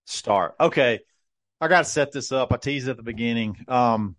start. 0.05 0.55
Okay. 0.61 1.01
I 1.61 1.69
got 1.69 1.85
to 1.85 1.91
set 1.91 2.13
this 2.13 2.31
up. 2.33 2.53
I 2.53 2.57
teased 2.57 2.89
at 2.89 2.97
the 2.97 3.03
beginning. 3.03 3.65
Um, 3.67 4.15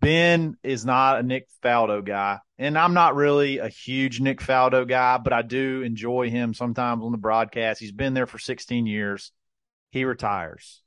Ben 0.00 0.56
is 0.62 0.84
not 0.86 1.18
a 1.18 1.22
Nick 1.22 1.48
Faldo 1.62 2.04
guy, 2.04 2.38
and 2.56 2.78
I'm 2.78 2.94
not 2.94 3.16
really 3.16 3.58
a 3.58 3.68
huge 3.68 4.20
Nick 4.20 4.38
Faldo 4.40 4.88
guy, 4.88 5.18
but 5.18 5.32
I 5.32 5.42
do 5.42 5.82
enjoy 5.82 6.30
him 6.30 6.54
sometimes 6.54 7.02
on 7.04 7.10
the 7.12 7.18
broadcast. 7.18 7.80
He's 7.80 7.92
been 7.92 8.14
there 8.14 8.26
for 8.26 8.38
16 8.38 8.86
years. 8.86 9.32
He 9.90 10.04
retires. 10.04 10.82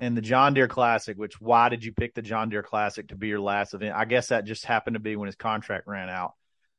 And 0.00 0.16
the 0.16 0.22
John 0.22 0.54
Deere 0.54 0.66
Classic, 0.68 1.16
which 1.16 1.40
why 1.40 1.68
did 1.68 1.84
you 1.84 1.92
pick 1.92 2.14
the 2.14 2.22
John 2.22 2.48
Deere 2.48 2.62
Classic 2.62 3.06
to 3.08 3.16
be 3.16 3.28
your 3.28 3.40
last 3.40 3.74
event? 3.74 3.94
I 3.94 4.06
guess 4.06 4.28
that 4.28 4.44
just 4.46 4.64
happened 4.64 4.94
to 4.94 5.00
be 5.00 5.14
when 5.14 5.26
his 5.26 5.36
contract 5.36 5.86
ran 5.86 6.08
out. 6.08 6.32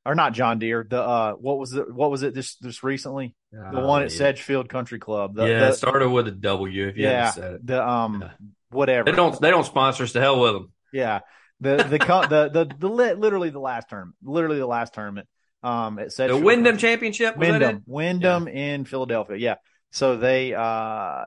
Or 0.04 0.16
not 0.16 0.34
John 0.34 0.58
Deere. 0.58 0.86
The 0.90 1.00
uh 1.00 1.34
what 1.34 1.60
was 1.60 1.74
it 1.74 1.94
what 1.94 2.10
was 2.10 2.24
it 2.24 2.34
this 2.34 2.56
this 2.56 2.84
recently? 2.84 3.36
The 3.52 3.80
one 3.82 4.02
at 4.02 4.12
Sedgefield 4.12 4.68
Country 4.68 4.98
Club. 4.98 5.36
The, 5.36 5.46
yeah, 5.46 5.60
the- 5.60 5.68
it 5.70 5.74
started 5.76 6.10
with 6.10 6.28
a 6.28 6.32
W. 6.32 6.88
If 6.88 6.98
you 6.98 7.04
yeah, 7.04 7.30
said 7.30 7.54
it, 7.54 7.68
the 7.68 7.88
um 7.88 8.22
Yeah. 8.24 8.32
whatever. 8.72 9.04
they 9.12 9.16
don't 9.16 9.40
they 9.40 9.52
don't 9.52 9.66
sponsor 9.66 10.04
us. 10.04 10.14
To 10.14 10.20
hell 10.20 10.40
with 10.42 10.54
them. 10.54 10.72
Yeah. 10.92 11.20
The 11.60 11.76
the 11.88 12.00
co- 12.00 12.26
the 12.28 12.50
the 12.50 12.66
the 12.80 12.90
literally 12.90 13.52
the 13.52 13.60
last 13.60 13.90
tournament, 13.90 14.16
literally 14.24 14.58
the 14.58 14.66
last 14.66 14.96
tournament. 14.96 15.28
Um, 15.62 16.00
it 16.00 16.12
said 16.12 16.32
The 16.32 16.38
Wyndham 16.38 16.78
Championship. 16.78 17.38
Wyndham? 17.38 17.84
Wyndham 17.86 18.48
in 18.48 18.86
Philadelphia. 18.86 19.38
Yeah. 19.38 19.56
So 19.92 20.18
they 20.18 20.56
uh 20.56 21.26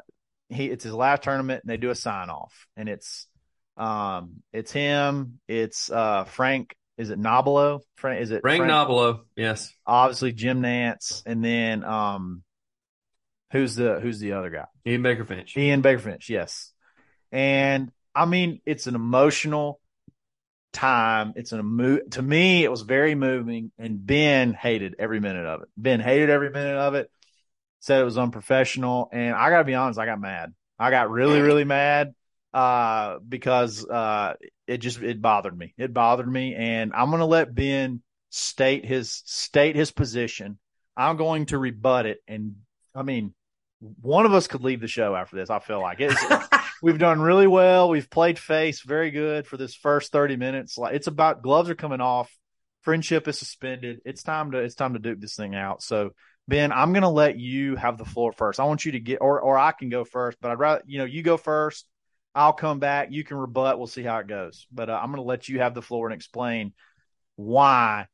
he 0.48 0.66
it's 0.66 0.84
his 0.84 0.92
last 0.92 1.22
tournament 1.22 1.62
and 1.64 1.70
they 1.70 1.76
do 1.76 1.90
a 1.90 1.94
sign 1.94 2.30
off 2.30 2.66
and 2.76 2.88
it's 2.88 3.26
um 3.76 4.42
it's 4.52 4.72
him, 4.72 5.40
it's 5.48 5.90
uh 5.90 6.24
Frank 6.24 6.74
is 6.96 7.10
it 7.10 7.18
Nobilo? 7.18 7.80
Frank 7.96 8.22
is 8.22 8.30
it 8.30 8.42
Frank 8.42 8.62
Nobilo. 8.62 9.20
Yes. 9.36 9.72
obviously 9.86 10.32
Jim 10.32 10.62
Nantz 10.62 11.22
and 11.26 11.44
then 11.44 11.84
um 11.84 12.42
who's 13.52 13.74
the 13.76 14.00
who's 14.00 14.18
the 14.18 14.32
other 14.32 14.50
guy? 14.50 14.66
Ian 14.86 15.02
Baker 15.02 15.24
Finch. 15.24 15.56
Ian 15.56 15.80
Baker 15.80 16.00
Finch, 16.00 16.28
yes. 16.28 16.72
And 17.32 17.90
I 18.14 18.26
mean, 18.26 18.60
it's 18.66 18.86
an 18.86 18.94
emotional 18.94 19.80
time. 20.72 21.32
It's 21.36 21.52
an 21.52 21.60
emo- 21.60 22.00
to 22.12 22.22
me, 22.22 22.64
it 22.64 22.70
was 22.70 22.82
very 22.82 23.14
moving, 23.14 23.72
and 23.78 24.04
Ben 24.04 24.52
hated 24.52 24.96
every 24.98 25.20
minute 25.20 25.46
of 25.46 25.62
it. 25.62 25.68
Ben 25.76 26.00
hated 26.00 26.30
every 26.30 26.50
minute 26.50 26.76
of 26.76 26.94
it. 26.94 27.10
Said 27.84 28.00
it 28.00 28.04
was 28.04 28.16
unprofessional, 28.16 29.10
and 29.12 29.34
I 29.34 29.50
gotta 29.50 29.64
be 29.64 29.74
honest, 29.74 29.98
I 29.98 30.06
got 30.06 30.18
mad. 30.18 30.54
I 30.78 30.88
got 30.88 31.10
really, 31.10 31.42
really 31.42 31.64
mad 31.64 32.14
uh, 32.54 33.18
because 33.28 33.86
uh, 33.86 34.36
it 34.66 34.78
just 34.78 35.02
it 35.02 35.20
bothered 35.20 35.54
me. 35.54 35.74
It 35.76 35.92
bothered 35.92 36.26
me, 36.26 36.54
and 36.54 36.94
I'm 36.94 37.10
gonna 37.10 37.26
let 37.26 37.54
Ben 37.54 38.00
state 38.30 38.86
his 38.86 39.22
state 39.26 39.76
his 39.76 39.90
position. 39.90 40.58
I'm 40.96 41.18
going 41.18 41.44
to 41.46 41.58
rebut 41.58 42.06
it, 42.06 42.20
and 42.26 42.54
I 42.94 43.02
mean, 43.02 43.34
one 44.00 44.24
of 44.24 44.32
us 44.32 44.46
could 44.46 44.62
leave 44.62 44.80
the 44.80 44.88
show 44.88 45.14
after 45.14 45.36
this. 45.36 45.50
I 45.50 45.58
feel 45.58 45.82
like 45.82 45.98
it's, 46.00 46.24
we've 46.82 46.96
done 46.98 47.20
really 47.20 47.46
well. 47.46 47.90
We've 47.90 48.08
played 48.08 48.38
face 48.38 48.80
very 48.80 49.10
good 49.10 49.46
for 49.46 49.58
this 49.58 49.74
first 49.74 50.10
30 50.10 50.36
minutes. 50.36 50.78
Like 50.78 50.94
it's 50.94 51.06
about 51.06 51.42
gloves 51.42 51.68
are 51.68 51.74
coming 51.74 52.00
off. 52.00 52.34
Friendship 52.80 53.28
is 53.28 53.38
suspended. 53.38 54.00
It's 54.06 54.22
time 54.22 54.52
to 54.52 54.58
it's 54.60 54.74
time 54.74 54.94
to 54.94 54.98
duke 54.98 55.20
this 55.20 55.36
thing 55.36 55.54
out. 55.54 55.82
So 55.82 56.12
Ben, 56.46 56.72
I'm 56.72 56.92
gonna 56.92 57.10
let 57.10 57.38
you 57.38 57.76
have 57.76 57.96
the 57.96 58.04
floor 58.04 58.32
first. 58.32 58.60
I 58.60 58.64
want 58.64 58.84
you 58.84 58.92
to 58.92 59.00
get 59.00 59.18
or 59.20 59.40
or 59.40 59.58
I 59.58 59.72
can 59.72 59.88
go 59.88 60.04
first, 60.04 60.38
but 60.40 60.50
I'd 60.50 60.58
rather 60.58 60.82
you 60.86 60.98
know 60.98 61.04
you 61.04 61.22
go 61.22 61.36
first. 61.36 61.86
I'll 62.34 62.52
come 62.52 62.80
back. 62.80 63.12
You 63.12 63.24
can 63.24 63.36
rebut. 63.36 63.78
We'll 63.78 63.86
see 63.86 64.02
how 64.02 64.18
it 64.18 64.26
goes. 64.26 64.66
But 64.72 64.90
uh, 64.90 64.98
I'm 65.00 65.10
gonna 65.10 65.22
let 65.22 65.48
you 65.48 65.60
have 65.60 65.74
the 65.74 65.82
floor 65.82 66.06
and 66.06 66.14
explain 66.14 66.72
why 67.36 68.06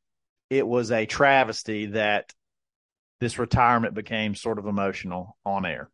it 0.48 0.66
was 0.66 0.92
a 0.92 1.06
travesty 1.06 1.86
that 1.86 2.32
this 3.20 3.38
retirement 3.38 3.94
became 3.94 4.34
sort 4.34 4.58
of 4.58 4.66
emotional 4.66 5.36
on 5.44 5.66
air. 5.66 5.90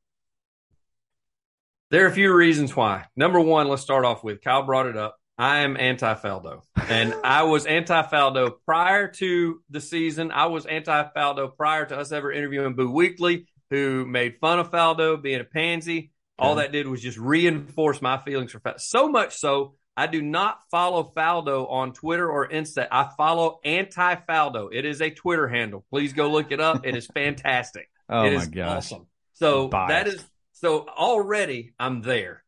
There 1.91 2.05
are 2.05 2.09
a 2.09 2.13
few 2.13 2.35
reasons 2.35 2.75
why. 2.75 3.05
Number 3.15 3.41
one, 3.41 3.69
let's 3.69 3.83
start 3.83 4.05
off 4.05 4.25
with 4.25 4.43
Kyle 4.43 4.65
brought 4.65 4.87
it 4.87 4.97
up. 4.97 5.17
I 5.39 5.59
am 5.59 5.77
anti 5.77 6.15
Faldo. 6.15 6.63
And 6.89 7.15
I 7.25 7.43
was 7.43 7.67
anti 7.67 8.03
Faldo 8.03 8.55
prior 8.65 9.09
to 9.09 9.61
the 9.71 9.81
season. 9.81 10.31
I 10.33 10.47
was 10.47 10.67
anti 10.67 11.05
Faldo 11.15 11.55
prior 11.57 11.85
to 11.87 11.97
us 11.99 12.13
ever 12.13 12.33
interviewing 12.33 12.75
Boo 12.75 12.91
Weekley, 12.93 13.47
who 13.71 14.07
made 14.07 14.39
fun 14.41 14.59
of 14.59 14.71
Faldo 14.71 15.21
being 15.21 15.41
a 15.41 15.45
pansy. 15.45 16.11
All 16.39 16.57
that 16.57 16.71
did 16.73 16.87
was 16.87 17.01
just 17.01 17.17
reinforce 17.19 18.03
my 18.03 18.19
feelings 18.19 18.53
for 18.53 18.61
Faldo. 18.61 18.81
So 18.81 19.09
much 19.09 19.37
so, 19.37 19.75
I 19.97 20.07
do 20.07 20.21
not 20.21 20.59
follow 20.71 21.13
Faldo 21.17 21.71
on 21.71 21.93
Twitter 21.93 22.29
or 22.31 22.49
Insta. 22.49 22.87
I 22.91 23.09
follow 23.17 23.59
anti 23.65 24.15
Faldo. 24.29 24.69
It 24.73 24.85
is 24.85 25.01
a 25.03 25.11
Twitter 25.11 25.49
handle. 25.49 25.85
Please 25.91 26.13
go 26.13 26.31
look 26.31 26.53
it 26.53 26.61
up. 26.61 26.87
It 26.87 26.97
is 26.97 27.07
fantastic. 27.07 27.89
Oh 28.09 28.23
It 28.25 28.35
my 28.35 28.43
is 28.43 28.47
gosh. 28.47 28.77
awesome. 28.93 29.07
So 29.33 29.67
that 29.67 30.07
is 30.07 30.25
so 30.53 30.87
already 30.87 31.73
I'm 31.77 32.03
there. 32.03 32.45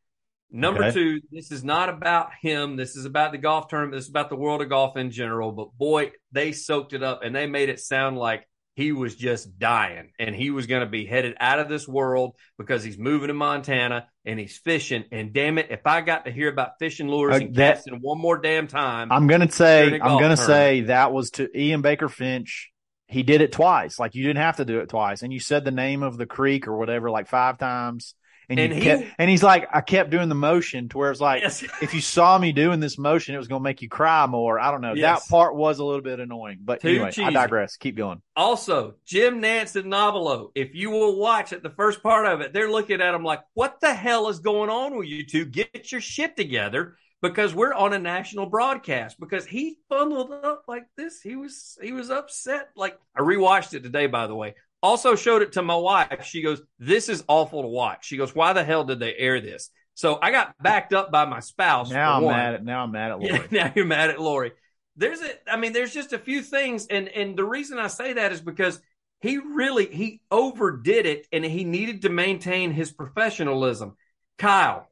Number 0.50 0.84
Okay. 0.84 0.92
two, 0.92 1.20
this 1.30 1.52
is 1.52 1.62
not 1.62 1.88
about 1.90 2.30
him. 2.40 2.76
This 2.76 2.96
is 2.96 3.04
about 3.04 3.32
the 3.32 3.38
golf 3.38 3.68
tournament. 3.68 3.94
This 3.94 4.04
is 4.04 4.10
about 4.10 4.30
the 4.30 4.36
world 4.36 4.62
of 4.62 4.68
golf 4.68 4.96
in 4.96 5.10
general. 5.10 5.52
But 5.52 5.76
boy, 5.76 6.12
they 6.32 6.52
soaked 6.52 6.92
it 6.94 7.02
up 7.02 7.22
and 7.22 7.34
they 7.34 7.46
made 7.46 7.68
it 7.68 7.80
sound 7.80 8.16
like 8.16 8.48
he 8.74 8.92
was 8.92 9.14
just 9.16 9.58
dying 9.58 10.12
and 10.20 10.34
he 10.34 10.50
was 10.50 10.66
going 10.66 10.80
to 10.82 10.86
be 10.88 11.04
headed 11.04 11.34
out 11.40 11.58
of 11.58 11.68
this 11.68 11.86
world 11.88 12.36
because 12.58 12.82
he's 12.84 12.96
moving 12.96 13.26
to 13.28 13.34
Montana 13.34 14.06
and 14.24 14.38
he's 14.38 14.56
fishing. 14.56 15.04
And 15.10 15.32
damn 15.32 15.58
it, 15.58 15.66
if 15.70 15.84
I 15.84 16.00
got 16.00 16.24
to 16.26 16.30
hear 16.30 16.48
about 16.48 16.78
fishing 16.78 17.08
lures 17.08 17.34
Uh, 17.34 17.44
and 17.44 17.54
that- 17.56 17.74
casting 17.76 17.98
one 18.00 18.18
more 18.20 18.38
damn 18.38 18.68
time, 18.68 19.10
I'm 19.12 19.26
gonna 19.26 19.50
say 19.50 19.98
a 19.98 20.02
I'm 20.02 20.20
gonna 20.20 20.36
say 20.36 20.82
that 20.82 21.12
was 21.12 21.30
to 21.32 21.48
Ian 21.58 21.82
Baker 21.82 22.08
Finch. 22.08 22.70
He 23.08 23.22
did 23.22 23.40
it 23.40 23.52
twice. 23.52 23.98
Like 23.98 24.14
you 24.14 24.22
didn't 24.22 24.42
have 24.42 24.58
to 24.58 24.64
do 24.64 24.78
it 24.78 24.88
twice, 24.90 25.22
and 25.22 25.32
you 25.32 25.40
said 25.40 25.64
the 25.64 25.70
name 25.72 26.02
of 26.04 26.16
the 26.16 26.26
creek 26.26 26.68
or 26.68 26.76
whatever 26.78 27.10
like 27.10 27.26
five 27.26 27.58
times, 27.58 28.14
and, 28.48 28.58
And 28.58 28.72
he- 28.72 28.80
kept. 28.80 29.04
And 29.18 29.28
he's 29.28 29.42
like, 29.42 29.68
I 29.72 29.80
kept 29.80 30.10
doing 30.10 30.28
the 30.28 30.34
motion 30.34 30.88
to 30.90 30.98
where 30.98 31.10
it's 31.10 31.20
like, 31.20 31.42
Yes. 31.42 31.62
if 31.82 31.92
you 31.92 32.00
saw 32.00 32.38
me 32.38 32.52
doing 32.52 32.80
this 32.80 32.98
motion, 32.98 33.34
it 33.34 33.38
was 33.38 33.48
gonna 33.48 33.62
make 33.62 33.82
you 33.82 33.88
cry 33.88 34.26
more. 34.26 34.58
I 34.58 34.70
don't 34.70 34.80
know. 34.80 34.94
Yes. 34.94 35.22
That 35.22 35.30
part 35.30 35.54
was 35.54 35.78
a 35.78 35.84
little 35.84 36.02
bit 36.02 36.18
annoying, 36.20 36.58
but 36.62 36.80
Too 36.80 36.88
anyway, 36.88 37.12
I 37.18 37.30
digress. 37.30 37.76
Keep 37.76 37.96
going. 37.96 38.22
Also, 38.36 38.94
Jim 39.04 39.42
Nantz 39.42 39.76
and 39.76 39.92
Nobilo, 39.92 40.50
if 40.54 40.74
you 40.74 40.90
will 40.90 41.16
watch 41.16 41.52
it, 41.52 41.62
the 41.62 41.70
first 41.70 42.02
part 42.02 42.26
of 42.26 42.40
it, 42.40 42.52
they're 42.52 42.70
looking 42.70 43.00
at 43.00 43.14
him 43.14 43.22
like, 43.24 43.40
what 43.54 43.80
the 43.80 43.92
hell 43.92 44.28
is 44.28 44.38
going 44.38 44.70
on 44.70 44.96
with 44.96 45.08
you 45.08 45.26
two? 45.26 45.44
Get 45.44 45.92
your 45.92 46.00
shit 46.00 46.36
together 46.36 46.96
because 47.20 47.54
we're 47.54 47.74
on 47.74 47.92
a 47.92 47.98
national 47.98 48.46
broadcast 48.46 49.18
because 49.18 49.44
he 49.44 49.78
bundled 49.90 50.32
up 50.32 50.62
like 50.68 50.84
this. 50.96 51.20
He 51.20 51.36
was, 51.36 51.76
he 51.82 51.92
was 51.92 52.10
upset. 52.10 52.68
Like 52.76 52.96
I 53.16 53.20
rewatched 53.20 53.74
it 53.74 53.82
today, 53.82 54.06
by 54.06 54.26
the 54.26 54.34
way. 54.34 54.54
Also 54.82 55.16
showed 55.16 55.42
it 55.42 55.52
to 55.52 55.62
my 55.62 55.74
wife. 55.74 56.24
She 56.24 56.42
goes, 56.42 56.62
this 56.78 57.08
is 57.08 57.24
awful 57.26 57.62
to 57.62 57.68
watch. 57.68 58.06
She 58.06 58.16
goes, 58.16 58.34
why 58.34 58.52
the 58.52 58.62
hell 58.62 58.84
did 58.84 59.00
they 59.00 59.14
air 59.14 59.40
this? 59.40 59.70
So 59.94 60.18
I 60.22 60.30
got 60.30 60.54
backed 60.62 60.92
up 60.92 61.10
by 61.10 61.24
my 61.24 61.40
spouse. 61.40 61.90
Now 61.90 62.18
I'm 62.18 62.22
one. 62.22 62.36
mad 62.36 62.54
at 62.54 62.64
now 62.64 62.84
I'm 62.84 62.92
mad 62.92 63.10
at 63.10 63.18
Lori. 63.18 63.32
Yeah, 63.32 63.46
now 63.50 63.72
you're 63.74 63.84
mad 63.84 64.10
at 64.10 64.20
Lori. 64.20 64.52
There's 64.96 65.20
a, 65.20 65.50
I 65.50 65.56
mean, 65.56 65.72
there's 65.72 65.92
just 65.92 66.12
a 66.12 66.18
few 66.18 66.40
things, 66.40 66.86
and 66.86 67.08
and 67.08 67.36
the 67.36 67.44
reason 67.44 67.78
I 67.80 67.88
say 67.88 68.12
that 68.12 68.30
is 68.30 68.40
because 68.40 68.80
he 69.20 69.38
really 69.38 69.86
he 69.86 70.20
overdid 70.30 71.06
it, 71.06 71.26
and 71.32 71.44
he 71.44 71.64
needed 71.64 72.02
to 72.02 72.10
maintain 72.10 72.70
his 72.70 72.92
professionalism. 72.92 73.96
Kyle, 74.38 74.88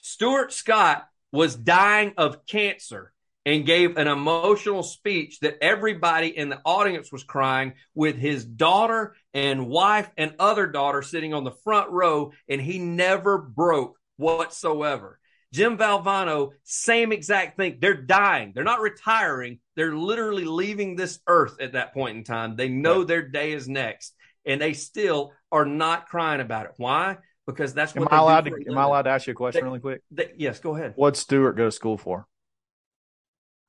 Stuart 0.00 0.54
Scott 0.54 1.06
was 1.30 1.54
dying 1.54 2.14
of 2.16 2.46
cancer 2.46 3.12
and 3.46 3.64
gave 3.64 3.96
an 3.96 4.08
emotional 4.08 4.82
speech 4.82 5.40
that 5.40 5.56
everybody 5.62 6.36
in 6.36 6.48
the 6.48 6.60
audience 6.64 7.10
was 7.10 7.24
crying 7.24 7.72
with 7.94 8.16
his 8.16 8.44
daughter 8.44 9.14
and 9.32 9.68
wife 9.68 10.10
and 10.16 10.34
other 10.38 10.66
daughter 10.66 11.02
sitting 11.02 11.32
on 11.32 11.44
the 11.44 11.52
front 11.64 11.90
row, 11.90 12.32
and 12.48 12.60
he 12.60 12.78
never 12.78 13.38
broke 13.38 13.96
whatsoever. 14.16 15.18
Jim 15.52 15.78
Valvano, 15.78 16.50
same 16.64 17.10
exact 17.10 17.56
thing. 17.56 17.78
They're 17.80 17.94
dying. 18.02 18.52
They're 18.54 18.64
not 18.64 18.80
retiring. 18.82 19.60
They're 19.76 19.94
literally 19.96 20.44
leaving 20.44 20.94
this 20.94 21.20
earth 21.26 21.58
at 21.60 21.72
that 21.72 21.94
point 21.94 22.18
in 22.18 22.24
time. 22.24 22.54
They 22.56 22.68
know 22.68 23.02
their 23.02 23.26
day 23.26 23.52
is 23.52 23.66
next, 23.66 24.14
and 24.44 24.60
they 24.60 24.74
still 24.74 25.32
are 25.50 25.64
not 25.64 26.06
crying 26.06 26.42
about 26.42 26.66
it. 26.66 26.72
Why? 26.76 27.16
Because 27.46 27.72
that's 27.72 27.96
Am 27.96 28.02
what 28.02 28.12
I 28.12 28.16
they 28.16 28.18
do 28.18 28.24
allowed 28.24 28.44
to? 28.44 28.70
Am 28.72 28.78
I 28.78 28.82
allowed 28.82 29.02
to 29.02 29.10
ask 29.10 29.26
you 29.26 29.30
a 29.30 29.36
question 29.36 29.60
They- 29.62 29.66
really 29.66 29.80
quick? 29.80 30.02
They- 30.10 30.34
yes, 30.36 30.60
go 30.60 30.76
ahead. 30.76 30.92
What'd 30.96 31.16
Stuart 31.16 31.54
go 31.54 31.64
to 31.64 31.72
school 31.72 31.96
for? 31.96 32.26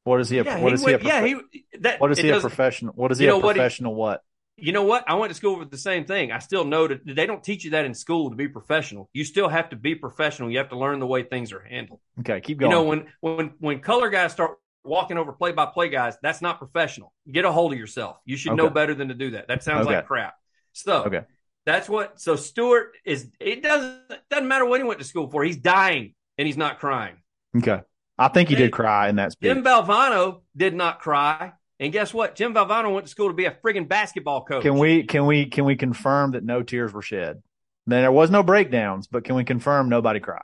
What 0.09 0.19
is 0.21 0.29
he? 0.29 0.39
A, 0.39 0.43
Yeah, 0.43 0.59
what 0.59 0.69
he 0.69 0.73
is 0.73 0.81
he? 0.85 0.87
A 0.91 0.95
went, 0.97 1.03
yeah, 1.03 1.25
he. 1.25 1.65
That, 1.79 1.99
what 2.01 2.11
is 2.11 2.17
he 2.19 2.29
a 2.29 2.39
professional? 2.39 2.93
What 2.95 3.11
is 3.11 3.19
he 3.19 3.25
You 3.25 3.31
a 3.31 3.33
know 3.33 3.39
what 3.45 3.55
he- 3.55 3.59
professional? 3.59 3.93
what? 3.95 4.21
You 4.57 4.73
know 4.73 4.83
what? 4.83 5.05
I 5.07 5.13
went 5.13 5.29
to 5.29 5.35
school 5.35 5.57
for 5.57 5.63
the 5.63 5.77
same 5.77 6.03
thing. 6.03 6.33
I 6.33 6.39
still 6.39 6.65
know 6.65 6.85
that 6.87 6.99
they 7.05 7.25
don't 7.25 7.41
teach 7.41 7.63
you 7.63 7.71
that 7.71 7.85
in 7.85 7.93
school 7.93 8.29
to 8.29 8.35
be 8.35 8.49
professional. 8.49 9.09
You 9.13 9.23
still 9.23 9.47
have 9.47 9.69
to 9.69 9.77
be 9.77 9.95
professional. 9.95 10.51
You 10.51 10.57
have 10.57 10.67
to 10.69 10.77
learn 10.77 10.99
the 10.99 11.07
way 11.07 11.23
things 11.23 11.53
are 11.53 11.61
handled. 11.61 12.01
Okay, 12.19 12.41
keep 12.41 12.57
going. 12.59 12.69
You 12.71 12.75
know, 12.77 12.83
when 12.83 13.05
when 13.21 13.53
when 13.59 13.79
color 13.79 14.09
guys 14.09 14.33
start 14.33 14.57
walking 14.83 15.17
over 15.17 15.31
play 15.31 15.51
by 15.53 15.65
play 15.67 15.87
guys, 15.89 16.15
that's 16.21 16.41
not 16.41 16.57
professional. 16.57 17.13
Get 17.31 17.45
a 17.45 17.51
hold 17.53 17.71
of 17.71 17.79
yourself. 17.79 18.17
You 18.25 18.35
should 18.35 18.55
know 18.57 18.69
better 18.69 18.93
than 18.93 19.07
to 19.07 19.13
do 19.13 19.31
that. 19.31 19.47
That 19.47 19.63
sounds 19.63 19.85
Okay. 19.87 19.95
like 19.97 20.07
crap. 20.07 20.33
So 20.73 21.03
Okay. 21.05 21.21
that's 21.65 21.87
what. 21.87 22.19
So 22.19 22.35
Stuart 22.35 22.97
is. 23.05 23.29
It 23.39 23.63
doesn't 23.63 24.01
doesn't 24.29 24.47
matter 24.47 24.65
what 24.65 24.81
he 24.81 24.83
went 24.83 24.99
to 24.99 25.05
school 25.05 25.29
for. 25.29 25.41
He's 25.43 25.55
dying 25.57 26.15
and 26.37 26.45
he's 26.47 26.57
not 26.57 26.79
crying. 26.79 27.15
okay, 27.59 27.79
I 28.19 28.27
think 28.27 28.49
he 28.49 28.55
did 28.55 28.71
cry 28.71 29.10
in 29.10 29.15
that 29.15 29.32
speech. 29.32 29.49
Jim 29.49 29.63
Valvano 29.63 30.41
did 30.55 30.75
not 30.75 30.99
cry. 30.99 31.53
And 31.79 31.93
guess 31.93 32.13
what? 32.13 32.36
Jim 32.36 32.53
Valvano 32.53 32.93
went 32.93 33.05
to 33.05 33.10
school 33.10 33.29
to 33.29 33.34
be 33.34 33.45
a 33.45 33.51
friggin' 33.51 33.88
basketball 33.88 34.43
coach. 34.43 34.63
Can 34.63 34.77
we 34.77 35.03
can 35.03 35.25
we 35.25 35.45
can 35.45 35.63
we 35.63 35.77
confirm 35.77 36.32
that 36.32 36.43
no 36.43 36.62
tears 36.62 36.91
were 36.91 37.01
shed? 37.01 37.41
Then 37.88 38.01
there 38.01 38.12
was 38.12 38.29
no 38.29 38.43
breakdowns, 38.43 39.08
but 39.08 39.23
can 39.23 39.36
we 39.36 39.45
confirm 39.45 39.88
nobody 39.88 40.19
cried? 40.19 40.43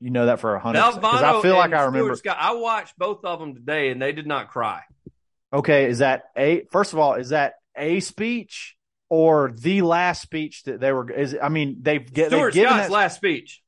You 0.00 0.10
know 0.10 0.26
that 0.26 0.40
for 0.40 0.54
a 0.54 0.60
hundred 0.60 0.80
because 0.80 0.96
Valvano 0.96 1.38
I 1.38 1.42
feel 1.42 1.54
like 1.54 1.72
I 1.72 1.84
remember. 1.84 2.16
Scott, 2.16 2.36
I 2.40 2.54
watched 2.54 2.98
both 2.98 3.24
of 3.24 3.38
them 3.38 3.54
today, 3.54 3.90
and 3.90 4.02
they 4.02 4.12
did 4.12 4.26
not 4.26 4.48
cry. 4.48 4.82
Okay, 5.52 5.86
is 5.86 5.98
that 5.98 6.24
a 6.36 6.64
first 6.72 6.92
of 6.92 6.98
all 6.98 7.14
is 7.14 7.28
that 7.28 7.54
a 7.76 8.00
speech 8.00 8.76
or 9.08 9.52
the 9.52 9.82
last 9.82 10.22
speech 10.22 10.64
that 10.64 10.80
they 10.80 10.90
were? 10.90 11.08
Is 11.10 11.36
I 11.40 11.50
mean 11.50 11.78
they've 11.82 12.12
get 12.12 12.30
Stuart 12.30 12.54
given 12.54 12.70
Scott's 12.70 12.88
that, 12.88 12.92
last 12.92 13.16
speech. 13.16 13.62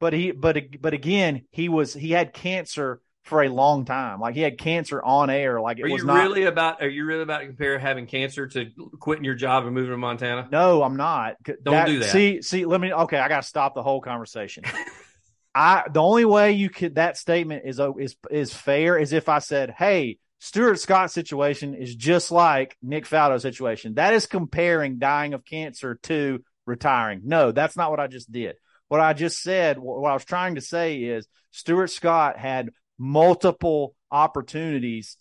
But 0.00 0.12
he 0.12 0.30
but 0.30 0.80
but 0.80 0.94
again 0.94 1.42
he 1.50 1.68
was 1.68 1.92
he 1.92 2.10
had 2.10 2.32
cancer 2.32 3.00
for 3.28 3.42
a 3.42 3.48
long 3.48 3.84
time. 3.84 4.20
Like 4.20 4.34
he 4.34 4.40
had 4.40 4.58
cancer 4.58 5.02
on 5.02 5.30
air. 5.30 5.60
Like 5.60 5.78
it 5.78 5.84
Are 5.84 5.90
was 5.90 6.00
you 6.00 6.06
not. 6.06 6.22
really 6.22 6.44
about? 6.44 6.82
Are 6.82 6.88
you 6.88 7.04
really 7.04 7.22
about 7.22 7.40
to 7.40 7.46
compare 7.46 7.78
having 7.78 8.06
cancer 8.06 8.48
to 8.48 8.70
quitting 8.98 9.24
your 9.24 9.34
job 9.34 9.66
and 9.66 9.74
moving 9.74 9.90
to 9.90 9.96
Montana? 9.96 10.48
No, 10.50 10.82
I'm 10.82 10.96
not. 10.96 11.36
Don't 11.62 11.86
do 11.86 12.00
that. 12.00 12.10
See, 12.10 12.42
see, 12.42 12.64
let 12.64 12.80
me. 12.80 12.92
Okay, 12.92 13.18
I 13.18 13.28
got 13.28 13.42
to 13.42 13.48
stop 13.48 13.74
the 13.74 13.82
whole 13.82 14.00
conversation. 14.00 14.64
I 15.54 15.84
the 15.92 16.02
only 16.02 16.24
way 16.24 16.52
you 16.52 16.70
could 16.70 16.96
that 16.96 17.16
statement 17.16 17.62
is 17.66 17.78
oh, 17.78 17.96
is 17.98 18.16
is 18.30 18.52
fair 18.52 18.98
is 18.98 19.12
if 19.12 19.28
I 19.28 19.38
said, 19.38 19.74
"Hey, 19.76 20.18
Stuart 20.38 20.78
Scott's 20.78 21.14
situation 21.14 21.74
is 21.74 21.94
just 21.94 22.32
like 22.32 22.76
Nick 22.82 23.04
Faldo's 23.04 23.42
situation." 23.42 23.94
That 23.94 24.14
is 24.14 24.26
comparing 24.26 24.98
dying 24.98 25.34
of 25.34 25.44
cancer 25.44 25.98
to 26.04 26.42
retiring. 26.66 27.22
No, 27.24 27.52
that's 27.52 27.76
not 27.76 27.90
what 27.90 28.00
I 28.00 28.06
just 28.06 28.30
did. 28.30 28.56
What 28.88 29.00
I 29.00 29.12
just 29.12 29.42
said, 29.42 29.78
what 29.78 30.10
I 30.10 30.14
was 30.14 30.24
trying 30.24 30.56
to 30.56 30.60
say 30.60 30.96
is 30.96 31.28
Stuart 31.50 31.88
Scott 31.88 32.38
had 32.38 32.70
multiple 32.98 33.94
opportunities 34.10 35.16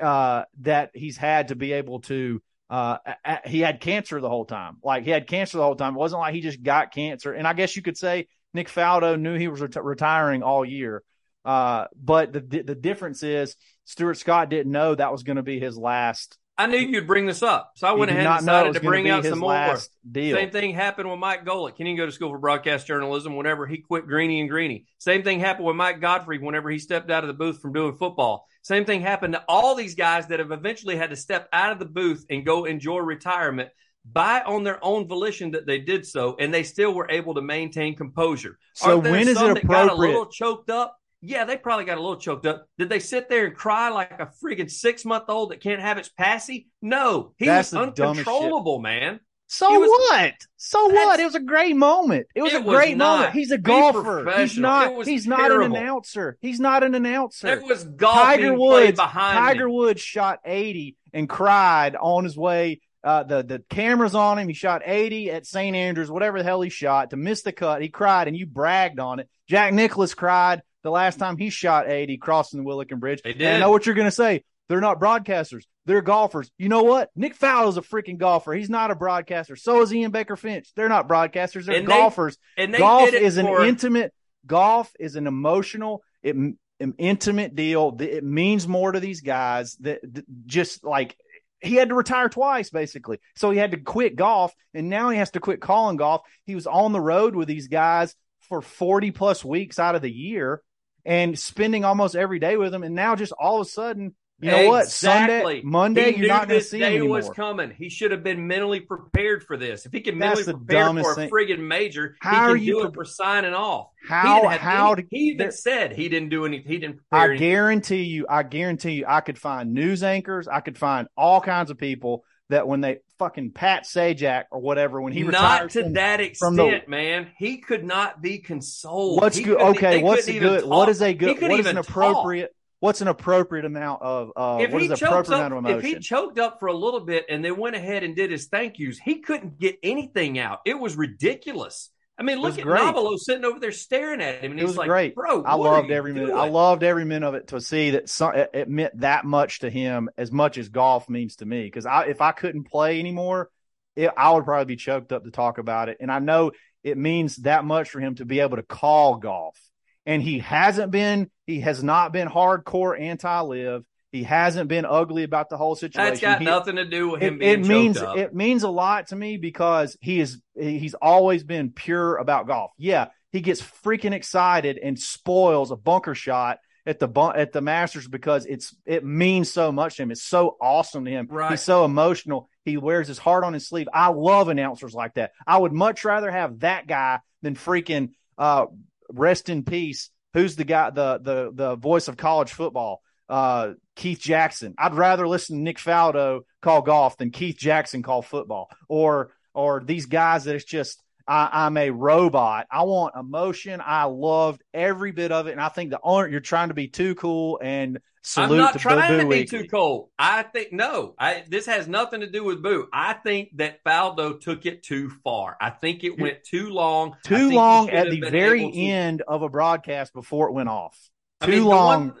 uh, 0.00 0.44
that 0.60 0.90
he's 0.94 1.16
had 1.16 1.48
to 1.48 1.54
be 1.54 1.72
able 1.72 2.00
to 2.00 2.42
uh, 2.70 2.98
he 3.46 3.60
had 3.60 3.80
cancer 3.80 4.20
the 4.20 4.28
whole 4.28 4.44
time. 4.44 4.76
Like 4.84 5.02
he 5.02 5.10
had 5.10 5.26
cancer 5.26 5.58
the 5.58 5.64
whole 5.64 5.74
time. 5.74 5.94
It 5.94 5.98
wasn't 5.98 6.20
like 6.20 6.34
he 6.34 6.40
just 6.40 6.62
got 6.62 6.94
cancer. 6.94 7.32
And 7.32 7.46
I 7.46 7.52
guess 7.52 7.74
you 7.74 7.82
could 7.82 7.96
say 7.96 8.28
Nick 8.54 8.68
Faldo 8.68 9.18
knew 9.18 9.36
he 9.36 9.48
was 9.48 9.60
ret- 9.60 9.84
retiring 9.84 10.44
all 10.44 10.64
year. 10.64 11.02
Uh, 11.44 11.86
but 12.00 12.32
the 12.32 12.40
the 12.40 12.74
difference 12.74 13.22
is 13.22 13.56
Stuart 13.86 14.18
Scott 14.18 14.50
didn't 14.50 14.70
know 14.70 14.94
that 14.94 15.10
was 15.10 15.24
going 15.24 15.36
to 15.36 15.42
be 15.42 15.58
his 15.58 15.76
last. 15.76 16.38
I 16.60 16.66
knew 16.66 16.78
you'd 16.78 17.06
bring 17.06 17.24
this 17.24 17.42
up, 17.42 17.72
so 17.76 17.86
I 17.86 17.92
went 17.92 18.10
ahead 18.10 18.26
and 18.26 18.38
decided 18.38 18.74
to 18.74 18.80
bring 18.80 19.08
out 19.08 19.24
some 19.24 19.38
more. 19.38 19.78
deal. 20.10 20.36
Same 20.36 20.50
thing 20.50 20.74
happened 20.74 21.10
with 21.10 21.18
Mike 21.18 21.46
Golic. 21.46 21.76
Can 21.76 21.86
he 21.86 21.92
didn't 21.92 21.98
go 21.98 22.06
to 22.06 22.12
school 22.12 22.30
for 22.30 22.38
broadcast 22.38 22.86
journalism 22.86 23.34
whenever 23.34 23.66
he 23.66 23.78
quit 23.78 24.06
Greeny 24.06 24.40
and 24.40 24.50
Greeny. 24.50 24.84
Same 24.98 25.22
thing 25.22 25.40
happened 25.40 25.66
with 25.66 25.76
Mike 25.76 26.02
Godfrey 26.02 26.38
whenever 26.38 26.70
he 26.70 26.78
stepped 26.78 27.10
out 27.10 27.24
of 27.24 27.28
the 27.28 27.34
booth 27.34 27.62
from 27.62 27.72
doing 27.72 27.96
football. 27.96 28.46
Same 28.62 28.84
thing 28.84 29.00
happened 29.00 29.32
to 29.32 29.44
all 29.48 29.74
these 29.74 29.94
guys 29.94 30.26
that 30.26 30.38
have 30.38 30.52
eventually 30.52 30.96
had 30.96 31.10
to 31.10 31.16
step 31.16 31.48
out 31.50 31.72
of 31.72 31.78
the 31.78 31.86
booth 31.86 32.26
and 32.28 32.44
go 32.44 32.66
enjoy 32.66 32.98
retirement 32.98 33.70
by 34.04 34.42
on 34.42 34.62
their 34.62 34.82
own 34.84 35.08
volition 35.08 35.52
that 35.52 35.66
they 35.66 35.78
did 35.78 36.06
so, 36.06 36.36
and 36.38 36.52
they 36.52 36.62
still 36.62 36.92
were 36.92 37.10
able 37.10 37.34
to 37.34 37.42
maintain 37.42 37.96
composure. 37.96 38.58
So 38.74 38.98
when 38.98 39.28
is 39.28 39.40
it 39.40 39.54
that 39.54 39.66
got 39.66 39.90
a 39.90 39.94
little 39.94 40.26
choked 40.26 40.68
up? 40.68 40.99
Yeah, 41.22 41.44
they 41.44 41.56
probably 41.56 41.84
got 41.84 41.98
a 41.98 42.00
little 42.00 42.16
choked 42.16 42.46
up. 42.46 42.66
Did 42.78 42.88
they 42.88 42.98
sit 42.98 43.28
there 43.28 43.46
and 43.46 43.54
cry 43.54 43.90
like 43.90 44.12
a 44.20 44.30
friggin' 44.42 44.70
six 44.70 45.04
month 45.04 45.24
old 45.28 45.50
that 45.50 45.60
can't 45.60 45.80
have 45.80 45.98
its 45.98 46.08
passy? 46.08 46.68
No, 46.80 47.32
he 47.36 47.44
That's 47.46 47.72
was 47.72 47.72
the 47.72 47.78
dumbest 47.92 47.98
shit. 47.98 48.28
uncontrollable, 48.28 48.78
man. 48.80 49.20
So 49.48 49.68
was- 49.80 49.88
what? 49.90 50.34
So 50.56 50.86
what? 50.86 51.18
It 51.20 51.24
was 51.24 51.34
a 51.34 51.40
great 51.40 51.74
moment. 51.76 52.28
It 52.34 52.42
was 52.42 52.54
It 52.54 52.62
a 52.62 52.64
great 52.64 52.96
not. 52.96 53.16
moment. 53.18 53.34
He's 53.34 53.50
a 53.50 53.58
golfer. 53.58 54.32
He's 54.38 54.56
not. 54.56 54.92
It 54.92 54.94
was 54.96 55.08
He's 55.08 55.26
not 55.26 55.40
terrible. 55.48 55.76
an 55.76 55.82
announcer. 55.82 56.38
He's 56.40 56.60
not 56.60 56.84
an 56.84 56.94
announcer. 56.94 57.48
There 57.48 57.60
was 57.66 57.84
Tiger 57.98 58.54
Woods. 58.54 58.96
behind 58.96 59.38
Tiger 59.38 59.66
me. 59.68 59.74
Woods 59.74 60.00
shot 60.00 60.38
80 60.44 60.96
and 61.12 61.28
cried 61.28 61.96
on 61.96 62.24
his 62.24 62.36
way. 62.36 62.80
Uh, 63.02 63.24
the 63.24 63.42
the 63.42 63.62
cameras 63.70 64.14
on 64.14 64.38
him. 64.38 64.46
He 64.46 64.54
shot 64.54 64.82
80 64.84 65.30
at 65.32 65.46
St. 65.46 65.74
Andrews, 65.74 66.10
whatever 66.10 66.38
the 66.38 66.44
hell 66.44 66.60
he 66.60 66.70
shot 66.70 67.10
to 67.10 67.16
miss 67.16 67.42
the 67.42 67.50
cut. 67.52 67.82
He 67.82 67.88
cried 67.88 68.28
and 68.28 68.36
you 68.36 68.46
bragged 68.46 69.00
on 69.00 69.18
it. 69.20 69.28
Jack 69.48 69.72
Nicklaus 69.74 70.14
cried 70.14 70.62
the 70.82 70.90
last 70.90 71.18
time 71.18 71.36
he 71.36 71.50
shot 71.50 71.88
80 71.90 72.16
crossing 72.18 72.62
the 72.62 72.68
Swilcan 72.68 73.00
Bridge. 73.00 73.22
They 73.22 73.32
And 73.32 73.42
I 73.48 73.58
know 73.58 73.70
what 73.70 73.86
you're 73.86 73.94
going 73.94 74.06
to 74.06 74.10
say. 74.12 74.44
They're 74.68 74.80
not 74.80 75.00
broadcasters. 75.00 75.64
They're 75.86 76.00
golfers. 76.02 76.50
You 76.56 76.68
know 76.68 76.84
what? 76.84 77.10
Nick 77.16 77.36
Faldo's 77.36 77.76
a 77.76 77.82
freaking 77.82 78.18
golfer. 78.18 78.52
He's 78.52 78.70
not 78.70 78.92
a 78.92 78.94
broadcaster. 78.94 79.56
So 79.56 79.82
is 79.82 79.92
Ian 79.92 80.12
Baker 80.12 80.36
Finch. 80.36 80.72
They're 80.76 80.88
not 80.88 81.08
broadcasters. 81.08 81.64
They're 81.64 81.76
And 81.76 81.88
they- 81.88 81.92
golfers 81.92 82.38
And 82.56 82.72
they 82.72 82.78
golf 82.78 83.08
is 83.08 83.14
is 83.14 83.36
an 83.38 83.46
for, 83.46 83.64
intimate 83.64 84.12
golf 84.46 84.92
is 85.00 85.16
an 85.16 85.26
emotional 85.26 86.02
it, 86.22 86.34
an 86.36 86.56
intimate 86.96 87.54
deal 87.54 87.94
it 88.00 88.24
means 88.24 88.66
more 88.66 88.92
to 88.92 89.00
these 89.00 89.20
guys 89.20 89.74
that 89.80 90.00
that 90.14 90.24
just 90.46 90.82
like 90.82 91.14
he 91.60 91.74
had 91.74 91.90
to 91.90 91.94
retire 91.94 92.30
twice 92.30 92.70
basically 92.70 93.18
so 93.36 93.50
he 93.50 93.58
had 93.58 93.72
to 93.72 93.76
quit 93.76 94.16
golf 94.16 94.54
and 94.72 94.88
now 94.88 95.10
he 95.10 95.18
has 95.18 95.30
to 95.32 95.40
quit 95.40 95.60
calling 95.60 95.98
golf 95.98 96.22
he 96.46 96.54
was 96.54 96.66
on 96.66 96.92
the 96.92 97.00
road 97.00 97.36
with 97.36 97.48
these 97.48 97.68
guys 97.68 98.14
for 98.48 98.62
40 98.62 99.10
plus 99.10 99.44
weeks 99.44 99.78
out 99.78 99.94
of 99.94 100.00
the 100.00 100.10
year 100.10 100.62
and 101.04 101.38
spending 101.38 101.84
almost 101.84 102.14
every 102.16 102.38
day 102.38 102.56
with 102.56 102.72
him. 102.74 102.82
And 102.82 102.94
now 102.94 103.16
just 103.16 103.32
all 103.32 103.60
of 103.60 103.66
a 103.66 103.70
sudden, 103.70 104.14
you 104.42 104.50
know 104.50 104.68
what? 104.68 104.88
Sunday, 104.88 105.60
Monday, 105.62 106.12
he 106.12 106.20
you're 106.20 106.28
not 106.28 106.48
going 106.48 106.60
to 106.60 106.66
see 106.66 106.78
day 106.78 106.86
him 106.92 107.00
anymore. 107.02 107.16
was 107.18 107.28
coming. 107.28 107.70
He 107.76 107.90
should 107.90 108.10
have 108.10 108.22
been 108.24 108.46
mentally 108.46 108.80
prepared 108.80 109.44
for 109.44 109.58
this. 109.58 109.84
If 109.84 109.92
he 109.92 110.00
can 110.00 110.16
mentally 110.16 110.44
prepare 110.44 110.90
for 110.94 111.12
a 111.12 111.14
thing. 111.14 111.28
friggin' 111.30 111.58
major, 111.58 112.16
How 112.20 112.30
he 112.30 112.36
are 112.36 112.54
can 112.56 112.64
you 112.64 112.72
do 112.76 112.80
pre- 112.80 112.88
it 112.88 112.94
for 112.94 113.04
signing 113.04 113.52
off. 113.52 113.88
he 114.02 114.08
How, 114.08 114.40
didn't 114.40 114.60
how, 114.60 114.92
any- 114.94 115.02
to, 115.02 115.08
he 115.10 115.18
even 115.18 115.38
there- 115.38 115.50
said 115.50 115.92
he 115.92 116.08
didn't 116.08 116.30
do 116.30 116.46
anything. 116.46 116.66
He 116.72 116.78
didn't 116.78 116.96
prepare. 116.96 117.18
I 117.20 117.24
anything. 117.28 117.48
guarantee 117.50 118.02
you, 118.04 118.26
I 118.30 118.42
guarantee 118.42 118.92
you, 118.92 119.04
I 119.06 119.20
could 119.20 119.36
find 119.38 119.74
news 119.74 120.02
anchors, 120.02 120.48
I 120.48 120.60
could 120.60 120.78
find 120.78 121.06
all 121.18 121.42
kinds 121.42 121.70
of 121.70 121.76
people 121.76 122.24
that 122.50 122.68
when 122.68 122.80
they 122.80 122.98
fucking 123.18 123.52
Pat 123.52 123.84
Sajak 123.84 124.44
or 124.50 124.60
whatever, 124.60 125.00
when 125.00 125.12
he 125.12 125.22
not 125.22 125.70
to 125.70 125.82
from- 125.82 125.94
that 125.94 126.20
extent, 126.20 126.56
the- 126.56 126.82
man. 126.86 127.28
He 127.38 127.58
could 127.58 127.84
not 127.84 128.20
be 128.20 128.38
consoled. 128.38 129.20
What's 129.20 129.40
good? 129.40 129.60
Okay, 129.60 130.02
what's 130.02 130.28
a 130.28 130.38
good? 130.38 130.60
talk. 130.60 130.70
What 130.70 130.88
is 130.88 131.00
a 131.00 131.14
good? 131.14 131.40
What 131.40 131.52
is 131.52 131.66
an 131.66 131.72
even 131.72 131.76
talk. 131.76 131.88
appropriate? 131.88 132.54
What's 132.80 133.02
an 133.02 133.08
appropriate 133.08 133.66
amount 133.66 134.02
of? 134.02 134.32
Uh, 134.34 134.58
if 134.60 134.72
what 134.72 134.82
is 134.82 134.90
appropriate 134.90 135.34
up, 135.34 135.38
amount 135.38 135.52
of 135.52 135.58
emotion? 135.58 135.78
if 135.78 135.84
he 135.84 135.98
choked 136.00 136.38
up 136.38 136.60
for 136.60 136.66
a 136.66 136.74
little 136.74 137.00
bit 137.00 137.26
and 137.28 137.44
then 137.44 137.56
went 137.56 137.76
ahead 137.76 138.02
and 138.02 138.16
did 138.16 138.30
his 138.30 138.46
thank 138.46 138.78
yous, 138.78 138.98
he 138.98 139.16
couldn't 139.16 139.58
get 139.58 139.78
anything 139.82 140.38
out. 140.38 140.60
It 140.64 140.78
was 140.78 140.96
ridiculous. 140.96 141.90
I 142.20 142.22
mean, 142.22 142.38
look 142.38 142.58
at 142.58 142.64
great. 142.64 142.82
Nobilo 142.82 143.18
sitting 143.18 143.46
over 143.46 143.58
there 143.58 143.72
staring 143.72 144.20
at 144.20 144.44
him, 144.44 144.50
and 144.50 144.60
he's 144.60 144.68
was 144.68 144.76
like, 144.76 144.88
great. 144.88 145.14
"Bro, 145.14 145.44
I 145.44 145.54
loved 145.54 145.90
every 145.90 146.12
minute. 146.12 146.26
doing? 146.26 146.38
I 146.38 146.50
loved 146.50 146.82
every 146.82 147.06
minute 147.06 147.26
of 147.26 147.34
it 147.34 147.48
to 147.48 147.62
see 147.62 147.92
that 147.92 148.10
some, 148.10 148.34
it, 148.34 148.50
it 148.52 148.68
meant 148.68 149.00
that 149.00 149.24
much 149.24 149.60
to 149.60 149.70
him 149.70 150.10
as 150.18 150.30
much 150.30 150.58
as 150.58 150.68
golf 150.68 151.08
means 151.08 151.36
to 151.36 151.46
me. 151.46 151.62
Because 151.62 151.86
I, 151.86 152.04
if 152.04 152.20
I 152.20 152.32
couldn't 152.32 152.64
play 152.64 153.00
anymore, 153.00 153.48
it, 153.96 154.10
I 154.14 154.32
would 154.32 154.44
probably 154.44 154.66
be 154.66 154.76
choked 154.76 155.12
up 155.12 155.24
to 155.24 155.30
talk 155.30 155.56
about 155.56 155.88
it. 155.88 155.96
And 155.98 156.12
I 156.12 156.18
know 156.18 156.52
it 156.84 156.98
means 156.98 157.36
that 157.36 157.64
much 157.64 157.88
for 157.88 158.00
him 158.00 158.14
to 158.16 158.26
be 158.26 158.40
able 158.40 158.58
to 158.58 158.62
call 158.62 159.16
golf. 159.16 159.58
And 160.04 160.22
he 160.22 160.40
hasn't 160.40 160.90
been. 160.92 161.30
He 161.46 161.60
has 161.60 161.82
not 161.82 162.12
been 162.12 162.28
hardcore 162.28 163.00
anti-LIV. 163.00 163.82
He 164.12 164.24
hasn't 164.24 164.68
been 164.68 164.84
ugly 164.84 165.22
about 165.22 165.50
the 165.50 165.56
whole 165.56 165.76
situation. 165.76 166.10
That's 166.10 166.20
got 166.20 166.38
He- 166.40 166.44
nothing 166.44 166.76
to 166.76 166.84
do 166.84 167.10
with 167.10 167.22
him 167.22 167.34
it, 167.34 167.38
being 167.40 167.60
it 167.60 167.66
means 167.66 167.98
up. 167.98 168.16
it 168.16 168.34
means 168.34 168.62
a 168.64 168.68
lot 168.68 169.08
to 169.08 169.16
me 169.16 169.36
because 169.36 169.96
he 170.00 170.20
is 170.20 170.40
he's 170.58 170.94
always 170.94 171.44
been 171.44 171.70
pure 171.70 172.16
about 172.16 172.46
golf. 172.48 172.72
Yeah, 172.76 173.08
he 173.30 173.40
gets 173.40 173.62
freaking 173.62 174.12
excited 174.12 174.78
and 174.78 174.98
spoils 174.98 175.70
a 175.70 175.76
bunker 175.76 176.14
shot 176.16 176.58
at 176.86 176.98
the 176.98 177.08
at 177.36 177.52
the 177.52 177.60
Masters 177.60 178.08
because 178.08 178.46
it's 178.46 178.74
it 178.84 179.04
means 179.04 179.52
so 179.52 179.70
much 179.70 179.96
to 179.96 180.02
him. 180.02 180.10
It's 180.10 180.24
so 180.24 180.56
awesome 180.60 181.04
to 181.04 181.10
him. 181.10 181.28
Right. 181.30 181.52
He's 181.52 181.62
so 181.62 181.84
emotional. 181.84 182.48
He 182.64 182.76
wears 182.78 183.06
his 183.06 183.18
heart 183.18 183.44
on 183.44 183.52
his 183.52 183.68
sleeve. 183.68 183.88
I 183.94 184.08
love 184.08 184.48
announcers 184.48 184.92
like 184.92 185.14
that. 185.14 185.32
I 185.46 185.56
would 185.58 185.72
much 185.72 186.04
rather 186.04 186.30
have 186.30 186.60
that 186.60 186.86
guy 186.88 187.20
than 187.42 187.54
freaking 187.54 188.10
uh 188.36 188.66
rest 189.12 189.48
in 189.48 189.62
peace. 189.62 190.10
Who's 190.34 190.56
the 190.56 190.64
guy 190.64 190.90
the 190.90 191.18
the 191.22 191.50
the 191.54 191.76
voice 191.76 192.08
of 192.08 192.16
college 192.16 192.50
football? 192.52 193.02
Uh, 193.30 193.74
Keith 193.96 194.18
Jackson. 194.20 194.74
I'd 194.76 194.94
rather 194.94 195.26
listen 195.28 195.56
to 195.56 195.62
Nick 195.62 195.78
Faldo 195.78 196.40
call 196.60 196.82
golf 196.82 197.16
than 197.16 197.30
Keith 197.30 197.56
Jackson 197.56 198.02
call 198.02 198.22
football, 198.22 198.68
or 198.88 199.32
or 199.54 199.82
these 199.84 200.06
guys 200.06 200.44
that 200.44 200.54
it's 200.56 200.64
just 200.64 201.02
I, 201.28 201.48
I'm 201.52 201.76
a 201.76 201.90
robot. 201.90 202.66
I 202.70 202.82
want 202.82 203.14
emotion. 203.16 203.80
I 203.84 204.04
loved 204.04 204.62
every 204.74 205.12
bit 205.12 205.30
of 205.32 205.46
it, 205.46 205.52
and 205.52 205.60
I 205.60 205.68
think 205.68 205.90
the 205.90 206.00
owner 206.02 206.28
you're 206.28 206.40
trying 206.40 206.68
to 206.68 206.74
be 206.74 206.88
too 206.88 207.14
cool 207.14 207.60
and 207.62 207.98
salute 208.22 208.50
I'm 208.52 208.58
not 208.58 208.72
to 208.74 208.78
trying 208.80 209.16
Boo 209.18 209.22
to 209.22 209.28
be 209.28 209.44
Weekley. 209.44 209.50
too 209.50 209.68
cold. 209.68 210.08
I 210.18 210.42
think 210.42 210.72
no. 210.72 211.14
I 211.18 211.44
this 211.48 211.66
has 211.66 211.86
nothing 211.86 212.20
to 212.20 212.26
do 212.30 212.42
with 212.42 212.62
Boo. 212.62 212.88
I 212.92 213.12
think 213.12 213.50
that 213.58 213.84
Faldo 213.84 214.40
took 214.40 214.66
it 214.66 214.82
too 214.82 215.10
far. 215.22 215.56
I 215.60 215.70
think 215.70 216.02
it 216.04 216.18
went 216.18 216.42
too 216.44 216.70
long. 216.70 217.14
Too 217.24 217.50
long 217.50 217.90
at 217.90 218.10
the 218.10 218.20
very 218.28 218.70
to- 218.70 218.78
end 218.80 219.22
of 219.28 219.42
a 219.42 219.48
broadcast 219.48 220.12
before 220.14 220.48
it 220.48 220.52
went 220.52 220.68
off. 220.68 220.98
I 221.40 221.46
Too 221.46 221.52
mean, 221.52 221.60
the 221.62 221.68
long. 221.68 222.08
one- 222.08 222.16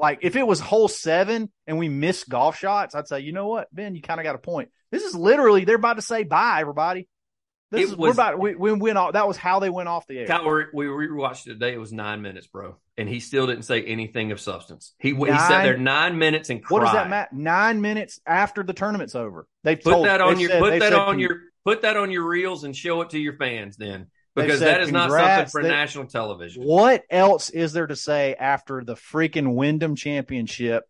Like 0.00 0.20
if 0.22 0.34
it 0.36 0.46
was 0.46 0.58
hole 0.60 0.88
seven 0.88 1.50
and 1.66 1.78
we 1.78 1.88
missed 1.88 2.28
golf 2.28 2.58
shots, 2.58 2.94
I'd 2.94 3.06
say, 3.08 3.20
you 3.20 3.32
know 3.32 3.48
what, 3.48 3.68
Ben, 3.74 3.94
you 3.94 4.02
kind 4.02 4.18
of 4.18 4.24
got 4.24 4.34
a 4.34 4.38
point. 4.38 4.70
This 4.90 5.04
is 5.04 5.14
literally 5.14 5.64
they're 5.64 5.76
about 5.76 5.94
to 5.94 6.02
say 6.02 6.24
bye, 6.24 6.58
everybody. 6.60 7.08
This 7.70 7.82
It 7.82 7.84
is 7.92 7.96
we're 7.96 8.08
was- 8.08 8.16
about 8.16 8.38
we, 8.40 8.54
we 8.56 8.72
went 8.72 8.98
off. 8.98 9.12
That 9.12 9.28
was 9.28 9.36
how 9.36 9.60
they 9.60 9.70
went 9.70 9.88
off 9.88 10.06
the 10.08 10.18
air. 10.18 10.26
Kyle, 10.26 10.44
we 10.74 10.86
rewatched 10.86 11.46
it 11.46 11.50
today. 11.50 11.72
It 11.74 11.78
was 11.78 11.92
nine 11.92 12.20
minutes, 12.20 12.48
bro, 12.48 12.76
and 12.98 13.08
he 13.08 13.20
still 13.20 13.46
didn't 13.46 13.62
say 13.64 13.82
anything 13.84 14.32
of 14.32 14.40
substance. 14.40 14.94
He 14.98 15.10
he 15.10 15.14
Nine- 15.14 15.38
sat 15.38 15.62
there 15.62 15.76
nine 15.76 16.18
minutes 16.18 16.50
and 16.50 16.64
cried. 16.64 16.74
what 16.78 16.84
does 16.86 16.94
that 16.94 17.08
matter? 17.08 17.28
Nine 17.32 17.80
minutes 17.80 18.20
after 18.26 18.64
the 18.64 18.72
tournament's 18.72 19.14
over, 19.14 19.46
they 19.62 19.76
Put 19.76 19.90
told, 19.92 20.06
that 20.06 20.20
on 20.20 20.40
your 20.40 20.50
said- 20.50 20.60
put 20.62 20.80
that 20.80 20.92
on 20.94 21.20
your 21.20 21.40
put 21.64 21.82
that 21.82 21.96
on 21.96 22.10
your 22.10 22.26
reels 22.26 22.64
and 22.64 22.74
show 22.74 23.02
it 23.02 23.10
to 23.10 23.18
your 23.20 23.34
fans 23.36 23.76
then, 23.76 24.06
because 24.34 24.58
said, 24.60 24.68
that 24.68 24.80
is 24.82 24.92
not 24.92 25.10
something 25.10 25.46
for 25.50 25.62
They- 25.62 25.68
national 25.68 26.06
television. 26.06 26.62
What 26.64 27.02
else 27.10 27.50
is 27.50 27.72
there 27.72 27.86
to 27.86 27.96
say 27.96 28.34
after 28.38 28.82
the 28.84 28.94
freaking 28.94 29.54
Wyndham 29.54 29.96
Championship? 29.96 30.84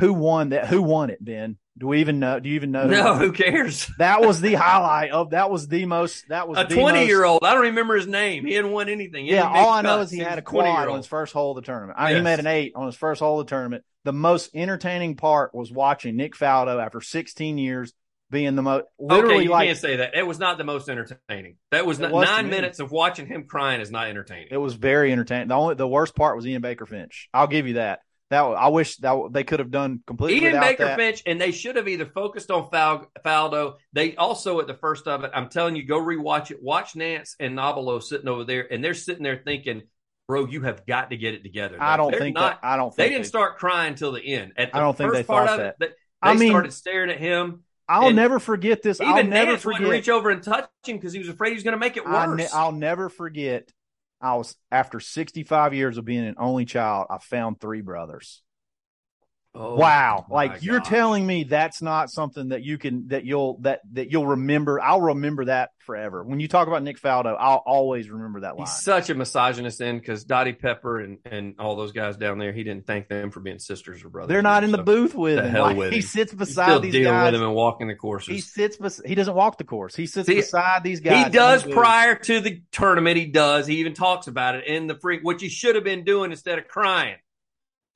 Who 0.00 0.12
won 0.14 0.50
that? 0.50 0.66
Who 0.68 0.82
won 0.82 1.10
it, 1.10 1.22
Ben? 1.24 1.58
Do 1.78 1.86
we 1.86 2.00
even 2.00 2.18
know? 2.18 2.38
Do 2.38 2.48
you 2.50 2.56
even 2.56 2.70
know? 2.70 2.82
who 2.82 2.88
No, 2.90 3.14
it? 3.14 3.18
who 3.18 3.32
cares? 3.32 3.90
That 3.98 4.20
was 4.20 4.40
the 4.42 4.54
highlight 4.54 5.10
of 5.10 5.30
that 5.30 5.50
was 5.50 5.68
the 5.68 5.86
most 5.86 6.28
that 6.28 6.46
was 6.48 6.58
A 6.58 6.64
twenty 6.64 7.00
most- 7.00 7.08
year 7.08 7.24
old. 7.24 7.40
I 7.42 7.54
don't 7.54 7.62
remember 7.62 7.96
his 7.96 8.06
name. 8.06 8.44
He 8.44 8.52
hadn't 8.54 8.72
won 8.72 8.88
anything. 8.90 9.24
He 9.26 9.32
Yeah, 9.32 9.48
all 9.48 9.70
I 9.70 9.80
know 9.82 10.00
is 10.00 10.10
he 10.10 10.18
had 10.18 10.38
a 10.38 10.42
quad 10.42 10.64
20-year-old. 10.66 10.88
on 10.90 10.96
his 10.98 11.06
first 11.06 11.32
hole 11.32 11.52
of 11.52 11.56
the 11.56 11.66
tournament. 11.66 11.98
I, 11.98 12.10
He 12.10 12.16
Yes. 12.16 12.24
made 12.24 12.38
an 12.40 12.46
eight 12.46 12.72
on 12.74 12.86
his 12.86 12.96
first 12.96 13.20
hole 13.20 13.40
of 13.40 13.46
the 13.46 13.50
tournament. 13.50 13.84
The 14.04 14.12
most 14.12 14.50
entertaining 14.54 15.16
part 15.16 15.54
was 15.54 15.70
watching 15.72 16.16
Nick 16.16 16.34
Faldo 16.34 16.84
after 16.84 17.00
16 17.00 17.56
years 17.56 17.94
being 18.32 18.56
the 18.56 18.62
most 18.62 18.86
literally 18.98 19.34
okay, 19.34 19.44
you 19.44 19.50
like 19.50 19.66
can't 19.68 19.78
say 19.78 19.96
that. 19.96 20.16
It 20.16 20.26
was 20.26 20.40
not 20.40 20.58
the 20.58 20.64
most 20.64 20.88
entertaining. 20.88 21.56
That 21.70 21.86
was 21.86 22.00
not 22.00 22.10
was 22.10 22.28
nine 22.28 22.50
minutes 22.50 22.80
of 22.80 22.90
watching 22.90 23.26
him 23.26 23.44
crying 23.46 23.80
is 23.80 23.92
not 23.92 24.08
entertaining. 24.08 24.48
it 24.50 24.56
was 24.56 24.74
very 24.74 25.12
entertaining. 25.12 25.48
The 25.48 25.54
only 25.54 25.74
the 25.76 25.86
worst 25.86 26.16
part 26.16 26.34
was 26.34 26.44
Ian 26.46 26.62
Baker 26.62 26.86
Finch. 26.86 27.28
I'll 27.32 27.46
give 27.46 27.68
you 27.68 27.74
that. 27.74 28.00
That 28.30 28.40
I 28.40 28.68
wish 28.68 28.96
that 28.96 29.28
they 29.30 29.44
could 29.44 29.58
have 29.58 29.70
done 29.70 30.02
completely 30.06 30.48
Ian 30.48 30.58
Baker 30.58 30.86
that. 30.86 30.98
Finch, 30.98 31.22
and 31.26 31.38
they 31.38 31.52
should 31.52 31.76
have 31.76 31.86
either 31.86 32.06
focused 32.06 32.50
on 32.50 32.70
Fal- 32.70 33.10
Faldo. 33.24 33.74
They 33.92 34.16
also 34.16 34.58
at 34.58 34.66
the 34.66 34.74
first 34.74 35.06
of 35.06 35.22
it, 35.24 35.30
I'm 35.34 35.50
telling 35.50 35.76
you, 35.76 35.84
go 35.86 36.00
rewatch 36.00 36.50
it. 36.50 36.62
Watch 36.62 36.94
Nantz 36.94 37.34
and 37.38 37.56
Nobilo 37.56 38.02
sitting 38.02 38.28
over 38.28 38.44
there, 38.44 38.72
and 38.72 38.82
they're 38.82 38.94
sitting 38.94 39.22
there 39.22 39.42
thinking, 39.44 39.82
"Bro, 40.28 40.46
you 40.46 40.62
have 40.62 40.86
got 40.86 41.10
to 41.10 41.18
get 41.18 41.34
it 41.34 41.42
together." 41.42 41.76
I 41.78 41.98
don't 41.98 42.16
think 42.16 42.34
not. 42.36 42.62
that. 42.62 42.66
I 42.66 42.78
don't 42.78 42.96
they 42.96 43.02
think 43.02 43.16
didn't 43.16 43.26
start 43.26 43.58
crying 43.58 43.96
till 43.96 44.12
the 44.12 44.22
end. 44.26 44.52
At 44.56 44.72
the 44.72 44.78
I 44.78 44.80
don't 44.80 44.96
think 44.96 45.10
first 45.10 45.18
they 45.18 45.22
thought 45.24 45.48
of 45.48 45.60
it, 45.60 45.76
that. 45.78 45.90
they, 45.90 45.94
I 46.22 46.34
mean, 46.34 46.52
started 46.52 46.72
staring 46.72 47.10
at 47.10 47.18
him. 47.18 47.64
I'll 47.88 48.08
and 48.08 48.16
never 48.16 48.38
forget 48.38 48.82
this. 48.82 49.00
Even 49.00 49.12
I'll 49.14 49.24
never 49.24 49.52
Nantz 49.52 49.64
wouldn't 49.64 49.82
forget. 49.82 49.90
reach 49.90 50.08
over 50.08 50.30
and 50.30 50.42
touch 50.42 50.68
him 50.86 50.96
because 50.96 51.12
he 51.12 51.18
was 51.18 51.28
afraid 51.28 51.50
he 51.50 51.54
was 51.54 51.62
going 51.64 51.72
to 51.72 51.78
make 51.78 51.96
it 51.96 52.04
worse. 52.04 52.38
ne- 52.38 52.48
I'll 52.52 52.72
never 52.72 53.08
forget. 53.08 53.70
I 54.20 54.36
was 54.36 54.54
after 54.70 55.00
65 55.00 55.74
years 55.74 55.98
of 55.98 56.04
being 56.04 56.24
an 56.24 56.36
only 56.38 56.64
child. 56.64 57.08
I 57.10 57.18
found 57.18 57.60
three 57.60 57.80
brothers. 57.80 58.40
Oh, 59.54 59.74
wow 59.74 60.24
like 60.30 60.62
you're 60.62 60.80
telling 60.80 61.26
me 61.26 61.44
that's 61.44 61.82
not 61.82 62.10
something 62.10 62.48
that 62.48 62.62
you 62.62 62.78
can 62.78 63.08
that 63.08 63.26
you'll 63.26 63.58
that 63.60 63.80
that 63.92 64.10
you'll 64.10 64.28
remember 64.28 64.80
i'll 64.80 65.02
remember 65.02 65.44
that 65.44 65.72
forever 65.80 66.24
when 66.24 66.40
you 66.40 66.48
talk 66.48 66.68
about 66.68 66.82
nick 66.82 66.98
faldo 66.98 67.36
i'll 67.38 67.62
always 67.66 68.08
remember 68.08 68.40
that 68.40 68.56
line 68.56 68.66
He's 68.66 68.80
such 68.82 69.10
a 69.10 69.14
misogynist 69.14 69.78
then 69.78 69.98
because 69.98 70.24
Dottie 70.24 70.54
Pepper 70.54 71.00
and, 71.00 71.18
and 71.26 71.56
all 71.58 71.76
those 71.76 71.92
guys 71.92 72.16
down 72.16 72.38
there, 72.38 72.52
he 72.54 72.64
didn't 72.64 72.86
thank 72.86 73.08
them 73.08 73.30
for 73.30 73.40
being 73.40 73.58
sisters 73.58 74.02
or 74.02 74.08
brothers. 74.08 74.28
they're 74.30 74.40
not 74.40 74.64
in 74.64 74.72
the 74.72 74.82
booth 74.82 75.14
with 75.14 75.38
him 75.38 75.50
hell 75.50 75.64
Like, 75.64 75.76
with 75.76 75.90
he 75.90 75.96
him. 75.96 76.02
sits 76.02 76.32
He's 76.32 76.38
beside 76.38 76.64
still 76.68 76.80
these 76.80 76.92
dealing 76.92 77.12
guys 77.12 77.32
with 77.32 77.38
them 77.40 77.46
and 77.46 77.54
walking 77.54 77.88
the 77.88 77.94
courses. 77.94 78.34
he 78.34 78.40
sits 78.40 78.78
bes- 78.78 79.02
he 79.04 79.14
doesn't 79.14 79.34
walk 79.34 79.58
the 79.58 79.64
course 79.64 79.94
he 79.94 80.06
sits 80.06 80.28
See, 80.28 80.36
beside 80.36 80.82
these 80.82 81.00
guys 81.00 81.26
He 81.26 81.30
does 81.30 81.66
in 81.66 81.72
prior 81.72 82.14
to 82.14 82.40
the 82.40 82.62
tournament. 82.72 83.18
He 83.18 83.26
does. 83.26 83.66
He 83.66 83.76
even 83.80 83.92
talks 83.92 84.28
about 84.28 84.54
it 84.54 84.66
in 84.66 84.86
the 84.86 84.94
freak, 84.98 85.20
what 85.22 85.42
you 85.42 85.50
should 85.50 85.74
have 85.74 85.84
been 85.84 86.04
doing 86.04 86.30
instead 86.30 86.58
of 86.58 86.68
crying. 86.68 87.16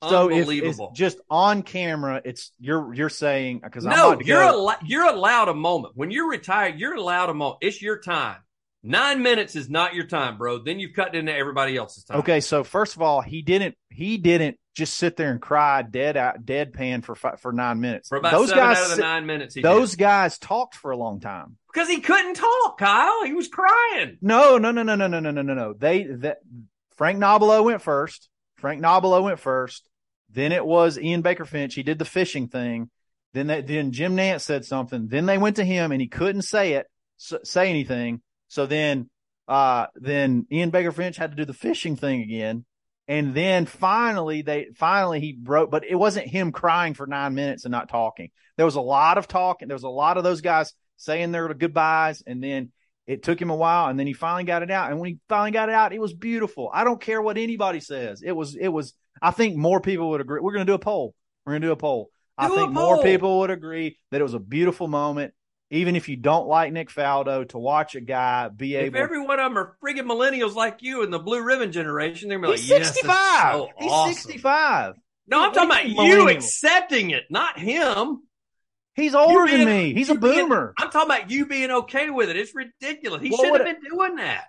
So 0.03 0.29
if 0.29 0.47
it's 0.49 0.79
just 0.93 1.19
on 1.29 1.63
camera 1.63 2.21
it's 2.23 2.51
you're 2.59 2.93
you're 2.93 3.09
saying 3.09 3.59
because 3.63 3.85
I'm 3.85 3.95
no, 3.95 4.11
about 4.11 4.21
to 4.21 4.27
you're 4.27 4.41
al- 4.41 4.77
you're 4.85 5.09
allowed 5.09 5.49
a 5.49 5.53
moment 5.55 5.93
when 5.95 6.11
you're 6.11 6.29
retired. 6.29 6.79
You're 6.79 6.95
allowed 6.95 7.29
a 7.29 7.33
moment. 7.33 7.57
It's 7.61 7.81
your 7.81 7.99
time. 7.99 8.37
Nine 8.83 9.23
minutes 9.23 9.55
is 9.55 9.69
not 9.69 9.95
your 9.95 10.05
time, 10.05 10.37
bro. 10.37 10.59
Then 10.59 10.79
you've 10.79 10.93
cut 10.93 11.15
into 11.15 11.35
everybody 11.35 11.75
else's 11.75 12.03
time. 12.03 12.19
Okay, 12.19 12.39
so 12.39 12.63
first 12.63 12.95
of 12.95 13.01
all, 13.01 13.21
he 13.21 13.41
didn't 13.41 13.75
he 13.89 14.17
didn't 14.17 14.59
just 14.75 14.93
sit 14.93 15.17
there 15.17 15.31
and 15.31 15.41
cry 15.41 15.81
dead 15.81 16.15
out 16.15 16.45
deadpan 16.45 17.03
for 17.03 17.15
fi- 17.15 17.35
for 17.37 17.51
nine 17.51 17.81
minutes. 17.81 18.07
For 18.07 18.19
about 18.19 18.31
those 18.31 18.49
seven 18.49 18.63
guys, 18.63 18.77
out 18.77 18.91
of 18.91 18.97
the 18.97 19.01
nine 19.01 19.25
minutes, 19.25 19.55
he 19.55 19.61
those 19.61 19.91
did. 19.91 19.99
guys 19.99 20.37
talked 20.37 20.75
for 20.75 20.91
a 20.91 20.97
long 20.97 21.19
time. 21.19 21.57
because 21.73 21.89
he 21.89 21.99
couldn't 22.01 22.35
talk, 22.35 22.77
Kyle. 22.77 23.25
He 23.25 23.33
was 23.33 23.47
crying. 23.47 24.19
No, 24.21 24.59
no, 24.59 24.71
no, 24.71 24.83
no, 24.83 24.95
no, 24.95 25.07
no, 25.07 25.19
no, 25.19 25.31
no, 25.31 25.41
no, 25.41 25.53
no. 25.55 25.73
They 25.73 26.03
that 26.03 26.37
Frank 26.95 27.17
Nobilo 27.17 27.63
went 27.63 27.81
first. 27.81 28.29
Frank 28.57 28.81
Nobilo 28.81 29.23
went 29.23 29.39
first. 29.39 29.87
Then 30.29 30.51
it 30.51 30.65
was 30.65 30.99
Ian 30.99 31.21
Baker 31.21 31.45
Finch. 31.45 31.75
He 31.75 31.83
did 31.83 31.99
the 31.99 32.05
fishing 32.05 32.47
thing. 32.47 32.89
Then 33.33 33.47
that 33.47 33.67
then 33.67 33.91
Jim 33.91 34.15
Nantz 34.15 34.41
said 34.41 34.65
something. 34.65 35.07
Then 35.07 35.25
they 35.25 35.37
went 35.37 35.57
to 35.57 35.63
him 35.63 35.91
and 35.91 36.01
he 36.01 36.07
couldn't 36.07 36.41
say 36.41 36.73
it, 36.73 36.87
say 37.17 37.69
anything. 37.69 38.21
So 38.47 38.65
then, 38.65 39.09
uh, 39.47 39.87
then 39.95 40.47
Ian 40.51 40.69
Baker 40.69 40.91
Finch 40.91 41.17
had 41.17 41.31
to 41.31 41.37
do 41.37 41.45
the 41.45 41.53
fishing 41.53 41.95
thing 41.95 42.21
again. 42.21 42.65
And 43.07 43.33
then 43.33 43.65
finally 43.65 44.41
they 44.41 44.67
finally 44.75 45.21
he 45.21 45.31
broke, 45.31 45.71
but 45.71 45.85
it 45.85 45.95
wasn't 45.95 46.27
him 46.27 46.51
crying 46.51 46.93
for 46.93 47.07
nine 47.07 47.35
minutes 47.35 47.63
and 47.63 47.71
not 47.71 47.89
talking. 47.89 48.31
There 48.57 48.65
was 48.65 48.75
a 48.75 48.81
lot 48.81 49.17
of 49.17 49.27
talking. 49.27 49.67
There 49.67 49.75
was 49.75 49.83
a 49.83 49.89
lot 49.89 50.17
of 50.17 50.23
those 50.23 50.41
guys 50.41 50.73
saying 50.97 51.31
their 51.31 51.53
goodbyes, 51.53 52.23
and 52.25 52.43
then 52.43 52.71
It 53.07 53.23
took 53.23 53.41
him 53.41 53.49
a 53.49 53.55
while, 53.55 53.87
and 53.87 53.97
then 53.97 54.05
he 54.05 54.13
finally 54.13 54.43
got 54.43 54.63
it 54.63 54.69
out. 54.69 54.91
And 54.91 54.99
when 54.99 55.09
he 55.11 55.19
finally 55.29 55.51
got 55.51 55.69
it 55.69 55.75
out, 55.75 55.93
it 55.93 55.99
was 56.01 56.13
beautiful. 56.13 56.69
I 56.73 56.83
don't 56.83 56.99
care 57.01 57.21
what 57.21 57.37
anybody 57.37 57.79
says. 57.79 58.21
It 58.21 58.33
was. 58.33 58.55
It 58.55 58.67
was. 58.67 58.93
I 59.21 59.31
think 59.31 59.55
more 59.55 59.79
people 59.81 60.09
would 60.11 60.21
agree. 60.21 60.41
We're 60.41 60.51
going 60.53 60.65
to 60.65 60.69
do 60.69 60.75
a 60.75 60.79
poll. 60.79 61.15
We're 61.45 61.53
going 61.53 61.61
to 61.61 61.67
do 61.69 61.71
a 61.71 61.77
poll. 61.77 62.11
I 62.37 62.47
Do 62.49 62.53
a 62.53 62.57
think 62.57 62.71
more 62.73 63.01
people 63.01 63.39
would 63.39 63.49
agree 63.49 63.97
that 64.11 64.19
it 64.19 64.23
was 64.23 64.33
a 64.35 64.39
beautiful 64.39 64.87
moment. 64.87 65.33
Even 65.69 65.95
if 65.95 66.07
you 66.07 66.15
don't 66.15 66.47
like 66.47 66.71
Nick 66.71 66.89
Faldo, 66.89 67.47
to 67.49 67.57
watch 67.57 67.95
a 67.95 68.01
guy 68.01 68.47
be 68.47 68.75
If 68.75 68.83
able. 68.85 68.99
every 68.99 69.19
one 69.21 69.39
of 69.39 69.49
them 69.51 69.57
are 69.57 69.75
friggin' 69.83 70.05
millennials 70.05 70.55
like 70.55 70.77
you 70.81 71.03
in 71.03 71.09
the 71.09 71.19
blue 71.19 71.41
ribbon 71.41 71.71
generation, 71.73 72.29
they're 72.29 72.39
gonna 72.39 72.53
be 72.53 72.59
He's 72.59 72.71
like, 72.71 72.79
yes, 72.79 72.93
65. 72.93 73.53
so 73.53 73.69
He's 73.77 73.91
awesome. 73.91 74.13
65. 74.13 74.93
No, 75.27 75.37
I'm 75.39 75.43
What 75.47 75.53
talking 75.55 75.69
about 75.71 75.83
you 75.85 75.89
you 75.91 75.97
mean 75.97 76.07
millennial? 76.19 76.37
accepting 76.37 77.09
it, 77.09 77.23
not 77.29 77.59
him. 77.59 78.21
He's 78.97 79.15
older 79.15 79.45
You 79.47 79.57
than 79.59 79.65
me. 79.67 79.93
He's 79.93 80.09
a 80.09 80.13
you 80.13 80.19
being- 80.19 80.49
boomer. 80.49 80.73
I'm 80.77 80.89
talking 80.89 81.09
about 81.09 81.31
you 81.31 81.45
being 81.45 81.71
okay 81.71 82.09
with 82.09 82.29
it. 82.29 82.35
It's 82.35 82.53
ridiculous. 82.53 83.21
He 83.21 83.29
Well, 83.29 83.39
shouldn't 83.39 83.67
have 83.67 83.81
been 83.81 83.89
doing 83.91 84.15
that. 84.17 84.45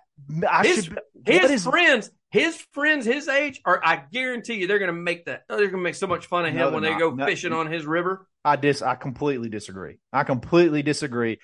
I 0.49 0.65
His, 0.67 0.85
should. 0.85 0.99
his 1.25 1.51
is- 1.51 1.63
friends, 1.65 2.11
his 2.31 2.61
friends, 2.73 3.05
his 3.05 3.27
age, 3.29 3.61
are 3.63 3.79
I 3.83 4.03
guarantee 4.11 4.55
you, 4.55 4.67
they're 4.67 4.79
going 4.79 4.93
to 4.93 5.01
make 5.01 5.25
that. 5.25 5.43
They're 5.47 5.57
going 5.59 5.71
to 5.71 5.77
make 5.77 5.95
so 5.95 6.07
much 6.07 6.25
fun 6.25 6.45
of 6.45 6.51
him 6.51 6.57
No, 6.57 6.71
when 6.71 6.83
they 6.83 6.89
not. 6.89 6.99
go 6.99 7.11
No. 7.11 7.25
fishing 7.25 7.53
on 7.53 7.67
his 7.71 7.85
river. 7.85 8.27
I 8.43 8.55
dis. 8.55 8.81
I 8.81 8.95
completely 8.95 9.49
disagree. 9.49 9.99
I 10.11 10.23
completely 10.23 10.81
disagree. 10.83 11.39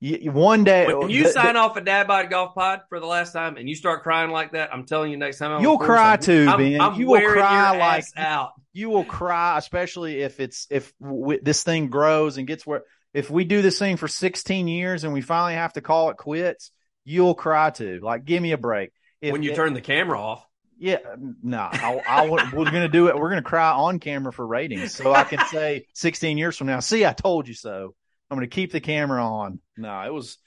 You, 0.00 0.32
one 0.32 0.64
day, 0.64 0.86
When 0.88 1.04
uh, 1.04 1.06
you 1.06 1.22
the- 1.24 1.28
sign 1.30 1.56
off 1.56 1.76
a 1.76 1.80
Dad 1.80 2.06
Bod 2.08 2.28
Golf 2.28 2.54
Pod 2.54 2.80
for 2.88 2.98
the 3.00 3.06
last 3.06 3.32
time, 3.32 3.56
and 3.56 3.68
you 3.68 3.74
start 3.76 4.02
crying 4.02 4.30
like 4.30 4.52
that, 4.52 4.74
I'm 4.74 4.84
telling 4.84 5.10
you, 5.10 5.16
next 5.16 5.38
time 5.38 5.52
I'm 5.52 5.62
You'll 5.62 5.78
cry 5.78 6.16
too, 6.16 6.46
I'm, 6.50 6.58
Ben. 6.58 6.80
I'm 6.80 7.00
You 7.00 7.06
will 7.06 7.20
cry 7.32 7.76
like- 7.78 8.04
out. 8.16 8.50
You 8.72 8.90
will 8.90 9.04
cry, 9.04 9.58
especially 9.58 10.22
if 10.22 10.40
it's 10.40 10.66
if 10.70 10.92
w- 11.00 11.40
this 11.42 11.62
thing 11.62 11.88
grows 11.88 12.38
and 12.38 12.46
gets 12.46 12.66
where. 12.66 12.82
If 13.14 13.28
we 13.28 13.44
do 13.44 13.60
this 13.60 13.78
thing 13.78 13.98
for 13.98 14.08
16 14.08 14.68
years 14.68 15.04
and 15.04 15.12
we 15.12 15.20
finally 15.20 15.52
have 15.52 15.74
to 15.74 15.82
call 15.82 16.08
it 16.08 16.16
quits, 16.16 16.70
you'll 17.04 17.34
cry 17.34 17.68
too. 17.68 18.00
Like, 18.02 18.24
give 18.24 18.42
me 18.42 18.52
a 18.52 18.58
break. 18.58 18.90
If, 19.20 19.32
when 19.32 19.42
you 19.42 19.54
turn 19.54 19.74
the 19.74 19.82
camera 19.82 20.18
off. 20.18 20.46
Yeah, 20.78 20.98
no, 21.42 21.58
I, 21.58 22.02
I 22.08 22.28
we're 22.28 22.64
gonna 22.64 22.88
do 22.88 23.08
it. 23.08 23.16
We're 23.16 23.28
gonna 23.28 23.42
cry 23.42 23.70
on 23.70 24.00
camera 24.00 24.32
for 24.32 24.44
ratings, 24.44 24.94
so 24.94 25.12
I 25.12 25.22
can 25.22 25.38
say 25.46 25.86
16 25.94 26.38
years 26.38 26.56
from 26.56 26.66
now, 26.66 26.80
see, 26.80 27.06
I 27.06 27.12
told 27.12 27.46
you 27.46 27.54
so. 27.54 27.94
I'm 28.28 28.36
gonna 28.36 28.48
keep 28.48 28.72
the 28.72 28.80
camera 28.80 29.24
on. 29.24 29.60
No, 29.76 30.00
it 30.00 30.12
was, 30.12 30.38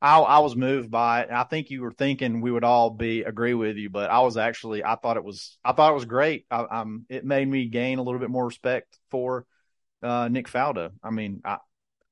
I, 0.00 0.18
I 0.18 0.38
was 0.40 0.56
moved 0.56 0.90
by 0.90 1.22
it. 1.22 1.30
I 1.30 1.44
think 1.44 1.70
you 1.70 1.82
were 1.82 1.92
thinking 1.92 2.40
we 2.40 2.50
would 2.50 2.64
all 2.64 2.90
be 2.90 3.22
agree 3.22 3.54
with 3.54 3.76
you, 3.76 3.90
but 3.90 4.10
I 4.10 4.20
was 4.20 4.36
actually, 4.36 4.84
I 4.84 4.96
thought 4.96 5.16
it 5.16 5.24
was, 5.24 5.58
I 5.64 5.72
thought 5.72 5.90
it 5.90 5.94
was 5.94 6.04
great. 6.04 6.46
I, 6.50 6.84
it 7.08 7.24
made 7.24 7.48
me 7.48 7.66
gain 7.66 7.98
a 7.98 8.02
little 8.02 8.20
bit 8.20 8.30
more 8.30 8.46
respect 8.46 8.98
for 9.10 9.46
uh, 10.02 10.28
Nick 10.28 10.48
Faldo. 10.48 10.90
I 11.02 11.10
mean, 11.10 11.40
I, 11.44 11.58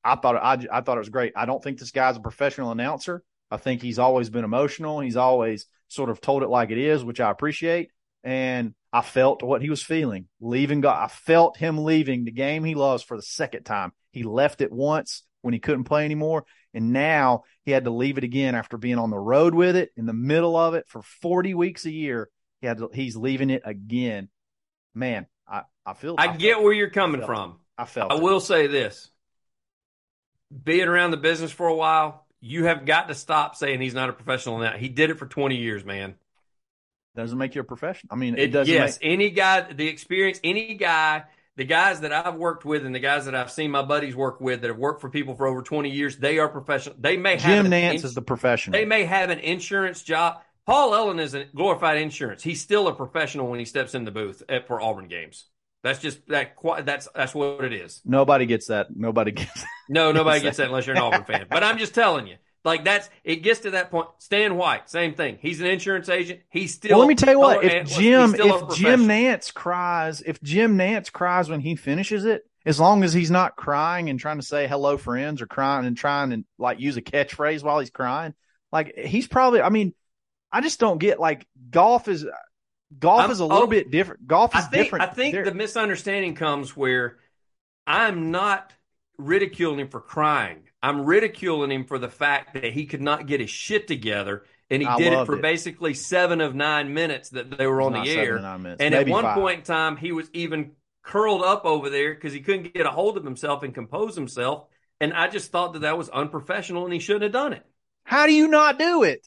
I 0.03 0.17
thought, 0.17 0.37
I, 0.37 0.67
I 0.71 0.81
thought 0.81 0.97
it 0.97 1.01
was 1.01 1.09
great. 1.09 1.33
I 1.37 1.47
don't 1.47 1.63
think 1.63 1.79
this 1.79 1.91
guy's 1.91 2.17
a 2.17 2.21
professional 2.21 2.73
announcer. 2.73 3.23
I 3.51 3.57
think 3.57 3.83
he's 3.83 3.99
always 3.99 4.31
been 4.31 4.45
emotional. 4.45 5.01
He's 5.01 5.17
always 5.17 5.67
sort 5.89 6.11
of 6.11 6.21
told 6.21 6.43
it 6.43 6.49
like 6.49 6.71
it 6.71 6.79
is, 6.79 7.05
which 7.05 7.21
I 7.21 7.31
appreciate. 7.31 7.91
And 8.23 8.75
I 8.93 9.03
felt 9.03 9.43
what 9.43 9.61
he 9.61 9.71
was 9.71 9.83
feeling 9.83 10.29
leaving. 10.41 10.81
God, 10.81 11.05
I 11.05 11.09
felt 11.09 11.57
him 11.57 11.85
leaving 11.85 12.25
the 12.25 12.31
game 12.31 12.65
he 12.65 12.75
loves 12.75 13.03
for 13.03 13.17
the 13.17 13.23
second 13.23 13.65
time. 13.65 13.93
He 14.13 14.23
left 14.23 14.61
it 14.61 14.73
once 14.73 15.23
when 15.45 15.53
he 15.55 15.61
couldn't 15.61 15.85
play 15.85 16.05
anymore. 16.07 16.47
And 16.73 16.93
now 16.93 17.45
he 17.65 17.71
had 17.71 17.85
to 17.85 17.91
leave 17.91 18.19
it 18.19 18.25
again 18.25 18.55
after 18.55 18.79
being 18.79 18.99
on 18.99 19.11
the 19.11 19.19
road 19.19 19.55
with 19.55 19.77
it 19.77 19.91
in 19.97 20.07
the 20.07 20.13
middle 20.15 20.57
of 20.57 20.75
it 20.75 20.89
for 20.89 21.03
40 21.03 21.55
weeks 21.55 21.85
a 21.85 21.91
year. 21.93 22.31
He 22.61 22.67
had 22.67 22.79
to, 22.79 22.91
he's 22.93 23.15
leaving 23.17 23.51
it 23.51 23.63
again. 23.65 24.31
Man, 24.95 25.27
I, 25.47 25.63
I 25.85 25.93
feel, 25.95 26.17
I 26.17 26.29
felt 26.29 26.39
get 26.39 26.59
it. 26.59 26.63
where 26.63 26.73
you're 26.73 26.91
coming 26.91 27.21
felt 27.21 27.27
from. 27.27 27.61
I 27.77 27.85
felt 27.85 28.11
I 28.11 28.17
it. 28.17 28.23
will 28.23 28.41
say 28.41 28.67
this. 28.67 29.11
Being 30.63 30.89
around 30.89 31.11
the 31.11 31.17
business 31.19 31.51
for 31.53 31.67
a 31.67 31.75
while, 31.75 32.27
you 32.41 32.65
have 32.67 32.87
got 32.87 33.09
to 33.09 33.15
stop 33.15 33.57
saying 33.57 33.81
he's 33.81 33.95
not 33.95 34.09
a 34.09 34.13
professional 34.13 34.59
now. 34.59 34.77
He 34.77 34.89
did 34.89 35.11
it 35.11 35.19
for 35.19 35.27
20 35.27 35.57
years, 35.57 35.85
man. 35.85 36.15
doesn't 37.17 37.39
make 37.39 37.55
you 37.55 37.61
a 37.61 37.65
professional. 37.65 38.09
I 38.11 38.17
mean, 38.17 38.37
it, 38.39 38.49
It, 38.49 38.51
doesn't 38.51 38.73
yes, 38.73 38.99
make, 39.01 39.13
any 39.13 39.31
guy, 39.31 39.73
the 39.73 39.89
experience, 39.89 40.41
any 40.45 40.75
guy, 40.75 41.25
the 41.57 41.65
guys 41.65 42.01
that 42.01 42.13
I've 42.13 42.35
worked 42.35 42.65
with 42.65 42.85
and 42.85 42.95
the 42.95 43.01
guys 43.01 43.27
that 43.27 43.35
I've 43.35 43.51
seen 43.51 43.71
my 43.71 43.83
buddies 43.83 44.17
work 44.17 44.41
with 44.41 44.63
that 44.63 44.69
have 44.69 44.79
worked 44.79 45.01
for 45.01 45.09
people 45.09 45.35
for 45.35 45.47
over 45.47 45.63
20 45.63 45.89
years, 45.91 46.17
they 46.17 46.39
are 46.39 46.49
professional. 46.49 46.97
They 46.99 47.17
may 47.17 47.33
have 47.33 47.65
Jim 47.65 47.67
an 47.67 47.73
Nantz 47.73 47.93
ins- 47.95 48.05
is 48.05 48.15
the 48.15 48.23
professional. 48.23 48.73
They 48.73 48.85
may 48.85 49.05
have 49.05 49.31
an 49.31 49.39
insurance 49.39 50.03
job. 50.03 50.43
Paul 50.67 50.95
Ellen 50.95 51.21
is 51.21 51.35
a 51.35 51.45
glorified 51.45 51.99
insurance. 51.99 52.43
He's 52.43 52.61
still 52.61 52.89
a 52.89 52.95
professional 52.95 53.49
when 53.49 53.59
he 53.59 53.65
steps 53.65 53.95
in 53.95 54.05
the 54.05 54.11
booth 54.11 54.43
at, 54.49 54.67
for 54.67 54.81
Auburn 54.81 55.09
games. 55.09 55.47
That's 55.83 55.99
just 55.99 56.27
that. 56.29 56.55
That's 56.85 57.09
that's 57.15 57.35
what 57.35 57.63
it 57.63 57.75
is. 57.75 58.01
Nobody 58.07 58.47
gets 58.47 58.69
that. 58.69 58.97
Nobody 58.97 59.33
gets 59.33 59.53
That. 59.53 59.67
No, 59.91 60.13
nobody 60.13 60.41
gets 60.41 60.57
that 60.57 60.69
unless 60.69 60.87
you're 60.87 60.97
an 60.97 61.03
Auburn 61.03 61.25
fan. 61.25 61.47
But 61.51 61.63
I'm 61.63 61.77
just 61.77 61.95
telling 61.95 62.27
you, 62.27 62.37
like 62.65 62.85
that's 62.85 63.11
it 63.23 63.37
gets 63.37 63.61
to 63.61 63.73
that 63.73 63.91
point. 63.91 64.09
Stan 64.19 64.57
White, 64.57 64.89
same 64.89 65.15
thing. 65.15 65.39
He's 65.41 65.61
an 65.61 65.67
insurance 65.67 66.09
agent. 66.09 66.41
He's 66.49 66.75
still. 66.75 66.93
Well, 66.93 67.01
let 67.01 67.09
me 67.09 67.15
tell 67.15 67.33
you 67.33 67.39
what. 67.39 67.63
If. 67.63 67.89
Jim, 67.89 68.31
He's 68.31 68.41
still 68.41 68.55
a 68.55 68.69
if 68.69 68.77
Jim. 68.77 69.03
Nantz 69.03 69.53
cries, 69.53 70.23
if 70.23 70.43
Jim 70.43 70.79
Nantz 70.79 71.13
cries 71.13 71.49
when 71.51 71.61
he 71.61 71.77
finishes 71.77 72.25
it, 72.25 72.49
as 72.65 72.81
long 72.81 73.05
as 73.05 73.13
he's 73.13 73.31
not 73.31 73.57
crying 73.57 74.09
and 74.09 74.19
trying 74.19 74.39
to 74.39 74.47
say 74.47 74.67
hello 74.67 74.97
friends 74.97 75.43
or 75.43 75.47
crying 75.47 75.87
and 75.87 75.97
trying 75.97 76.33
and 76.33 76.45
like 76.59 76.81
use 76.81 76.97
a 76.97 77.03
catchphrase 77.03 77.63
while 77.63 77.79
he's 77.81 77.91
crying, 77.91 78.35
like 78.73 78.95
he's 78.97 79.29
probably. 79.29 79.61
I 79.61 79.69
mean, 79.69 79.95
I 80.51 80.63
just 80.63 80.81
don't 80.81 80.99
get 80.99 81.21
like 81.21 81.47
golf 81.71 82.09
is 82.09 82.27
golf 82.99 83.21
I'm- 83.21 83.31
is 83.31 83.41
a 83.41 83.45
little 83.45 83.65
oh, 83.65 83.67
bit 83.67 83.91
different. 83.91 84.27
Golf 84.27 84.57
I 84.57 84.61
is 84.61 84.67
think 84.69 84.85
different. 84.85 85.03
I 85.05 85.09
think 85.09 85.35
There- 85.35 85.45
the 85.45 85.55
misunderstanding 85.55 86.35
comes 86.35 86.75
where 86.75 87.19
I'm 87.87 88.31
not 88.31 88.73
ridiculing 89.19 89.81
him 89.81 89.89
for 89.89 90.01
crying. 90.01 90.63
I'm 90.85 91.05
ridiculing 91.07 91.71
him 91.73 91.85
for 91.85 91.99
the 91.99 92.09
fact 92.09 92.55
that 92.55 92.73
he 92.73 92.87
could 92.87 93.01
not 93.03 93.27
get 93.27 93.41
his 93.41 93.51
shit 93.51 93.87
together, 93.89 94.45
and 94.71 94.83
he 94.83 94.89
I 94.89 94.95
did 94.95 95.13
it 95.13 95.25
for 95.25 95.37
it. 95.37 95.43
basically 95.43 95.95
seven 95.95 96.41
of 96.41 96.55
nine 96.55 96.93
minutes 96.95 97.31
that 97.31 97.57
they 97.57 97.67
were 97.67 97.81
on 97.83 97.93
the 97.93 98.09
air. 98.09 98.37
to 98.37 98.43
nine 98.43 98.63
minutes, 98.63 98.81
And 98.81 98.95
at 98.95 99.07
one 99.07 99.25
five. 99.25 99.35
point 99.35 99.61
in 99.61 99.65
time, 99.65 99.97
he 99.97 100.13
was 100.13 100.29
even 100.33 100.73
curled 101.03 101.43
up 101.43 101.65
over 101.65 101.91
there 101.91 102.15
because 102.15 102.33
he 102.33 102.41
couldn't 102.41 102.75
get 102.75 102.87
a 102.87 102.91
hold 102.91 103.17
of 103.17 103.25
himself 103.25 103.63
and 103.63 103.75
compose 103.75 104.15
himself. 104.17 104.67
And 105.01 105.13
I 105.15 105.29
just 105.29 105.51
thought 105.51 105.73
that 105.75 105.81
that 105.81 105.99
was 105.99 106.09
unprofessional, 106.09 106.85
and 106.85 106.93
he 106.93 106.99
shouldn't 107.01 107.25
have 107.25 107.33
done 107.33 107.53
it. 107.53 107.65
how 108.05 108.27
do 108.27 108.33
you 108.33 108.49
not 108.49 108.79
do 108.79 109.03
it? 109.03 109.27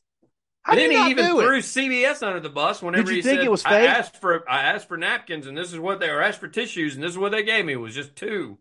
How 0.63 0.73
And 0.73 0.79
do 0.79 0.81
then 0.81 0.91
he 0.91 1.09
even 1.11 1.15
do 1.15 1.39
it? 1.41 1.45
threw 1.45 1.61
CBS 1.61 2.21
under 2.23 2.39
the 2.39 2.49
bus 2.49 2.81
whenever 2.81 3.11
you 3.11 3.17
he 3.17 3.21
said, 3.21 3.45
it 3.45 3.49
was 3.49 3.65
"I 3.65 3.81
asked 3.81 4.17
for 4.17 4.49
I 4.49 4.63
asked 4.63 4.87
for 4.87 4.97
napkins, 4.97 5.47
and 5.47 5.57
this 5.57 5.71
is 5.71 5.79
what 5.79 5.99
they 5.99 6.09
or 6.09 6.21
asked 6.21 6.39
for 6.39 6.47
tissues, 6.49 6.95
and 6.95 7.03
this 7.03 7.11
is 7.11 7.17
what 7.17 7.31
they 7.31 7.43
gave 7.43 7.65
me. 7.65 7.73
It 7.73 7.77
was 7.77 7.95
just 7.95 8.15
two. 8.15 8.57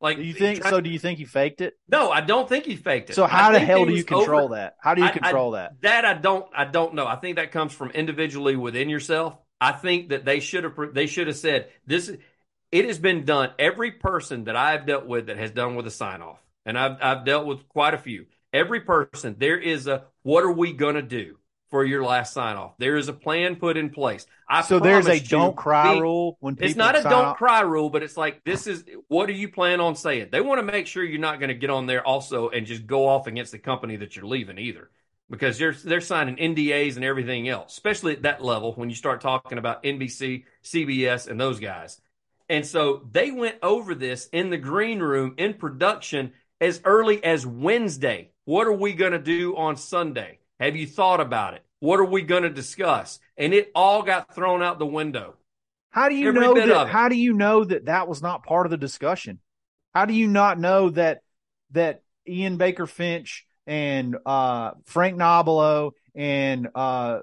Like 0.00 0.16
Do 0.16 0.22
you 0.22 0.32
think 0.32 0.64
so? 0.64 0.80
Do 0.80 0.88
you 0.88 0.98
think 0.98 1.18
he 1.18 1.24
faked 1.26 1.60
it? 1.60 1.74
No, 1.88 2.10
I 2.10 2.22
don't 2.22 2.48
think 2.48 2.64
he 2.64 2.76
faked 2.76 3.10
it. 3.10 3.14
So 3.14 3.24
I 3.24 3.28
how 3.28 3.52
the 3.52 3.58
hell 3.60 3.80
he 3.80 3.84
do 3.86 3.92
you 3.94 4.04
control 4.04 4.44
over- 4.44 4.54
that? 4.54 4.76
How 4.80 4.94
do 4.94 5.02
you 5.02 5.06
I- 5.06 5.10
I- 5.10 5.12
control 5.12 5.50
that? 5.52 5.80
That 5.82 6.04
I 6.04 6.14
don't. 6.14 6.46
I 6.54 6.64
don't 6.64 6.94
know. 6.94 7.06
I 7.06 7.16
think 7.16 7.36
that 7.36 7.52
comes 7.52 7.72
from 7.72 7.90
individually 7.90 8.56
within 8.56 8.88
yourself. 8.88 9.36
I 9.60 9.72
think 9.72 10.08
that 10.08 10.24
they 10.24 10.40
should 10.40 10.64
have. 10.64 10.74
They 10.94 11.06
should 11.06 11.26
have 11.26 11.36
said 11.36 11.68
this. 11.86 12.10
It 12.72 12.84
has 12.86 12.98
been 12.98 13.24
done. 13.24 13.50
Every 13.58 13.90
person 13.90 14.44
that 14.44 14.56
I've 14.56 14.86
dealt 14.86 15.04
with 15.06 15.26
that 15.26 15.36
has 15.36 15.50
done 15.50 15.74
with 15.74 15.86
a 15.86 15.90
sign 15.90 16.22
off, 16.22 16.40
and 16.64 16.78
I've 16.78 16.96
I've 17.02 17.24
dealt 17.26 17.44
with 17.46 17.68
quite 17.68 17.92
a 17.94 17.98
few. 17.98 18.26
Every 18.52 18.80
person, 18.80 19.36
there 19.38 19.58
is 19.58 19.86
a 19.86 20.04
what 20.22 20.44
are 20.44 20.52
we 20.52 20.72
gonna 20.72 21.02
do 21.02 21.36
for 21.70 21.84
your 21.84 22.04
last 22.04 22.32
sign 22.32 22.56
off? 22.56 22.74
There 22.78 22.96
is 22.96 23.08
a 23.08 23.12
plan 23.12 23.56
put 23.56 23.76
in 23.76 23.90
place. 23.90 24.26
I 24.48 24.62
So 24.62 24.80
there's 24.80 25.06
a 25.06 25.20
don't 25.20 25.56
cry 25.56 25.98
rule 25.98 26.36
when 26.40 26.56
people 26.56 26.68
it's 26.68 26.76
not 26.76 26.98
a 26.98 27.02
don't 27.02 27.12
off? 27.26 27.36
cry 27.36 27.60
rule, 27.60 27.90
but 27.90 28.02
it's 28.02 28.16
like 28.16 28.44
this 28.44 28.66
is 28.66 28.84
what 29.08 29.26
do 29.26 29.32
you 29.32 29.48
plan 29.48 29.80
on 29.80 29.94
saying? 29.96 30.28
They 30.32 30.40
want 30.40 30.58
to 30.58 30.64
make 30.72 30.86
sure 30.86 31.04
you're 31.04 31.20
not 31.20 31.38
going 31.38 31.48
to 31.48 31.54
get 31.54 31.70
on 31.70 31.86
there 31.86 32.04
also 32.06 32.48
and 32.48 32.66
just 32.66 32.86
go 32.86 33.08
off 33.08 33.26
against 33.26 33.52
the 33.52 33.58
company 33.58 33.96
that 33.96 34.16
you're 34.16 34.26
leaving 34.26 34.58
either, 34.58 34.90
because 35.30 35.58
they're 35.58 35.72
they're 35.72 36.00
signing 36.00 36.36
NDAs 36.36 36.96
and 36.96 37.04
everything 37.04 37.48
else, 37.48 37.72
especially 37.72 38.14
at 38.14 38.22
that 38.22 38.42
level 38.42 38.72
when 38.74 38.90
you 38.90 38.96
start 38.96 39.20
talking 39.20 39.58
about 39.58 39.84
NBC, 39.84 40.44
CBS, 40.64 41.28
and 41.28 41.40
those 41.40 41.60
guys. 41.60 42.00
And 42.48 42.66
so 42.66 43.06
they 43.12 43.30
went 43.30 43.58
over 43.62 43.94
this 43.94 44.28
in 44.32 44.50
the 44.50 44.58
green 44.58 44.98
room 44.98 45.34
in 45.38 45.54
production 45.54 46.32
as 46.60 46.80
early 46.84 47.22
as 47.22 47.46
Wednesday. 47.46 48.32
What 48.44 48.66
are 48.66 48.72
we 48.72 48.92
going 48.92 49.12
to 49.12 49.20
do 49.20 49.56
on 49.56 49.76
Sunday? 49.76 50.39
Have 50.60 50.76
you 50.76 50.86
thought 50.86 51.20
about 51.20 51.54
it? 51.54 51.64
What 51.80 51.98
are 51.98 52.04
we 52.04 52.20
going 52.20 52.42
to 52.42 52.50
discuss? 52.50 53.18
And 53.38 53.54
it 53.54 53.72
all 53.74 54.02
got 54.02 54.34
thrown 54.34 54.62
out 54.62 54.78
the 54.78 54.86
window. 54.86 55.36
How 55.88 56.08
do 56.10 56.14
you 56.14 56.28
Every 56.28 56.40
know 56.40 56.54
that? 56.54 56.88
How 56.88 57.08
do 57.08 57.16
you 57.16 57.32
know 57.32 57.64
that 57.64 57.86
that 57.86 58.06
was 58.06 58.22
not 58.22 58.44
part 58.44 58.66
of 58.66 58.70
the 58.70 58.76
discussion? 58.76 59.40
How 59.94 60.04
do 60.04 60.12
you 60.12 60.28
not 60.28 60.60
know 60.60 60.90
that 60.90 61.22
that 61.72 62.02
Ian 62.28 62.58
Baker 62.58 62.86
Finch 62.86 63.46
and 63.66 64.16
uh, 64.26 64.72
Frank 64.84 65.16
Nobilo 65.16 65.92
and 66.14 66.68
uh, 66.74 67.20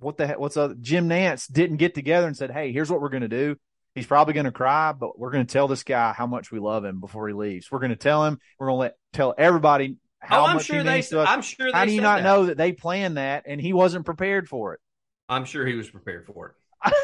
what 0.00 0.16
the 0.16 0.26
heck, 0.26 0.38
what's 0.38 0.56
uh, 0.56 0.74
Jim 0.80 1.08
Nantz 1.08 1.50
didn't 1.50 1.76
get 1.76 1.94
together 1.94 2.26
and 2.26 2.36
said, 2.36 2.50
"Hey, 2.50 2.72
here's 2.72 2.90
what 2.90 3.00
we're 3.00 3.08
going 3.08 3.22
to 3.22 3.28
do." 3.28 3.56
He's 3.94 4.06
probably 4.06 4.34
going 4.34 4.46
to 4.46 4.52
cry, 4.52 4.92
but 4.92 5.18
we're 5.18 5.30
going 5.30 5.46
to 5.46 5.52
tell 5.52 5.68
this 5.68 5.84
guy 5.84 6.12
how 6.12 6.26
much 6.26 6.50
we 6.50 6.58
love 6.58 6.84
him 6.84 6.98
before 6.98 7.28
he 7.28 7.34
leaves. 7.34 7.70
We're 7.70 7.78
going 7.78 7.90
to 7.90 7.96
tell 7.96 8.24
him. 8.24 8.38
We're 8.58 8.68
going 8.68 8.76
to 8.76 8.80
let 8.80 8.96
tell 9.12 9.34
everybody 9.38 9.96
how 10.22 10.42
oh, 10.42 10.46
I'm 10.46 10.56
much 10.56 10.66
sure 10.66 10.78
he 10.78 10.82
they. 10.82 10.94
means 10.94 11.08
to 11.08 11.20
us. 11.20 11.28
I'm 11.28 11.42
sure 11.42 11.66
they. 11.66 11.76
how 11.76 11.84
do 11.84 11.92
you 11.92 12.00
not 12.00 12.18
that. 12.18 12.24
know 12.24 12.46
that 12.46 12.56
they 12.56 12.72
planned 12.72 13.16
that 13.16 13.44
and 13.46 13.60
he 13.60 13.72
wasn't 13.72 14.04
prepared 14.04 14.48
for 14.48 14.74
it? 14.74 14.80
I'm 15.28 15.44
sure 15.44 15.66
he 15.66 15.74
was 15.74 15.90
prepared 15.90 16.26
for 16.26 16.54
it. 16.84 16.92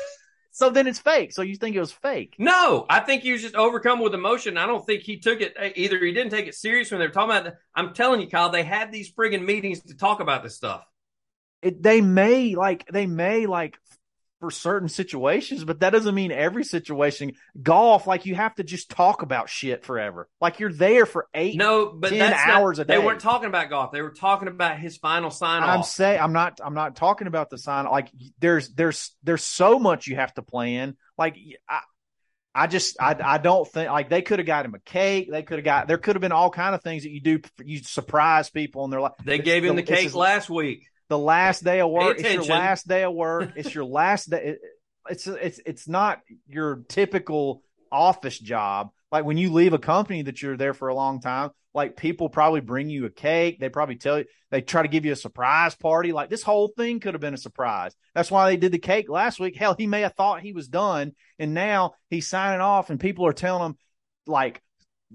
So 0.59 0.71
then 0.71 0.89
it's 0.89 0.99
fake. 0.99 1.33
So 1.33 1.43
you 1.43 1.55
think 1.55 1.77
it 1.77 1.81
was 1.81 1.93
fake? 1.93 2.35
No, 2.37 2.85
I 2.91 2.99
think 2.99 3.23
he 3.23 3.31
was 3.31 3.43
just 3.43 3.55
overcome 3.55 4.01
with 4.01 4.13
emotion. 4.13 4.59
I 4.59 4.67
don't 4.67 4.85
think 4.85 5.03
he 5.03 5.21
took 5.21 5.41
it 5.41 5.55
eh, 5.57 5.71
either. 5.77 6.05
He 6.05 6.13
didn't 6.13 6.33
take 6.33 6.49
it 6.49 6.55
serious 6.57 6.91
when 6.91 6.99
they 6.99 7.07
were 7.07 7.13
talking 7.13 7.31
about. 7.31 7.47
it. 7.47 7.55
I'm 7.77 7.95
telling 7.95 8.21
you, 8.21 8.27
Kyle, 8.27 8.51
they 8.51 8.65
had 8.65 8.91
these 8.91 9.09
friggin' 9.09 9.45
meetings 9.45 9.83
to 9.85 9.97
talk 9.97 10.19
about 10.19 10.43
this 10.43 10.57
stuff. 10.57 10.85
It, 11.63 11.81
they 11.81 12.01
may 12.01 12.57
like 12.57 12.89
they 12.89 13.07
may 13.07 13.47
like 13.47 13.79
for 14.41 14.51
certain 14.51 14.89
situations, 14.89 15.65
but 15.65 15.81
that 15.81 15.91
doesn't 15.91 16.15
mean 16.15 16.31
every 16.31 16.65
situation. 16.65 17.33
Golf, 17.61 18.07
like 18.07 18.27
you 18.27 18.35
have 18.35 18.55
to 18.57 18.65
just 18.65 18.91
talk 18.91 19.23
about 19.23 19.49
shit 19.49 19.85
forever. 19.85 20.29
Like 20.41 20.61
you're 20.61 20.73
there 20.73 21.07
for 21.07 21.27
eight, 21.35 21.57
No, 21.57 21.93
but 21.93 22.11
10 22.11 22.19
that's 22.19 22.49
hours 22.49 22.79
not, 22.79 22.83
a 22.83 22.87
day. 22.87 22.99
They 22.99 23.05
weren't 23.05 23.21
talking 23.21 23.49
about 23.49 23.69
golf. 23.69 23.91
They 23.93 24.03
were 24.03 24.11
talking 24.13 24.49
about 24.49 24.79
his 24.79 24.97
final 24.97 25.31
sign 25.31 25.63
off. 25.63 25.69
I'm 25.69 25.83
saying 25.83 26.21
I'm 26.21 26.33
not 26.33 26.61
I'm 26.65 26.75
not 26.75 26.95
talking 26.95 27.27
about 27.27 27.51
the 27.51 27.59
sign. 27.59 27.87
Like 27.87 28.11
there's 28.39 28.69
there's 28.71 29.13
there's 29.23 29.43
so 29.45 29.79
much 29.79 30.07
you 30.07 30.17
have 30.17 30.33
to 30.35 30.43
plan. 30.43 30.97
Like 31.17 31.37
I 31.69 31.81
I 32.55 32.67
just 32.67 33.01
I 33.01 33.17
I 33.21 33.39
don't 33.39 33.67
think 33.69 33.91
like 33.91 34.09
they 34.09 34.23
could 34.23 34.39
have 34.39 34.47
got 34.47 34.65
him 34.65 34.75
a 34.75 34.81
cake. 34.81 35.29
They 35.31 35.43
could 35.43 35.59
have 35.59 35.65
got 35.65 35.89
there 35.89 35.99
could 35.99 36.17
have 36.17 36.21
been 36.21 36.33
all 36.33 36.51
kind 36.51 36.75
of 36.75 36.83
things 36.83 37.03
that 37.03 37.11
you 37.11 37.21
do. 37.21 37.41
You 37.65 37.79
surprise 37.83 38.51
people 38.51 38.85
and 38.85 38.93
they're 38.93 39.01
like 39.01 39.17
They 39.25 39.39
gave 39.39 39.65
him 39.65 39.77
the 39.77 39.83
it's 39.83 39.91
cake 39.91 40.15
last 40.15 40.49
week. 40.49 40.85
The 41.09 41.19
last 41.19 41.65
day 41.65 41.81
of 41.81 41.91
work. 41.91 42.19
It's 42.19 42.23
your 42.35 42.45
last 42.59 42.89
day 42.89 43.05
of 43.05 43.15
work. 43.15 43.53
It's 43.57 43.75
your 43.75 43.85
last 43.85 44.31
day. 44.31 44.45
it- 44.45 44.61
It's 45.11 45.27
it's 45.27 45.61
it's 45.65 45.89
not 45.89 46.21
your 46.47 46.85
typical 46.89 47.63
office 47.91 48.39
job. 48.39 48.91
Like 49.11 49.25
when 49.25 49.39
you 49.39 49.51
leave 49.53 49.73
a 49.73 49.79
company 49.79 50.21
that 50.23 50.43
you're 50.43 50.59
there 50.59 50.75
for 50.75 50.89
a 50.89 50.95
long 50.95 51.23
time, 51.23 51.51
like 51.73 51.97
people 51.97 52.29
probably 52.29 52.61
bring 52.61 52.91
you 52.91 53.07
a 53.07 53.11
cake. 53.11 53.59
They 53.59 53.71
probably 53.71 53.97
tell 53.97 54.19
you 54.19 54.27
they 54.51 54.61
try 54.61 54.83
to 54.83 54.89
give 54.89 55.07
you 55.07 55.13
a 55.13 55.17
surprise 55.17 55.75
party. 55.75 56.13
Like 56.13 56.29
this 56.29 56.43
whole 56.43 56.69
thing 56.77 57.01
could 57.01 57.15
have 57.15 57.23
been 57.23 57.33
a 57.33 57.39
surprise. 57.39 57.95
That's 58.15 58.31
why 58.31 58.51
they 58.51 58.59
did 58.59 58.73
the 58.73 58.79
cake 58.79 59.09
last 59.09 59.41
week. 59.41 59.57
Hell, 59.57 59.75
he 59.79 59.87
may 59.87 60.03
have 60.03 60.13
thought 60.15 60.43
he 60.43 60.53
was 60.53 60.69
done, 60.69 61.13
and 61.39 61.55
now 61.55 61.95
he's 62.11 62.29
signing 62.29 62.61
off, 62.61 62.91
and 62.91 63.01
people 63.01 63.25
are 63.27 63.33
telling 63.33 63.65
him 63.71 63.77
like 64.27 64.61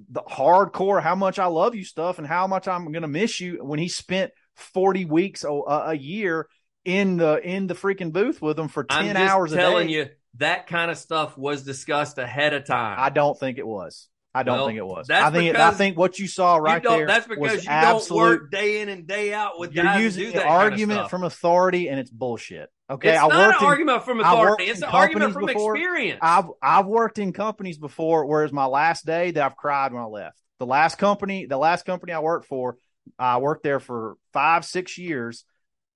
the 0.09 0.21
hardcore 0.23 1.03
how 1.03 1.13
much 1.13 1.37
I 1.37 1.45
love 1.45 1.75
you 1.75 1.83
stuff 1.85 2.17
and 2.17 2.25
how 2.25 2.47
much 2.47 2.67
I'm 2.67 2.91
gonna 2.91 3.07
miss 3.07 3.39
you 3.39 3.63
when 3.63 3.77
he 3.77 3.89
spent 3.89 4.31
40 4.56 5.06
weeks 5.06 5.45
oh, 5.45 5.64
a, 5.64 5.89
a 5.89 5.93
year 5.93 6.47
in 6.86 7.18
the 7.18 7.39
in 7.39 7.68
the 7.68 7.74
freaking 7.76 8.12
booth 8.12 8.41
with 8.41 8.58
them 8.58 8.68
for 8.68 8.84
10 8.84 8.97
I'm 8.97 9.16
just 9.16 9.32
hours 9.34 9.54
a 9.54 9.56
telling 9.56 9.89
you 9.89 10.10
that 10.38 10.68
kind 10.68 10.89
of 10.91 10.97
stuff 10.97 11.38
was 11.38 11.64
discussed 11.64 12.18
ahead 12.18 12.54
of 12.54 12.66
time. 12.66 12.97
I 12.99 13.10
don't 13.10 13.39
think 13.39 13.58
it 13.58 13.68
was. 13.68 14.10
I 14.36 14.41
don't 14.41 14.58
Well, 14.58 14.66
think 14.66 14.80
it 14.80 14.86
was. 14.86 15.10
I 15.12 15.30
think 15.30 15.51
it, 15.51 15.56
I 15.56 15.70
think 15.72 15.95
what 15.95 16.18
you 16.18 16.28
saw 16.28 16.56
right 16.58 16.82
don't- 16.82 16.97
there 16.97 17.08
That's 17.08 17.28
was 17.28 17.38
because 17.38 17.64
you 17.64 17.70
absolute. 17.70 18.20
don't 18.20 18.41
work 18.41 18.51
day 18.51 18.82
in 18.82 18.89
and 18.89 19.06
day 19.06 19.32
out 19.32 19.60
with 19.60 19.74
you're 19.74 19.84
guys 19.84 20.01
using 20.01 20.24
do 20.26 20.32
that 20.32 20.43
kind 20.43 20.47
of 20.47 20.72
argument 20.72 21.10
from 21.12 21.24
authority 21.24 21.88
and 21.88 21.99
it's 21.99 22.10
bullshit. 22.10 22.70
Okay, 22.89 23.12
it's 23.12 23.20
I 23.20 23.28
not 23.28 23.49
an 23.51 23.56
in, 23.60 23.66
argument 23.66 24.04
from 24.04 24.20
authority. 24.20 24.66
It's 24.66 24.82
an 24.82 24.89
argument 24.89 25.34
from 25.34 25.45
before. 25.45 25.76
experience. 25.76 26.20
I've 26.22 26.45
I've 26.62 26.88
worked 26.88 27.20
in 27.20 27.32
companies 27.32 27.78
before 27.78 28.26
where 28.26 28.43
it's 28.43 28.51
my 28.54 28.66
last 28.66 29.06
day 29.06 29.32
that 29.32 29.43
I've 29.43 29.56
cried 29.56 29.93
when 29.93 30.01
I 30.01 30.08
left. 30.08 30.41
The 30.58 30.66
last 30.66 30.97
company, 30.97 31.45
the 31.45 31.58
last 31.58 31.86
company 31.86 32.12
I 32.12 32.20
worked 32.20 32.47
for, 32.47 32.78
I 33.20 33.38
worked 33.38 33.64
there 33.64 33.80
for 33.80 34.16
five, 34.34 34.66
six 34.66 34.97
years, 34.97 35.45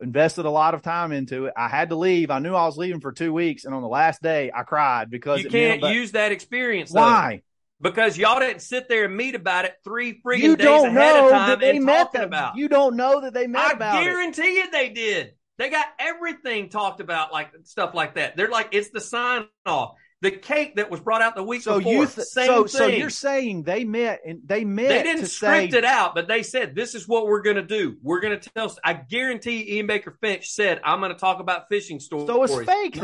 invested 0.02 0.46
a 0.46 0.50
lot 0.50 0.74
of 0.74 0.82
time 0.82 1.12
into 1.12 1.46
it. 1.46 1.54
I 1.58 1.68
had 1.68 1.90
to 1.90 1.96
leave. 1.96 2.30
I 2.32 2.40
knew 2.40 2.54
I 2.54 2.66
was 2.66 2.78
leaving 2.78 3.02
for 3.02 3.12
two 3.12 3.34
weeks, 3.34 3.66
and 3.66 3.74
on 3.74 3.82
the 3.82 3.88
last 3.88 4.22
day, 4.22 4.52
I 4.54 4.64
cried 4.64 5.10
because 5.10 5.42
you 5.42 5.48
it 5.48 5.52
can't 5.52 5.82
use 5.84 6.12
that 6.14 6.32
experience. 6.32 6.92
though, 6.92 7.00
why 7.02 7.42
Because 7.82 8.18
y'all 8.18 8.40
didn't 8.40 8.62
sit 8.62 8.90
there 8.90 9.06
and 9.06 9.16
meet 9.16 9.36
about 9.36 9.66
it 9.66 9.76
three 9.84 10.22
freaking 10.22 10.40
you 10.40 10.56
days 10.56 10.66
don't 10.66 10.88
ahead 10.88 11.16
know 11.16 11.26
of 11.26 11.32
time 11.32 11.50
that 11.50 11.60
they 11.60 11.78
and 11.78 11.86
met 11.86 12.12
talking 12.14 12.22
that. 12.22 12.28
about. 12.28 12.58
You 12.58 12.68
don't 12.70 12.96
know 12.96 13.22
that 13.22 13.34
they 13.34 13.48
met 13.48 13.72
I 13.72 13.72
about 13.74 14.02
it. 14.02 14.06
guarantee 14.06 14.56
you 14.58 14.72
they 14.72 14.90
did. 14.90 15.34
They 15.58 15.70
got 15.70 15.86
everything 16.00 16.70
talked 16.70 17.00
about, 17.00 17.32
like 17.32 17.52
stuff 17.64 17.94
like 17.96 18.16
that. 18.16 18.36
They're 18.38 18.50
like 18.50 18.70
it's 18.72 18.90
the 18.92 19.02
sign 19.02 19.46
off. 19.66 19.96
The 20.22 20.32
cake 20.32 20.78
that 20.78 20.90
was 20.90 21.00
brought 21.00 21.22
out 21.22 21.36
the 21.36 21.44
week 21.44 21.62
So 21.62 21.78
before, 21.78 21.94
you 21.94 22.06
th- 22.08 22.28
same 22.28 22.48
so 22.48 22.62
thing. 22.64 22.68
so 22.70 22.88
you're 22.88 23.10
saying 23.12 23.64
they 23.64 23.84
met 23.84 24.22
and 24.26 24.40
they 24.44 24.66
met 24.66 24.88
they 24.90 25.04
didn't 25.04 25.28
script 25.28 25.74
say 25.74 25.78
it 25.78 25.86
out, 25.86 26.16
but 26.16 26.28
they 26.28 26.42
said 26.42 26.74
this 26.74 26.96
is 26.96 27.08
what 27.08 27.28
we're 27.28 27.44
going 27.44 27.58
to 27.58 27.62
do. 27.62 27.98
We're 28.02 28.20
going 28.20 28.40
to 28.40 28.50
tell. 28.50 28.76
I 28.84 28.94
guarantee 28.94 29.76
Ian 29.76 29.86
Baker 29.86 30.18
Finch 30.20 30.50
said 30.50 30.82
I'm 30.84 31.00
going 31.02 31.12
to 31.14 31.18
talk 31.20 31.40
about 31.40 31.70
fishing 31.70 32.00
stories. 32.00 32.26
so 32.26 32.44
it's 32.44 32.56
fake. 32.66 32.96
Said, 32.96 33.04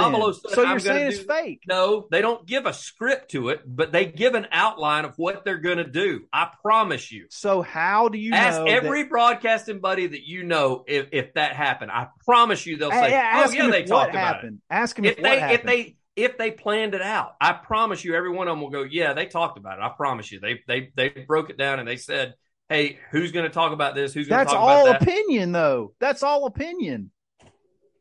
So 0.53 0.64
you're 0.64 0.80
saying 0.80 1.11
it's 1.11 1.20
fake. 1.20 1.61
No, 1.68 2.07
they 2.09 2.22
don't 2.22 2.47
give 2.47 2.66
a 2.66 2.74
script 2.74 3.30
to 3.32 3.49
it, 3.49 3.61
but 3.66 3.91
they 3.91 4.05
give 4.05 4.34
an 4.34 4.47
outline 4.51 5.05
of 5.05 5.14
what 5.18 5.45
they're 5.45 5.59
going 5.59 5.78
to 5.78 5.84
do. 5.88 6.22
I 6.34 6.49
promise 6.64 7.11
you. 7.11 7.28
So 7.30 7.61
how 7.61 8.07
do 8.09 8.18
you 8.18 8.34
Ask 8.34 8.59
every 8.61 9.03
that, 9.03 9.09
broadcasting 9.11 9.80
buddy 9.80 10.07
that 10.07 10.28
you 10.28 10.43
know 10.43 10.84
if, 10.88 11.09
if 11.11 11.36
that 11.36 11.55
happened. 11.55 11.91
I 11.91 12.07
promise 12.26 12.66
you 12.66 12.78
they'll 12.78 12.89
say, 12.89 13.14
oh, 13.14 13.16
ask 13.16 13.49
"Oh 13.49 13.53
yeah, 13.53 13.61
them 13.61 13.72
they 13.72 13.84
talked 13.84 14.09
about 14.11 14.36
happened. 14.36 14.61
Ask 14.70 14.95
them 14.95 15.05
if, 15.05 15.18
If 15.18 15.24
they 15.24 15.39
happened. 15.39 15.59
if 15.59 15.66
they 15.66 15.95
if 16.16 16.38
they 16.38 16.51
planned 16.51 16.93
it 16.93 17.01
out, 17.01 17.36
I 17.41 17.53
promise 17.53 18.03
you, 18.03 18.16
every 18.16 18.32
one 18.32 18.47
of 18.47 18.53
them 18.53 18.61
will 18.61 18.70
go, 18.70 18.84
"Yeah, 18.84 19.14
they 19.14 19.26
talked 19.26 19.57
about 19.57 19.80
it." 19.80 19.82
I 19.82 19.89
promise 19.89 20.32
you, 20.32 20.39
they 20.39 20.61
they 20.68 20.91
they 20.95 21.09
broke 21.09 21.49
it 21.49 21.57
down 21.57 21.80
and 21.80 21.88
they 21.88 21.97
said, 21.97 22.36
"Hey, 22.70 22.99
who's 23.11 23.32
going 23.32 23.45
to 23.45 23.51
talk 23.53 23.72
about 23.72 23.95
this? 23.95 24.14
Who's 24.14 24.28
going 24.28 24.39
to 24.39 24.45
That's 24.45 24.53
talk 24.53 24.61
all 24.61 24.88
about 24.88 24.99
that?" 24.99 25.09
opinion, 25.09 25.51
though. 25.51 25.93
That's 25.99 26.24
all 26.24 26.45
opinion. 26.45 27.11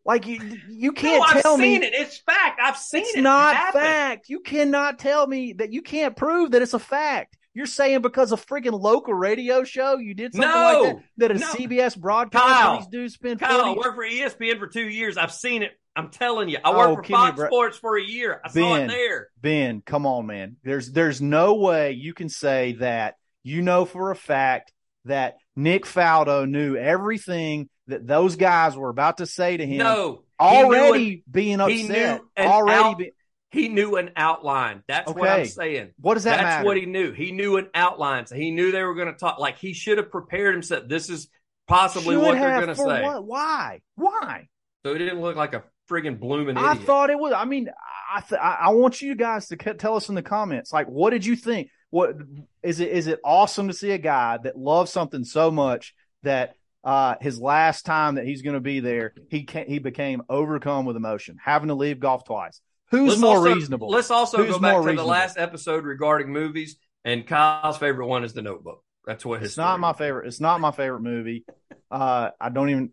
Like 0.05 0.27
you, 0.27 0.59
you 0.69 0.93
can't 0.93 1.25
I've 1.25 1.43
tell 1.43 1.57
seen 1.57 1.81
me 1.81 1.87
it. 1.87 1.95
It's 1.95 2.19
fact. 2.19 2.61
I've 2.61 2.77
seen 2.77 3.03
it's 3.03 3.17
it. 3.17 3.23
not 3.23 3.55
happen. 3.55 3.81
fact. 3.81 4.29
You 4.29 4.41
cannot 4.41 4.99
tell 4.99 5.27
me 5.27 5.53
that 5.55 5.73
you 5.73 5.81
can't 5.81 6.17
prove 6.17 6.51
that 6.51 6.63
it's 6.63 6.75
a 6.75 6.81
fact. 6.81 7.37
You're 7.55 7.67
saying 7.67 8.01
because 8.03 8.33
a 8.33 8.37
freaking 8.37 8.79
local 8.81 9.13
radio 9.15 9.63
show 9.65 9.99
you 9.99 10.15
did 10.15 10.33
something 10.35 10.51
No. 10.51 10.83
like 10.83 10.97
that 11.19 11.29
that 11.29 11.31
a 11.33 11.35
No. 11.41 11.47
CBS 11.49 11.95
broadcast 12.01 12.45
Kyle. 12.45 12.79
these 12.79 12.87
dudes 12.89 13.15
spend 13.15 13.41
Kyle, 13.41 13.61
I 13.61 13.75
40 13.75 13.79
worked 13.81 13.95
for 13.97 14.05
ESPN 14.05 14.59
for 14.59 14.67
two 14.69 14.89
years. 14.89 15.17
I've 15.19 15.33
seen 15.33 15.63
it. 15.63 15.73
I'm 15.95 16.09
telling 16.09 16.49
you. 16.49 16.57
I 16.65 16.71
Oh, 16.73 16.79
worked 16.79 16.95
for 16.97 17.03
give 17.03 17.11
me 17.11 17.15
a 17.17 17.19
Fox 17.27 17.37
break. 17.37 17.49
Sports 17.51 17.79
for 17.79 17.99
a 17.99 18.03
year. 18.03 18.41
I 18.43 18.49
saw 18.49 18.75
it 18.77 18.89
there. 18.89 19.29
Ben, 19.41 19.83
come 19.85 20.07
on, 20.07 20.27
man. 20.27 20.57
There's 20.65 20.91
there's 20.91 21.21
no 21.21 21.55
way 21.57 21.93
you 21.93 22.15
can 22.15 22.31
say 22.31 22.73
that 22.81 23.17
you 23.43 23.61
know 23.61 23.85
for 23.85 24.11
a 24.11 24.17
fact 24.17 24.73
that 25.05 25.37
Nick 25.55 25.85
Faldo 25.85 26.49
knew 26.49 26.77
everything 26.77 27.69
that 27.89 28.07
those 28.07 28.37
guys 28.37 28.77
were 28.77 28.89
about 28.89 29.19
to 29.19 29.27
say 29.27 29.57
to 29.59 29.67
him. 29.67 29.79
No. 29.79 30.23
already 30.41 31.13
an- 31.15 31.23
being 31.31 31.61
upset. 31.61 32.23
Already, 32.39 32.83
out- 32.83 32.99
be, 32.99 33.13
He 33.53 33.69
knew 33.69 33.97
an 33.97 34.11
outline. 34.17 34.83
That's 34.89 35.13
what 35.13 35.29
I'm 35.29 35.45
saying. 35.47 35.91
what 36.01 36.15
does 36.15 36.25
that 36.25 36.39
That's 36.39 36.45
matter? 36.45 36.65
what 36.67 36.79
he 36.79 36.87
knew. 36.87 37.13
He 37.13 37.33
knew 37.33 37.59
an 37.59 37.69
outline. 37.75 38.27
So 38.27 38.35
he 38.35 38.51
knew 38.51 38.73
they 38.73 38.83
were 38.83 38.95
going 38.95 39.13
to 39.13 39.19
talk. 39.19 39.39
Like 39.39 39.59
he 39.59 39.75
should 39.75 39.99
have 39.99 40.11
prepared 40.11 40.55
himself. 40.55 40.89
This 40.89 41.11
is 41.11 41.29
possibly 41.69 42.15
Should 42.15 42.23
what 42.23 42.33
they're 42.35 42.57
going 42.65 42.69
to 42.69 42.75
say. 42.75 43.03
what? 43.03 43.25
Why? 43.27 43.81
Why? 43.97 44.49
So 44.85 44.95
he 44.95 44.99
didn't 44.99 45.21
look 45.21 45.37
like 45.37 45.53
a 45.53 45.65
friggin' 45.91 46.19
blooming 46.19 46.57
idiot. 46.57 46.67
I 46.67 46.75
thought 46.77 47.11
it 47.11 47.19
was. 47.19 47.35
I 47.35 47.45
mean, 47.45 47.69
I 48.13 48.21
th- 48.21 48.41
I 48.41 48.71
want 48.71 49.03
you 49.03 49.15
guys 49.15 49.49
to 49.49 49.57
tell 49.57 49.97
us 49.97 50.09
in 50.09 50.15
the 50.15 50.23
comments. 50.23 50.73
Like, 50.73 50.89
what 50.89 51.11
did 51.11 51.27
you 51.27 51.37
think? 51.37 51.69
What 51.91 52.17
is 52.63 52.81
it? 52.81 52.89
Is 52.89 53.07
it 53.07 53.21
awesome 53.23 53.69
to 53.69 53.75
see 53.75 53.91
a 53.91 53.99
guy 53.99 54.39
that 54.43 54.57
loves 54.57 54.91
something 54.91 55.25
so 55.25 55.51
much 55.51 55.95
that 56.23 56.55
uh, 56.85 57.17
his 57.21 57.39
last 57.39 57.85
time 57.85 58.15
that 58.15 58.25
he's 58.25 58.43
going 58.43 58.55
to 58.55 58.61
be 58.61 58.81
there, 58.81 59.15
he 59.29 59.45
can 59.45 59.67
he 59.67 59.79
became 59.79 60.23
overcome 60.29 60.87
with 60.87 60.97
emotion, 60.97 61.37
having 61.43 61.69
to 61.69 61.75
leave 61.75 62.01
golf 62.01 62.25
twice. 62.25 62.61
Who's 62.93 63.09
Let's 63.09 63.21
more 63.21 63.37
also- 63.39 63.55
reasonable? 63.55 63.89
Let's 63.89 64.11
also 64.11 64.37
Who's 64.39 64.55
go 64.55 64.61
back 64.61 64.85
to 64.85 64.93
the 64.95 65.03
last 65.05 65.37
episode 65.39 65.85
regarding 65.85 66.33
movies. 66.33 66.77
And 67.05 67.27
Kyle's 67.27 67.79
favorite 67.79 68.07
one 68.07 68.23
is 68.23 68.33
The 68.33 68.43
Notebook. 68.43 68.85
That's 69.05 69.25
what 69.25 69.41
his. 69.41 69.51
It's 69.51 69.57
not 69.57 69.81
my 69.81 69.91
is. 69.91 69.97
favorite. 69.97 70.29
It's 70.29 70.39
not 70.41 70.61
my 70.61 70.71
favorite 70.71 71.01
movie. 71.01 71.45
Uh, 71.91 72.31
I 72.41 72.49
don't 72.51 72.71
even. 72.71 72.93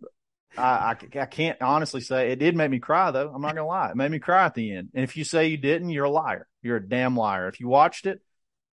I, 0.57 0.95
I 1.13 1.19
I 1.19 1.25
can't 1.27 1.61
honestly 1.61 2.01
say 2.01 2.31
it 2.31 2.39
did 2.39 2.55
make 2.55 2.71
me 2.71 2.79
cry 2.79 3.11
though. 3.11 3.31
I'm 3.31 3.41
not 3.43 3.53
gonna 3.53 3.67
lie. 3.67 3.91
It 3.91 3.95
made 3.95 4.09
me 4.09 4.17
cry 4.17 4.45
at 4.45 4.55
the 4.55 4.73
end. 4.73 4.89
And 4.95 5.03
if 5.03 5.15
you 5.15 5.23
say 5.23 5.47
you 5.47 5.57
didn't, 5.57 5.91
you're 5.91 6.05
a 6.05 6.09
liar. 6.09 6.47
You're 6.63 6.77
a 6.77 6.89
damn 6.89 7.15
liar. 7.15 7.47
If 7.47 7.59
you 7.59 7.67
watched 7.67 8.07
it, 8.07 8.19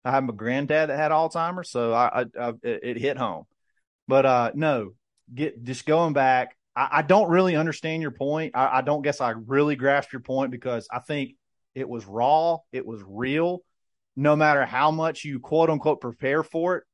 I 0.03 0.13
have 0.13 0.27
a 0.27 0.33
granddad 0.33 0.89
that 0.89 0.97
had 0.97 1.11
Alzheimer's, 1.11 1.69
so 1.71 1.93
I, 1.93 2.23
I, 2.23 2.25
I 2.41 2.49
it, 2.63 2.81
it 2.83 2.97
hit 2.99 3.19
home. 3.19 3.45
But 4.09 4.25
uh, 4.25 4.51
no, 4.55 4.93
get 5.35 5.63
just 5.65 5.85
going 5.85 6.15
back. 6.15 6.57
I, 6.77 6.89
I 6.93 7.03
don't 7.03 7.31
really 7.31 7.57
understand 7.57 8.03
your 8.03 8.11
point. 8.11 8.53
I, 8.55 8.79
I 8.79 8.81
don't 8.83 9.03
guess 9.03 9.21
I 9.21 9.31
really 9.31 9.75
grasp 9.75 10.13
your 10.13 10.21
point 10.21 10.51
because 10.51 10.87
I 10.93 11.01
think 11.01 11.33
it 11.75 11.89
was 11.89 12.05
raw. 12.05 12.59
It 12.73 12.87
was 12.87 13.03
real. 13.07 13.63
No 14.15 14.37
matter 14.37 14.65
how 14.65 14.91
much 14.91 15.25
you 15.25 15.41
quote 15.41 15.71
unquote 15.71 16.01
prepare 16.01 16.43
for 16.43 16.77
it, 16.77 16.85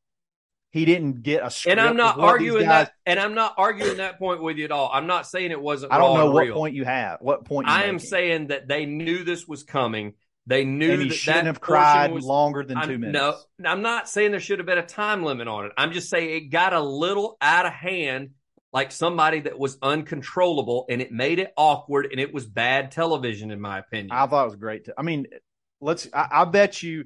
he 0.70 0.86
didn't 0.86 1.22
get 1.22 1.44
a 1.44 1.50
script. 1.50 1.78
And 1.78 1.86
I'm 1.86 1.96
not 1.96 2.16
of 2.16 2.22
what 2.22 2.38
these 2.38 2.50
arguing 2.50 2.68
guys- 2.68 2.86
that. 2.86 2.92
And 3.04 3.20
I'm 3.20 3.34
not 3.34 3.54
arguing 3.58 3.98
that 3.98 4.18
point 4.18 4.42
with 4.42 4.56
you 4.56 4.64
at 4.64 4.72
all. 4.72 4.90
I'm 4.92 5.06
not 5.06 5.26
saying 5.26 5.50
it 5.50 5.60
wasn't. 5.60 5.92
I 5.92 5.98
don't 5.98 6.16
know 6.16 6.30
what 6.30 6.46
real. 6.46 6.54
point 6.54 6.74
you 6.74 6.84
have. 6.84 7.18
What 7.20 7.44
point 7.44 7.68
I 7.68 7.84
am 7.84 7.96
making. 7.96 8.08
saying 8.08 8.46
that 8.48 8.68
they 8.68 8.86
knew 8.86 9.22
this 9.22 9.46
was 9.46 9.64
coming. 9.64 10.14
They 10.46 10.64
knew 10.64 10.92
and 10.92 11.02
he 11.02 11.08
that 11.10 11.14
shouldn't 11.14 11.44
that 11.44 11.46
have 11.46 11.60
cried 11.60 12.10
was, 12.10 12.24
longer 12.24 12.64
than 12.64 12.76
I'm, 12.78 12.88
2 12.88 12.98
minutes. 12.98 13.46
No, 13.58 13.70
I'm 13.70 13.82
not 13.82 14.08
saying 14.08 14.32
there 14.32 14.40
should 14.40 14.58
have 14.58 14.66
been 14.66 14.78
a 14.78 14.84
time 14.86 15.22
limit 15.22 15.46
on 15.46 15.66
it. 15.66 15.72
I'm 15.76 15.92
just 15.92 16.10
saying 16.10 16.30
it 16.30 16.50
got 16.50 16.72
a 16.72 16.80
little 16.80 17.36
out 17.40 17.66
of 17.66 17.72
hand, 17.72 18.30
like 18.72 18.90
somebody 18.90 19.40
that 19.40 19.58
was 19.58 19.76
uncontrollable, 19.82 20.86
and 20.88 21.02
it 21.02 21.12
made 21.12 21.38
it 21.38 21.52
awkward, 21.56 22.08
and 22.10 22.18
it 22.18 22.32
was 22.32 22.46
bad 22.46 22.90
television, 22.90 23.50
in 23.50 23.60
my 23.60 23.78
opinion. 23.78 24.10
I 24.12 24.26
thought 24.26 24.42
it 24.42 24.46
was 24.46 24.56
great. 24.56 24.86
To, 24.86 24.94
I 24.96 25.02
mean, 25.02 25.26
let's. 25.80 26.08
I, 26.12 26.28
I 26.30 26.44
bet 26.46 26.82
you. 26.82 27.04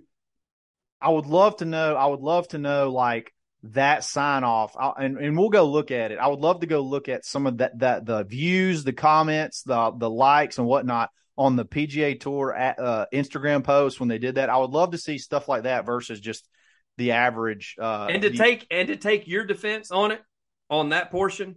I 1.00 1.10
would 1.10 1.26
love 1.26 1.56
to 1.56 1.64
know. 1.64 1.96
I 1.96 2.06
would 2.06 2.20
love 2.20 2.48
to 2.48 2.58
know 2.58 2.90
like 2.90 3.32
that 3.64 4.04
sign 4.04 4.44
off, 4.44 4.76
I, 4.78 4.92
and 5.04 5.18
and 5.18 5.36
we'll 5.36 5.50
go 5.50 5.64
look 5.64 5.90
at 5.90 6.12
it. 6.12 6.18
I 6.18 6.28
would 6.28 6.40
love 6.40 6.60
to 6.60 6.66
go 6.66 6.80
look 6.82 7.08
at 7.08 7.24
some 7.24 7.46
of 7.46 7.58
that 7.58 7.78
that 7.80 8.06
the 8.06 8.22
views, 8.24 8.84
the 8.84 8.92
comments, 8.92 9.62
the 9.62 9.92
the 9.96 10.08
likes 10.08 10.58
and 10.58 10.66
whatnot 10.66 11.10
on 11.36 11.56
the 11.56 11.66
PGA 11.66 12.18
Tour 12.18 12.54
at, 12.54 12.78
uh, 12.78 13.06
Instagram 13.12 13.62
post 13.62 14.00
when 14.00 14.08
they 14.08 14.18
did 14.18 14.36
that. 14.36 14.48
I 14.48 14.56
would 14.56 14.70
love 14.70 14.92
to 14.92 14.98
see 14.98 15.18
stuff 15.18 15.48
like 15.48 15.64
that 15.64 15.84
versus 15.84 16.18
just 16.20 16.48
the 16.96 17.12
average. 17.12 17.76
Uh, 17.78 18.08
and 18.10 18.22
to 18.22 18.30
take 18.30 18.66
and 18.70 18.88
to 18.88 18.96
take 18.96 19.26
your 19.26 19.44
defense 19.44 19.90
on 19.90 20.12
it 20.12 20.22
on 20.70 20.90
that 20.90 21.10
portion, 21.10 21.56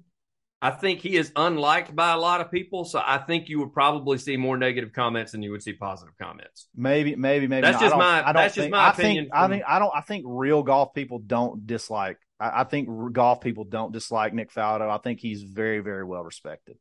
I 0.61 0.71
think 0.71 0.99
he 0.99 1.15
is 1.15 1.31
unliked 1.35 1.95
by 1.95 2.11
a 2.11 2.17
lot 2.17 2.41
of 2.41 2.51
people. 2.51 2.83
So 2.85 3.01
I 3.03 3.17
think 3.17 3.47
you 3.49 3.59
would 3.59 3.71
probably 3.73 4.17
see 4.17 4.35
more 4.37 4.57
negative 4.57 4.91
comments 4.93 5.31
than 5.31 5.41
you 5.41 5.51
would 5.51 5.63
see 5.63 5.73
positive 5.73 6.13
comments. 6.21 6.67
maybe, 6.75 7.15
maybe, 7.15 7.47
maybe. 7.47 7.61
That's 7.61 7.75
not. 7.75 7.81
just 7.81 7.95
my- 7.95 8.27
I 8.27 8.33
that's 8.33 8.55
just 8.55 8.65
think, 8.65 8.71
my 8.71 8.79
I 8.87 8.89
opinion 8.91 9.23
Think, 9.25 9.33
I 9.35 9.47
think 9.47 9.63
I 9.67 9.79
don't. 9.79 9.91
I 9.95 10.01
think 10.01 10.25
real 10.27 10.61
golf 10.63 10.93
people 10.93 11.19
don't 11.19 11.65
dislike. 11.65 12.17
I, 12.39 12.61
I 12.61 12.63
think 12.65 12.89
golf 13.13 13.41
people 13.41 13.63
don't 13.63 13.93
dislike 13.93 14.33
Nick 14.33 14.51
Faldo. 14.53 14.89
I 14.89 14.97
think 14.97 15.19
he's 15.21 15.43
very, 15.43 15.79
very 15.79 16.03
well 16.03 16.23
respected. 16.23 16.77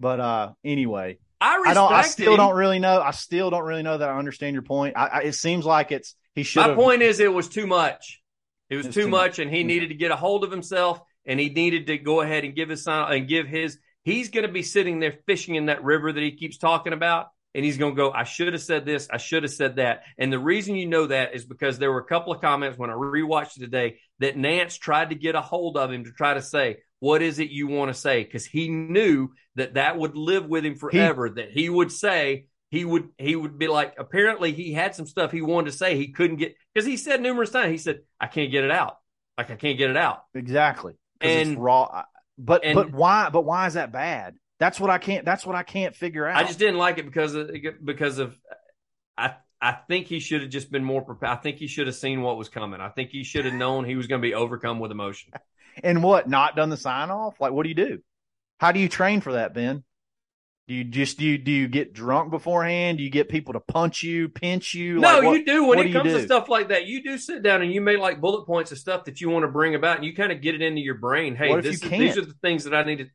But 0.00 0.20
uh, 0.20 0.52
anyway, 0.64 1.18
I 1.40 1.56
respect 1.56 1.70
I 1.70 1.74
don't. 1.74 1.92
I 1.92 2.02
still 2.02 2.32
him. 2.32 2.36
don't 2.38 2.56
really 2.56 2.78
know. 2.78 3.00
I 3.00 3.12
still 3.12 3.48
don't 3.48 3.64
really 3.64 3.82
know 3.82 3.96
that 3.96 4.08
I 4.08 4.18
understand 4.18 4.52
your 4.54 4.62
point. 4.64 4.96
I, 4.98 5.06
I, 5.06 5.18
it 5.22 5.34
seems 5.34 5.64
like 5.64 5.92
it's 5.92 6.14
he 6.34 6.42
should. 6.42 6.66
My 6.66 6.74
point 6.74 7.00
is, 7.00 7.20
it 7.20 7.32
was 7.32 7.48
too 7.48 7.66
much. 7.66 8.20
It 8.68 8.76
was 8.76 8.86
It's 8.86 8.94
too 8.94 9.02
too 9.02 9.08
much, 9.08 9.32
much. 9.32 9.38
and 9.38 9.50
he 9.50 9.62
needed 9.64 9.90
to 9.90 9.94
get 9.94 10.10
a 10.10 10.16
hold 10.16 10.42
of 10.44 10.50
himself, 10.50 11.00
and 11.26 11.40
he 11.40 11.48
needed 11.48 11.86
to 11.88 11.98
go 11.98 12.20
ahead 12.20 12.44
and 12.44 12.54
give 12.54 12.68
his 12.68 12.84
sign 12.84 13.12
and 13.12 13.28
give 13.28 13.46
his. 13.46 13.78
He's 14.02 14.30
going 14.30 14.46
to 14.46 14.52
be 14.52 14.62
sitting 14.62 15.00
there 15.00 15.18
fishing 15.26 15.54
in 15.54 15.66
that 15.66 15.82
river 15.82 16.12
that 16.12 16.22
he 16.22 16.32
keeps 16.32 16.58
talking 16.58 16.92
about, 16.92 17.28
and 17.54 17.64
he's 17.64 17.78
going 17.78 17.92
to 17.94 17.96
go. 17.96 18.12
I 18.12 18.24
should 18.24 18.52
have 18.52 18.62
said 18.62 18.84
this. 18.84 19.08
I 19.10 19.16
should 19.16 19.42
have 19.44 19.52
said 19.52 19.76
that. 19.76 20.02
And 20.18 20.32
the 20.32 20.38
reason 20.38 20.76
you 20.76 20.86
know 20.86 21.06
that 21.06 21.34
is 21.34 21.44
because 21.46 21.78
there 21.78 21.90
were 21.90 22.00
a 22.00 22.04
couple 22.04 22.32
of 22.32 22.40
comments 22.40 22.78
when 22.78 22.90
I 22.90 22.94
rewatched 22.94 23.56
it 23.56 23.60
today 23.60 23.98
that 24.18 24.36
Nantz 24.36 24.78
tried 24.78 25.10
to 25.10 25.14
get 25.14 25.34
a 25.34 25.40
hold 25.40 25.76
of 25.76 25.90
him 25.90 26.04
to 26.04 26.12
try 26.12 26.34
to 26.34 26.42
say, 26.42 26.78
"What 27.00 27.22
is 27.22 27.38
it 27.38 27.50
you 27.50 27.66
want 27.66 27.88
to 27.88 27.98
say?" 27.98 28.24
Because 28.24 28.44
he 28.44 28.68
knew 28.68 29.30
that 29.54 29.74
that 29.74 29.98
would 29.98 30.16
live 30.16 30.46
with 30.46 30.64
him 30.66 30.74
forever. 30.74 31.30
that 31.30 31.50
he 31.52 31.68
would 31.70 31.90
say 31.92 32.46
he 32.70 32.84
would 32.84 33.08
he 33.18 33.36
would 33.36 33.56
be 33.56 33.68
like 33.68 33.94
apparently 33.98 34.52
he 34.52 34.72
had 34.72 34.94
some 34.94 35.06
stuff 35.06 35.30
he 35.30 35.40
wanted 35.40 35.70
to 35.70 35.76
say 35.76 35.96
he 35.96 36.08
couldn't 36.08 36.38
get 36.38 36.56
because 36.74 36.84
he 36.86 36.96
said 36.96 37.22
numerous 37.22 37.50
times 37.50 37.70
he 37.70 37.78
said 37.78 38.00
i 38.18 38.26
can't 38.26 38.50
get 38.50 38.64
it 38.64 38.70
out 38.72 38.96
like 39.38 39.48
i 39.50 39.54
can't 39.54 39.78
get 39.78 39.90
it 39.90 39.96
out 39.96 40.24
exactly 40.34 40.94
'Cause 41.24 41.32
it's 41.32 41.50
And- 41.50 41.58
raw. 41.62 42.04
But 42.38 42.64
and- 42.64 42.74
but 42.74 42.92
why? 42.92 43.28
But 43.30 43.42
why 43.42 43.66
is 43.66 43.74
that 43.74 43.92
bad? 43.92 44.36
That's 44.60 44.78
what 44.80 44.90
I 44.90 44.98
can't. 44.98 45.24
That's 45.24 45.44
what 45.44 45.56
I 45.56 45.62
can't 45.62 45.94
figure 45.94 46.26
out. 46.26 46.36
i 46.36 46.44
just 46.44 46.58
didn't 46.58 46.78
like 46.78 46.98
it 46.98 47.04
because 47.04 47.34
of 47.34 47.50
because 47.84 48.18
of 48.18 48.38
i 49.18 49.34
i 49.60 49.72
think 49.72 50.06
he 50.06 50.20
should 50.20 50.42
have 50.42 50.50
just 50.50 50.70
been 50.70 50.84
more 50.84 51.02
prepared 51.02 51.32
i 51.32 51.36
think 51.36 51.56
he 51.58 51.66
should 51.66 51.86
have 51.86 51.96
seen 51.96 52.22
what 52.22 52.36
was 52.36 52.48
coming 52.48 52.80
i 52.80 52.88
think 52.88 53.10
he 53.10 53.24
should 53.24 53.44
have 53.44 53.54
known 53.54 53.84
he 53.84 53.96
was 53.96 54.06
going 54.06 54.20
to 54.20 54.26
be 54.26 54.34
overcome 54.34 54.78
with 54.80 54.90
emotion 54.92 55.32
and 55.82 56.02
what? 56.02 56.28
Not 56.28 56.54
done 56.56 56.70
the 56.70 56.76
sign 56.76 57.10
off? 57.10 57.40
Like, 57.40 57.52
what 57.52 57.64
do 57.64 57.68
you 57.68 57.74
do? 57.74 57.98
How 58.58 58.70
do 58.72 58.78
you 58.80 58.88
train 58.88 59.20
for 59.20 59.32
that, 59.32 59.54
Ben? 59.54 59.82
Do 60.66 60.72
you 60.72 60.84
just 60.84 61.18
do 61.18 61.26
you 61.26 61.36
do 61.36 61.50
you 61.50 61.68
get 61.68 61.92
drunk 61.92 62.30
beforehand? 62.30 62.96
Do 62.96 63.04
you 63.04 63.10
get 63.10 63.28
people 63.28 63.52
to 63.52 63.60
punch 63.60 64.02
you, 64.02 64.30
pinch 64.30 64.72
you? 64.72 64.94
no 64.94 65.14
Like, 65.14 65.22
what- 65.24 65.38
you 65.38 65.44
do. 65.44 65.64
When 65.64 65.78
it 65.78 65.88
do 65.88 65.92
comes 65.92 66.12
to 66.14 66.22
stuff 66.22 66.48
like 66.48 66.68
that 66.68 66.86
you 66.86 67.02
do 67.02 67.18
sit 67.18 67.42
down 67.42 67.60
and 67.60 67.70
you 67.72 67.82
make 67.82 67.98
like 67.98 68.20
bullet 68.20 68.46
points 68.46 68.72
of 68.72 68.78
stuff 68.78 69.04
that 69.04 69.20
you 69.20 69.28
want 69.28 69.42
to 69.42 69.48
bring 69.48 69.74
about 69.74 69.96
and 69.96 70.06
you 70.06 70.14
kind 70.14 70.32
of 70.32 70.40
get 70.40 70.54
it 70.54 70.62
into 70.62 70.80
your 70.80 70.94
brain. 70.94 71.36
Hey 71.36 71.60
this 71.60 71.82
is, 71.82 71.90
these 71.90 72.16
are 72.16 72.24
the 72.24 72.34
things 72.40 72.64
that 72.64 72.74
i 72.74 72.82
need 72.82 72.98
to 72.98 73.06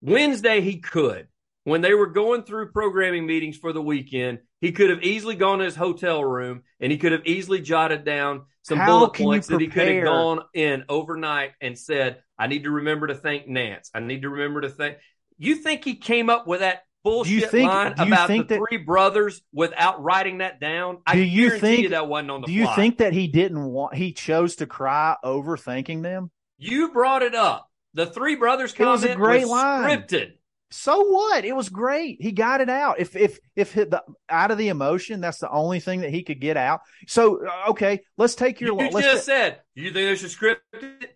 wednesday 0.00 0.60
he 0.60 0.78
could. 0.80 1.28
When 1.64 1.80
they 1.80 1.94
were 1.94 2.08
going 2.08 2.42
through 2.42 2.72
programming 2.72 3.26
meetings 3.26 3.56
for 3.58 3.72
the 3.74 3.82
weekend 3.82 4.38
he 4.60 4.72
could 4.72 4.88
have 4.88 5.02
easily 5.02 5.34
gone 5.34 5.58
to 5.58 5.66
his 5.66 5.76
hotel 5.76 6.24
room 6.24 6.62
and 6.80 6.90
he 6.90 6.96
could 6.96 7.12
have 7.12 7.26
easily 7.26 7.60
jotted 7.60 8.04
down 8.04 8.46
some 8.62 8.78
How 8.78 8.86
bullet 8.86 9.12
points 9.14 9.46
that 9.48 9.60
he 9.60 9.66
could 9.66 9.86
have 9.86 10.04
gone 10.04 10.40
in 10.54 10.84
overnight 10.88 11.52
and 11.60 11.78
said 11.78 12.22
i 12.38 12.46
need 12.46 12.64
to 12.64 12.70
remember 12.70 13.08
to 13.08 13.14
thank 13.14 13.46
nantz. 13.46 13.90
I 13.94 14.00
need 14.00 14.22
to 14.22 14.30
remember 14.30 14.62
to 14.62 14.70
thank 14.70 14.96
you 15.38 15.56
think 15.56 15.84
he 15.84 15.94
came 15.96 16.30
up 16.30 16.46
with 16.46 16.60
that 16.60 16.84
bullshit 17.02 17.50
think- 17.50 17.68
line 17.68 17.94
do 17.94 18.02
you 18.02 18.08
about 18.12 18.26
think 18.28 18.48
the 18.48 18.54
that- 18.54 18.64
three 18.68 18.78
brothers 18.78 19.42
without 19.52 20.02
writing 20.02 20.38
that 20.38 20.58
down 20.60 20.98
i 21.06 21.14
Do 21.14 21.20
you 21.22 21.48
guarantee 21.48 21.60
think- 21.60 21.82
you 21.82 21.88
that 21.90 22.08
wasn't 22.08 22.30
on 22.30 22.40
the 22.40 22.46
Do 22.46 22.52
you 22.52 22.64
fly. 22.64 22.74
think 22.76 22.98
that 22.98 23.12
he 23.12 23.26
didn't 23.28 23.62
want? 23.64 23.94
He 23.94 24.12
chose 24.12 24.56
to 24.56 24.66
cry 24.66 25.16
over 25.22 25.56
thanking 25.56 26.00
them. 26.02 26.30
You 26.56 26.92
brought 26.92 27.22
it 27.22 27.34
up. 27.34 27.68
The 27.94 28.06
three 28.06 28.36
brothers 28.36 28.72
It 28.72 28.76
comment 28.78 28.92
was 29.02 29.04
a 29.04 29.14
great 29.16 29.46
line. 29.46 29.88
scripted. 29.88 30.32
So 30.76 31.04
what? 31.04 31.44
It 31.44 31.54
was 31.54 31.68
great. 31.68 32.20
He 32.20 32.32
got 32.32 32.60
it 32.60 32.68
out. 32.68 32.98
If 32.98 33.14
if 33.14 33.38
if 33.54 33.72
hit 33.72 33.90
the 33.90 34.02
out 34.28 34.50
of 34.50 34.58
the 34.58 34.70
emotion, 34.70 35.20
that's 35.20 35.38
the 35.38 35.48
only 35.48 35.78
thing 35.78 36.00
that 36.00 36.10
he 36.10 36.24
could 36.24 36.40
get 36.40 36.56
out. 36.56 36.80
So 37.06 37.46
uh, 37.46 37.70
okay, 37.70 38.00
let's 38.18 38.34
take 38.34 38.60
your. 38.60 38.82
You 38.82 38.90
just 39.00 39.24
said 39.24 39.60
you 39.76 39.92
think 39.92 39.94
they 39.94 40.16
should 40.16 40.32
script. 40.32 40.62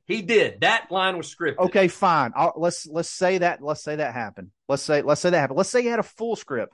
He 0.04 0.22
did. 0.22 0.60
That 0.60 0.92
line 0.92 1.16
was 1.16 1.34
scripted. 1.34 1.58
Okay, 1.58 1.88
fine. 1.88 2.32
I'll, 2.36 2.52
let's 2.56 2.86
let's 2.86 3.10
say 3.10 3.38
that 3.38 3.60
let's 3.60 3.82
say 3.82 3.96
that 3.96 4.14
happened. 4.14 4.52
Let's 4.68 4.84
say 4.84 5.02
let's 5.02 5.20
say 5.20 5.30
that 5.30 5.38
happened. 5.40 5.56
Let's 5.56 5.70
say 5.70 5.82
he 5.82 5.88
had 5.88 5.98
a 5.98 6.04
full 6.04 6.36
script. 6.36 6.72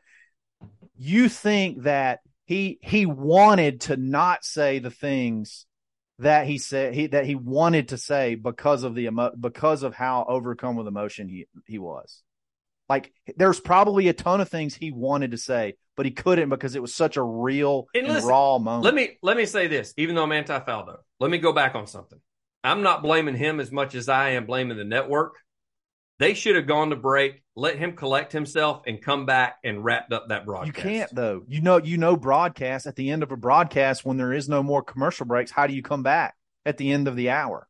You 0.99 1.31
think 1.31 1.85
that 1.85 2.21
he 2.45 2.79
he 2.83 3.07
wanted 3.07 3.81
to 3.83 3.97
not 3.97 4.45
say 4.45 4.79
the 4.79 4.91
things 4.91 5.65
that 6.19 6.47
he 6.47 6.59
said 6.59 6.93
he 6.93 7.07
that 7.07 7.25
he 7.25 7.35
wanted 7.35 7.89
to 7.89 7.97
say 7.97 8.35
because 8.35 8.83
of 8.83 8.95
the 8.95 9.07
emo- 9.07 9.35
because 9.41 9.83
of 9.83 9.95
how 9.95 10.27
overcome 10.29 10.77
with 10.77 10.87
emotion 10.87 11.31
he 11.31 11.47
he 11.67 11.79
was. 11.79 12.23
Like 12.89 13.13
there's 13.37 13.61
probably 13.61 14.09
a 14.09 14.13
ton 14.13 14.41
of 14.41 14.49
things 14.49 14.75
he 14.75 14.91
wanted 14.91 15.31
to 15.31 15.39
say, 15.39 15.77
but 15.97 16.07
he 16.07 16.13
couldn't 16.13 16.51
because 16.51 16.75
it 16.75 16.83
was 16.83 16.95
such 16.95 17.17
a 17.17 17.23
real 17.23 17.87
And 17.95 18.05
and, 18.05 18.15
listen, 18.15 18.29
raw 18.29 18.59
moment. 18.59 18.85
Let 18.85 18.95
me 18.95 19.19
let 19.23 19.37
me 19.37 19.47
say 19.47 19.69
this. 19.69 19.95
Even 19.97 20.15
though 20.15 20.25
I'm 20.25 20.33
anti 20.33 20.59
Faldo, 20.61 20.99
let 21.21 21.31
me 21.31 21.39
go 21.39 21.53
back 21.53 21.75
on 21.75 21.87
something. 21.87 22.21
I'm 22.63 22.83
not 22.83 23.03
blaming 23.03 23.37
him 23.37 23.61
as 23.61 23.71
much 23.73 23.95
as 23.95 24.09
I 24.09 24.31
am 24.31 24.47
blaming 24.47 24.77
the 24.77 24.85
network. 24.85 25.37
They 26.19 26.35
should 26.35 26.57
have 26.57 26.69
gone 26.69 26.91
to 26.91 26.97
break, 26.97 27.43
let 27.57 27.77
him 27.77 27.97
collect 27.97 28.33
himself, 28.33 28.83
and 28.87 29.03
come 29.03 29.27
back 29.27 29.57
and 29.65 29.85
wrapped 29.85 30.13
up 30.13 30.29
that 30.29 30.47
broadcast. 30.47 30.77
You 30.77 30.83
can't 30.83 31.15
though. 31.15 31.43
You 31.49 31.63
know, 31.63 31.79
you 31.79 31.97
know, 31.97 32.17
broadcast 32.17 32.87
at 32.87 32.97
the 32.97 33.11
end 33.11 33.23
of 33.23 33.33
a 33.33 33.37
broadcast 33.37 34.05
when 34.05 34.19
there 34.19 34.33
is 34.33 34.49
no 34.49 34.63
more 34.63 34.83
commercial 34.83 35.27
breaks. 35.27 35.51
How 35.51 35.67
do 35.67 35.75
you 35.75 35.83
come 35.83 36.03
back 36.03 36.35
at 36.67 36.77
the 36.77 36.93
end 36.93 37.09
of 37.09 37.17
the 37.17 37.31
hour 37.31 37.67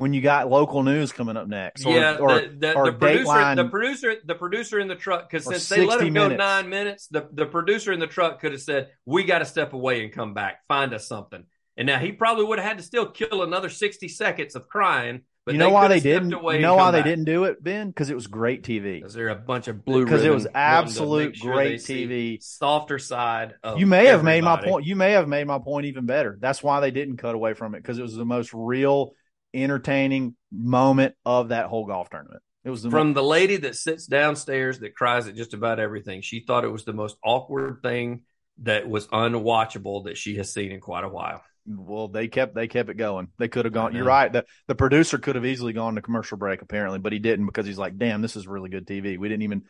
when 0.00 0.12
you 0.12 0.20
got 0.20 0.48
local 0.48 0.82
news 0.82 1.12
coming 1.12 1.36
up 1.36 1.46
next? 1.46 1.84
Or, 1.84 1.94
yeah, 1.94 2.16
or, 2.16 2.40
the, 2.40 2.56
the, 2.58 2.74
or 2.74 2.86
the 2.86 2.92
producer, 2.98 3.24
Dateline- 3.24 3.56
the 3.56 3.68
producer, 3.68 4.14
the 4.24 4.34
producer 4.34 4.80
in 4.80 4.88
the 4.88 4.96
truck. 4.96 5.30
Because 5.30 5.44
since 5.44 5.68
they 5.68 5.84
let 5.84 6.00
60 6.00 6.06
him 6.08 6.14
go 6.14 6.28
nine 6.28 6.68
minutes, 6.68 7.06
the 7.08 7.28
the 7.32 7.46
producer 7.46 7.92
in 7.92 8.00
the 8.00 8.06
truck 8.06 8.40
could 8.40 8.52
have 8.52 8.62
said, 8.62 8.88
"We 9.04 9.24
got 9.24 9.40
to 9.40 9.44
step 9.44 9.72
away 9.72 10.02
and 10.02 10.12
come 10.12 10.34
back. 10.34 10.66
Find 10.68 10.94
us 10.94 11.06
something." 11.06 11.44
And 11.76 11.86
now 11.86 11.98
he 11.98 12.12
probably 12.12 12.44
would 12.44 12.58
have 12.58 12.68
had 12.68 12.78
to 12.78 12.84
still 12.84 13.06
kill 13.06 13.42
another 13.42 13.68
sixty 13.68 14.08
seconds 14.08 14.56
of 14.56 14.68
crying. 14.68 15.22
But 15.46 15.54
you 15.54 15.58
know 15.58 15.70
why 15.70 15.88
they 15.88 16.00
didn't? 16.00 16.30
You 16.30 16.58
know 16.58 16.76
why 16.76 16.90
come 16.90 16.92
they 16.92 17.02
didn't 17.02 17.24
do 17.24 17.44
it, 17.44 17.62
Ben? 17.62 17.88
Because 17.88 18.10
it 18.10 18.14
was 18.14 18.26
great 18.26 18.62
TV. 18.62 18.98
Because 18.98 19.14
they're 19.14 19.30
a 19.30 19.34
bunch 19.34 19.68
of 19.68 19.84
blue. 19.84 20.04
Because 20.04 20.24
it 20.24 20.30
was 20.30 20.44
ribbon 20.44 20.52
wanting 20.52 20.52
to 20.52 20.58
absolute 20.58 21.36
sure 21.36 21.54
great 21.54 21.80
TV. 21.80 22.42
Softer 22.42 22.98
side. 22.98 23.54
Of 23.62 23.80
You 23.80 23.86
may 23.86 24.06
have 24.06 24.22
made 24.22 24.44
my 24.44 24.62
point. 24.62 24.84
You 24.84 24.96
may 24.96 25.12
have 25.12 25.28
made 25.28 25.46
my 25.46 25.58
point 25.58 25.86
even 25.86 26.04
better. 26.04 26.36
That's 26.40 26.62
why 26.62 26.80
they 26.80 26.90
didn't 26.90 27.16
cut 27.16 27.34
away 27.34 27.54
from 27.54 27.74
it 27.74 27.78
because 27.78 27.98
it 27.98 28.02
was 28.02 28.14
the 28.14 28.26
most 28.26 28.52
real, 28.52 29.14
entertaining 29.54 30.36
moment 30.52 31.14
of 31.24 31.48
that 31.48 31.66
whole 31.66 31.86
golf 31.86 32.10
tournament. 32.10 32.42
It 32.64 32.70
was 32.70 32.82
the 32.82 32.90
from 32.90 33.14
the 33.14 33.22
lady 33.22 33.56
that 33.58 33.76
sits 33.76 34.06
downstairs 34.06 34.80
that 34.80 34.94
cries 34.94 35.26
at 35.26 35.34
just 35.34 35.54
about 35.54 35.80
everything. 35.80 36.20
She 36.20 36.40
thought 36.40 36.64
it 36.64 36.68
was 36.68 36.84
the 36.84 36.92
most 36.92 37.16
awkward 37.24 37.78
thing 37.82 38.22
that 38.62 38.88
was 38.88 39.06
unwatchable 39.08 40.04
that 40.04 40.18
she 40.18 40.36
has 40.36 40.52
seen 40.52 40.70
in 40.70 40.80
quite 40.80 41.04
a 41.04 41.08
while. 41.08 41.42
Well, 41.66 42.08
they 42.08 42.28
kept 42.28 42.54
they 42.54 42.68
kept 42.68 42.90
it 42.90 42.94
going. 42.94 43.28
They 43.38 43.48
could 43.48 43.64
have 43.64 43.72
gone. 43.72 43.94
You're 43.94 44.04
right. 44.04 44.32
The 44.32 44.44
the 44.66 44.74
producer 44.74 45.18
could 45.18 45.36
have 45.36 45.46
easily 45.46 45.72
gone 45.72 45.94
to 45.94 46.02
commercial 46.02 46.36
break 46.36 46.62
apparently, 46.62 46.98
but 46.98 47.12
he 47.12 47.18
didn't 47.18 47.46
because 47.46 47.66
he's 47.66 47.78
like, 47.78 47.96
"Damn, 47.96 48.22
this 48.22 48.36
is 48.36 48.46
really 48.46 48.68
good 48.70 48.86
TV." 48.86 49.18
We 49.18 49.28
didn't 49.28 49.42
even 49.42 49.62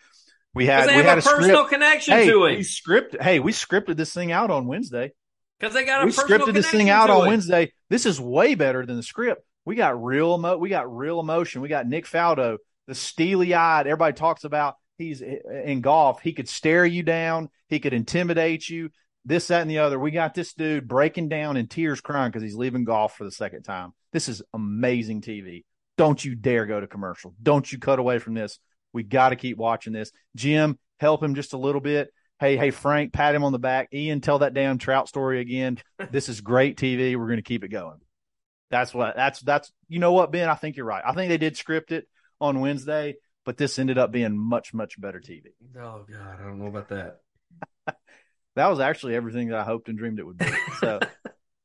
we 0.55 0.66
had 0.66 0.87
we 0.87 0.95
have 0.95 1.05
had 1.05 1.18
a 1.18 1.20
a 1.20 1.24
personal 1.24 1.57
script. 1.59 1.70
connection 1.70 2.14
Hey, 2.14 2.26
to 2.28 2.41
we 2.41 2.55
him. 2.55 2.61
scripted. 2.61 3.20
Hey, 3.22 3.39
we 3.39 3.53
scripted 3.53 3.97
this 3.97 4.12
thing 4.12 4.33
out 4.33 4.51
on 4.51 4.66
Wednesday. 4.66 5.12
Because 5.59 5.74
they 5.74 5.85
got 5.85 6.03
a 6.03 6.07
We 6.07 6.12
personal 6.12 6.47
scripted 6.47 6.55
this 6.55 6.70
thing 6.70 6.89
out 6.89 7.11
on 7.11 7.22
him. 7.22 7.26
Wednesday. 7.28 7.72
This 7.91 8.07
is 8.07 8.20
way 8.20 8.55
better 8.55 8.85
than 8.87 8.97
the 8.97 9.03
script. 9.03 9.45
We 9.70 9.76
got 9.76 10.02
real 10.02 10.34
emo- 10.34 10.56
we 10.56 10.68
got 10.68 10.92
real 10.92 11.20
emotion. 11.20 11.60
We 11.60 11.68
got 11.68 11.86
Nick 11.86 12.04
Faldo, 12.04 12.56
the 12.88 12.94
steely 12.96 13.54
eyed. 13.54 13.86
Everybody 13.86 14.14
talks 14.14 14.42
about 14.42 14.74
he's 14.98 15.22
eh, 15.22 15.36
eh, 15.48 15.62
in 15.62 15.80
golf. 15.80 16.20
He 16.20 16.32
could 16.32 16.48
stare 16.48 16.84
you 16.84 17.04
down. 17.04 17.50
He 17.68 17.78
could 17.78 17.92
intimidate 17.92 18.68
you. 18.68 18.90
This, 19.24 19.46
that, 19.46 19.62
and 19.62 19.70
the 19.70 19.78
other. 19.78 19.96
We 19.96 20.10
got 20.10 20.34
this 20.34 20.54
dude 20.54 20.88
breaking 20.88 21.28
down 21.28 21.56
in 21.56 21.68
tears, 21.68 22.00
crying 22.00 22.32
because 22.32 22.42
he's 22.42 22.56
leaving 22.56 22.82
golf 22.82 23.16
for 23.16 23.22
the 23.22 23.30
second 23.30 23.62
time. 23.62 23.92
This 24.12 24.28
is 24.28 24.42
amazing 24.52 25.20
TV. 25.20 25.62
Don't 25.96 26.24
you 26.24 26.34
dare 26.34 26.66
go 26.66 26.80
to 26.80 26.88
commercial. 26.88 27.32
Don't 27.40 27.70
you 27.70 27.78
cut 27.78 28.00
away 28.00 28.18
from 28.18 28.34
this. 28.34 28.58
We 28.92 29.04
got 29.04 29.28
to 29.28 29.36
keep 29.36 29.56
watching 29.56 29.92
this. 29.92 30.10
Jim, 30.34 30.80
help 30.98 31.22
him 31.22 31.36
just 31.36 31.52
a 31.52 31.58
little 31.58 31.80
bit. 31.80 32.12
Hey, 32.40 32.56
hey, 32.56 32.72
Frank, 32.72 33.12
pat 33.12 33.36
him 33.36 33.44
on 33.44 33.52
the 33.52 33.60
back. 33.60 33.90
Ian, 33.94 34.20
tell 34.20 34.40
that 34.40 34.52
damn 34.52 34.78
trout 34.78 35.06
story 35.06 35.38
again. 35.38 35.78
This 36.10 36.28
is 36.28 36.40
great 36.40 36.76
TV. 36.76 37.14
We're 37.14 37.26
going 37.26 37.36
to 37.36 37.42
keep 37.42 37.62
it 37.62 37.68
going. 37.68 38.00
That's 38.70 38.94
what, 38.94 39.16
that's, 39.16 39.40
that's, 39.40 39.72
you 39.88 39.98
know 39.98 40.12
what, 40.12 40.30
Ben? 40.30 40.48
I 40.48 40.54
think 40.54 40.76
you're 40.76 40.86
right. 40.86 41.02
I 41.04 41.12
think 41.12 41.28
they 41.28 41.38
did 41.38 41.56
script 41.56 41.92
it 41.92 42.06
on 42.40 42.60
Wednesday, 42.60 43.16
but 43.44 43.56
this 43.56 43.78
ended 43.78 43.98
up 43.98 44.12
being 44.12 44.36
much, 44.36 44.72
much 44.72 45.00
better 45.00 45.20
TV. 45.20 45.46
Oh 45.76 46.04
God, 46.10 46.38
I 46.40 46.42
don't 46.42 46.58
know 46.58 46.66
about 46.66 46.88
that. 46.88 47.20
That 48.56 48.66
was 48.66 48.80
actually 48.80 49.14
everything 49.14 49.48
that 49.48 49.58
I 49.58 49.62
hoped 49.62 49.88
and 49.88 49.96
dreamed 49.96 50.18
it 50.18 50.26
would 50.26 50.36
be. 50.36 50.50
So, 50.80 50.98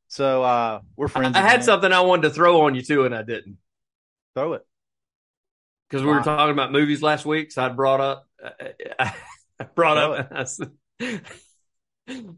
so, 0.07 0.43
uh, 0.43 0.81
we're 0.95 1.07
friends. 1.07 1.35
I 1.35 1.41
had 1.41 1.63
something 1.63 1.91
I 1.91 2.01
wanted 2.01 2.21
to 2.23 2.29
throw 2.29 2.61
on 2.61 2.75
you 2.75 2.83
too, 2.83 3.05
and 3.05 3.13
I 3.13 3.23
didn't. 3.23 3.57
Throw 4.35 4.53
it. 4.53 4.61
Because 5.89 6.03
we 6.05 6.11
were 6.11 6.21
talking 6.21 6.53
about 6.53 6.71
movies 6.71 7.01
last 7.01 7.25
week, 7.25 7.51
so 7.51 7.63
I 7.63 7.69
brought 7.69 8.01
up. 8.01 8.27
Uh, 8.41 9.09
I 9.59 9.63
brought 9.73 9.97
up. 9.97 10.31
I 10.31 10.43
said, 10.43 10.71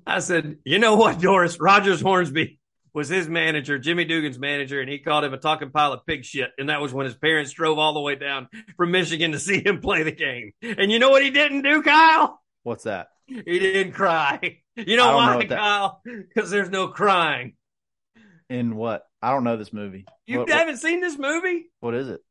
I 0.07 0.19
said, 0.19 0.57
you 0.63 0.79
know 0.79 0.95
what, 0.95 1.19
Doris? 1.19 1.59
Rogers 1.59 2.01
Hornsby 2.01 2.56
was 2.97 3.09
his 3.09 3.29
manager, 3.29 3.77
Jimmy 3.77 4.05
Dugan's 4.05 4.39
manager, 4.39 4.81
and 4.81 4.89
he 4.89 4.97
called 4.97 5.23
him 5.23 5.31
a 5.31 5.37
talking 5.37 5.69
pile 5.69 5.93
of 5.93 6.03
pig 6.07 6.25
shit. 6.25 6.49
And 6.57 6.69
that 6.69 6.81
was 6.81 6.91
when 6.91 7.05
his 7.05 7.13
parents 7.13 7.51
drove 7.51 7.77
all 7.77 7.93
the 7.93 8.01
way 8.01 8.15
down 8.15 8.49
from 8.75 8.89
Michigan 8.89 9.33
to 9.33 9.39
see 9.47 9.63
him 9.63 9.81
play 9.81 10.01
the 10.01 10.11
game. 10.11 10.53
And 10.63 10.91
you 10.91 10.97
know 10.97 11.11
what 11.11 11.21
he 11.21 11.29
didn't 11.29 11.61
do, 11.61 11.83
Kyle? 11.83 12.41
What's 12.63 12.85
that? 12.85 13.09
He 13.27 13.59
didn't 13.59 13.93
cry. 13.93 14.61
You 14.75 14.97
know 14.97 15.15
why, 15.15 15.37
know 15.37 15.47
Kyle? 15.47 16.01
Because 16.05 16.49
there's 16.49 16.71
no 16.71 16.87
crying. 16.87 17.53
In 18.49 18.75
what? 18.75 19.05
I 19.21 19.29
don't 19.29 19.43
know 19.43 19.57
this 19.57 19.71
movie. 19.71 20.05
You 20.25 20.39
what, 20.39 20.49
haven't 20.49 20.73
what? 20.73 20.79
seen 20.79 20.99
this 20.99 21.19
movie? 21.19 21.65
What 21.79 21.93
is 21.93 22.09
it? 22.09 22.21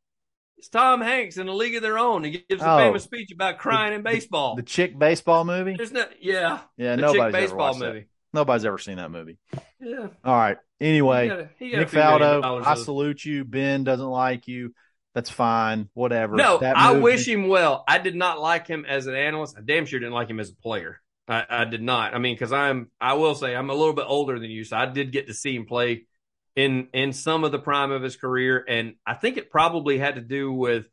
It's 0.57 0.67
Tom 0.67 0.99
Hanks 0.99 1.37
in 1.37 1.47
a 1.47 1.53
league 1.53 1.75
of 1.75 1.81
their 1.81 1.97
own. 1.97 2.25
He 2.25 2.43
gives 2.49 2.61
a 2.61 2.69
oh, 2.69 2.77
famous 2.77 3.03
speech 3.03 3.31
about 3.31 3.57
crying 3.57 3.91
the, 3.91 3.97
in 3.97 4.03
baseball. 4.03 4.55
The, 4.55 4.63
the, 4.63 4.67
chick 4.67 4.99
baseball 4.99 5.45
movie. 5.45 5.75
There's 5.77 5.93
no, 5.93 6.05
yeah, 6.19 6.59
yeah. 6.77 6.95
The 6.97 7.01
nobody's 7.03 7.23
chick 7.23 7.31
baseball 7.31 7.77
movie. 7.77 7.99
That. 7.99 8.07
Nobody's 8.37 8.65
ever 8.65 8.77
seen 8.77 8.97
that 8.97 9.09
movie. 9.09 9.39
Yeah. 9.79 10.09
All 10.23 10.35
right. 10.35 10.57
Anyway, 10.79 11.23
he 11.23 11.29
got 11.29 11.39
a, 11.39 11.49
he 11.57 11.69
got 11.71 11.79
Nick 11.79 11.89
Faldo, 11.89 12.63
I 12.63 12.75
salute 12.75 13.25
you. 13.25 13.43
Ben 13.43 13.83
doesn't 13.83 14.05
like 14.05 14.47
you. 14.47 14.75
That's 15.15 15.31
fine. 15.31 15.89
Whatever. 15.95 16.35
No, 16.35 16.59
I 16.59 16.91
wish 16.91 17.27
him 17.27 17.47
well. 17.47 17.83
I 17.87 17.97
did 17.97 18.15
not 18.15 18.39
like 18.39 18.67
him 18.67 18.85
as 18.85 19.07
an 19.07 19.15
analyst. 19.15 19.55
I 19.57 19.61
damn 19.65 19.87
sure 19.87 19.99
didn't 19.99 20.13
like 20.13 20.29
him 20.29 20.39
as 20.39 20.51
a 20.51 20.55
player. 20.55 21.01
I, 21.27 21.45
I 21.49 21.65
did 21.65 21.81
not. 21.81 22.13
I 22.13 22.19
mean, 22.19 22.35
because 22.35 22.53
I'm, 22.53 22.91
I 23.01 23.13
will 23.13 23.33
say, 23.33 23.55
I'm 23.55 23.71
a 23.71 23.73
little 23.73 23.95
bit 23.95 24.05
older 24.07 24.37
than 24.37 24.51
you, 24.51 24.63
so 24.63 24.77
I 24.77 24.85
did 24.85 25.11
get 25.11 25.25
to 25.25 25.33
see 25.33 25.55
him 25.55 25.65
play 25.65 26.05
in 26.55 26.89
in 26.93 27.11
some 27.11 27.43
of 27.43 27.51
the 27.51 27.57
prime 27.57 27.89
of 27.89 28.03
his 28.03 28.15
career, 28.17 28.63
and 28.67 28.97
I 29.03 29.15
think 29.15 29.37
it 29.37 29.49
probably 29.49 29.97
had 29.97 30.13
to 30.13 30.21
do 30.21 30.53
with 30.53 30.85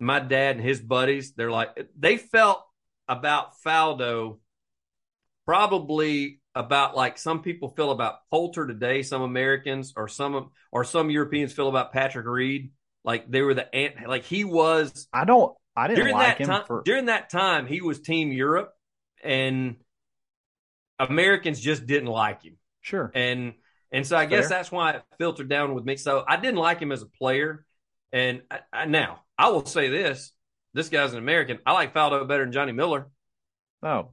my 0.00 0.18
dad 0.18 0.56
and 0.56 0.64
his 0.64 0.80
buddies. 0.80 1.34
They're 1.34 1.52
like 1.52 1.86
they 1.96 2.16
felt 2.16 2.64
about 3.06 3.52
Faldo 3.64 4.38
probably 5.46 6.40
about 6.58 6.96
like 6.96 7.18
some 7.18 7.40
people 7.40 7.68
feel 7.68 7.92
about 7.92 8.28
Poulter 8.32 8.66
today, 8.66 9.02
some 9.02 9.22
Americans 9.22 9.92
or 9.96 10.08
some 10.08 10.50
or 10.72 10.82
some 10.82 11.08
Europeans 11.08 11.52
feel 11.52 11.68
about 11.68 11.92
Patrick 11.92 12.26
Reed. 12.26 12.72
Like 13.04 13.30
they 13.30 13.42
were 13.42 13.54
the 13.54 13.72
ant 13.72 14.08
like 14.08 14.24
he 14.24 14.42
was 14.42 15.06
I 15.12 15.24
don't 15.24 15.56
I 15.76 15.86
didn't 15.86 16.00
during 16.00 16.14
like 16.16 16.38
that 16.38 16.40
him 16.40 16.48
time, 16.48 16.64
for... 16.66 16.82
during 16.84 17.06
that 17.06 17.30
time 17.30 17.66
he 17.66 17.80
was 17.80 18.00
team 18.00 18.32
Europe 18.32 18.74
and 19.22 19.76
Americans 20.98 21.60
just 21.60 21.86
didn't 21.86 22.08
like 22.08 22.42
him. 22.42 22.56
Sure. 22.80 23.12
And 23.14 23.54
and 23.92 24.04
so 24.04 24.16
I 24.16 24.26
Fair. 24.26 24.40
guess 24.40 24.48
that's 24.48 24.72
why 24.72 24.90
it 24.90 25.02
filtered 25.16 25.48
down 25.48 25.74
with 25.74 25.84
me. 25.84 25.96
So 25.96 26.24
I 26.26 26.38
didn't 26.38 26.58
like 26.58 26.80
him 26.80 26.90
as 26.90 27.02
a 27.02 27.06
player. 27.06 27.64
And 28.12 28.42
I, 28.50 28.60
I, 28.72 28.84
now 28.86 29.20
I 29.38 29.50
will 29.50 29.64
say 29.64 29.90
this: 29.90 30.32
this 30.74 30.88
guy's 30.88 31.12
an 31.12 31.18
American. 31.18 31.60
I 31.64 31.72
like 31.72 31.94
Faldo 31.94 32.26
better 32.26 32.42
than 32.42 32.52
Johnny 32.52 32.72
Miller. 32.72 33.06
Oh, 33.80 34.12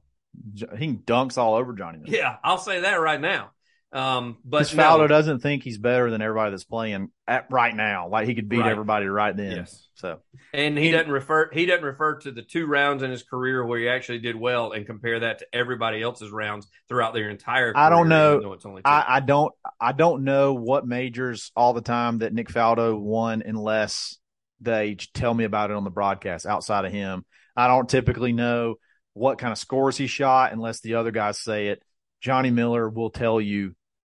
he 0.78 0.94
dunks 0.94 1.38
all 1.38 1.54
over 1.54 1.72
Johnny 1.72 1.98
Miller. 1.98 2.16
Yeah, 2.16 2.36
I'll 2.42 2.58
say 2.58 2.80
that 2.80 2.94
right 2.94 3.20
now. 3.20 3.50
Um, 3.92 4.38
but 4.44 4.64
Faldo 4.64 5.00
no. 5.00 5.06
doesn't 5.06 5.40
think 5.40 5.62
he's 5.62 5.78
better 5.78 6.10
than 6.10 6.20
everybody 6.20 6.50
that's 6.50 6.64
playing 6.64 7.10
at 7.26 7.46
right 7.50 7.74
now. 7.74 8.08
Like 8.08 8.26
he 8.26 8.34
could 8.34 8.48
beat 8.48 8.58
right. 8.58 8.70
everybody 8.70 9.06
right 9.06 9.34
then. 9.34 9.58
Yes. 9.58 9.88
So, 9.94 10.18
and 10.52 10.76
he, 10.76 10.86
he 10.86 10.90
doesn't 10.90 11.10
refer 11.10 11.50
he 11.50 11.64
doesn't 11.64 11.84
refer 11.84 12.18
to 12.20 12.32
the 12.32 12.42
two 12.42 12.66
rounds 12.66 13.02
in 13.02 13.10
his 13.10 13.22
career 13.22 13.64
where 13.64 13.78
he 13.78 13.88
actually 13.88 14.18
did 14.18 14.36
well 14.36 14.72
and 14.72 14.84
compare 14.84 15.20
that 15.20 15.38
to 15.38 15.46
everybody 15.52 16.02
else's 16.02 16.30
rounds 16.30 16.66
throughout 16.88 17.14
their 17.14 17.30
entire. 17.30 17.72
Career, 17.72 17.84
I 17.84 17.88
don't 17.88 18.08
know. 18.08 18.56
I, 18.84 19.04
I, 19.08 19.20
don't. 19.20 19.54
I 19.80 19.92
don't 19.92 20.24
know 20.24 20.52
what 20.52 20.86
majors 20.86 21.52
all 21.56 21.72
the 21.72 21.80
time 21.80 22.18
that 22.18 22.34
Nick 22.34 22.48
Faldo 22.48 23.00
won 23.00 23.42
unless 23.46 24.18
they 24.60 24.96
tell 25.14 25.32
me 25.32 25.44
about 25.44 25.70
it 25.70 25.76
on 25.76 25.84
the 25.84 25.90
broadcast. 25.90 26.44
Outside 26.44 26.84
of 26.84 26.92
him, 26.92 27.24
I 27.56 27.68
don't 27.68 27.88
typically 27.88 28.32
know 28.32 28.74
what 29.16 29.38
kind 29.38 29.50
of 29.50 29.56
scores 29.56 29.96
he 29.96 30.06
shot 30.06 30.52
unless 30.52 30.80
the 30.80 30.96
other 30.96 31.10
guys 31.10 31.38
say 31.38 31.68
it. 31.68 31.82
Johnny 32.20 32.50
Miller 32.50 32.86
will 32.88 33.08
tell 33.08 33.40
you 33.40 33.74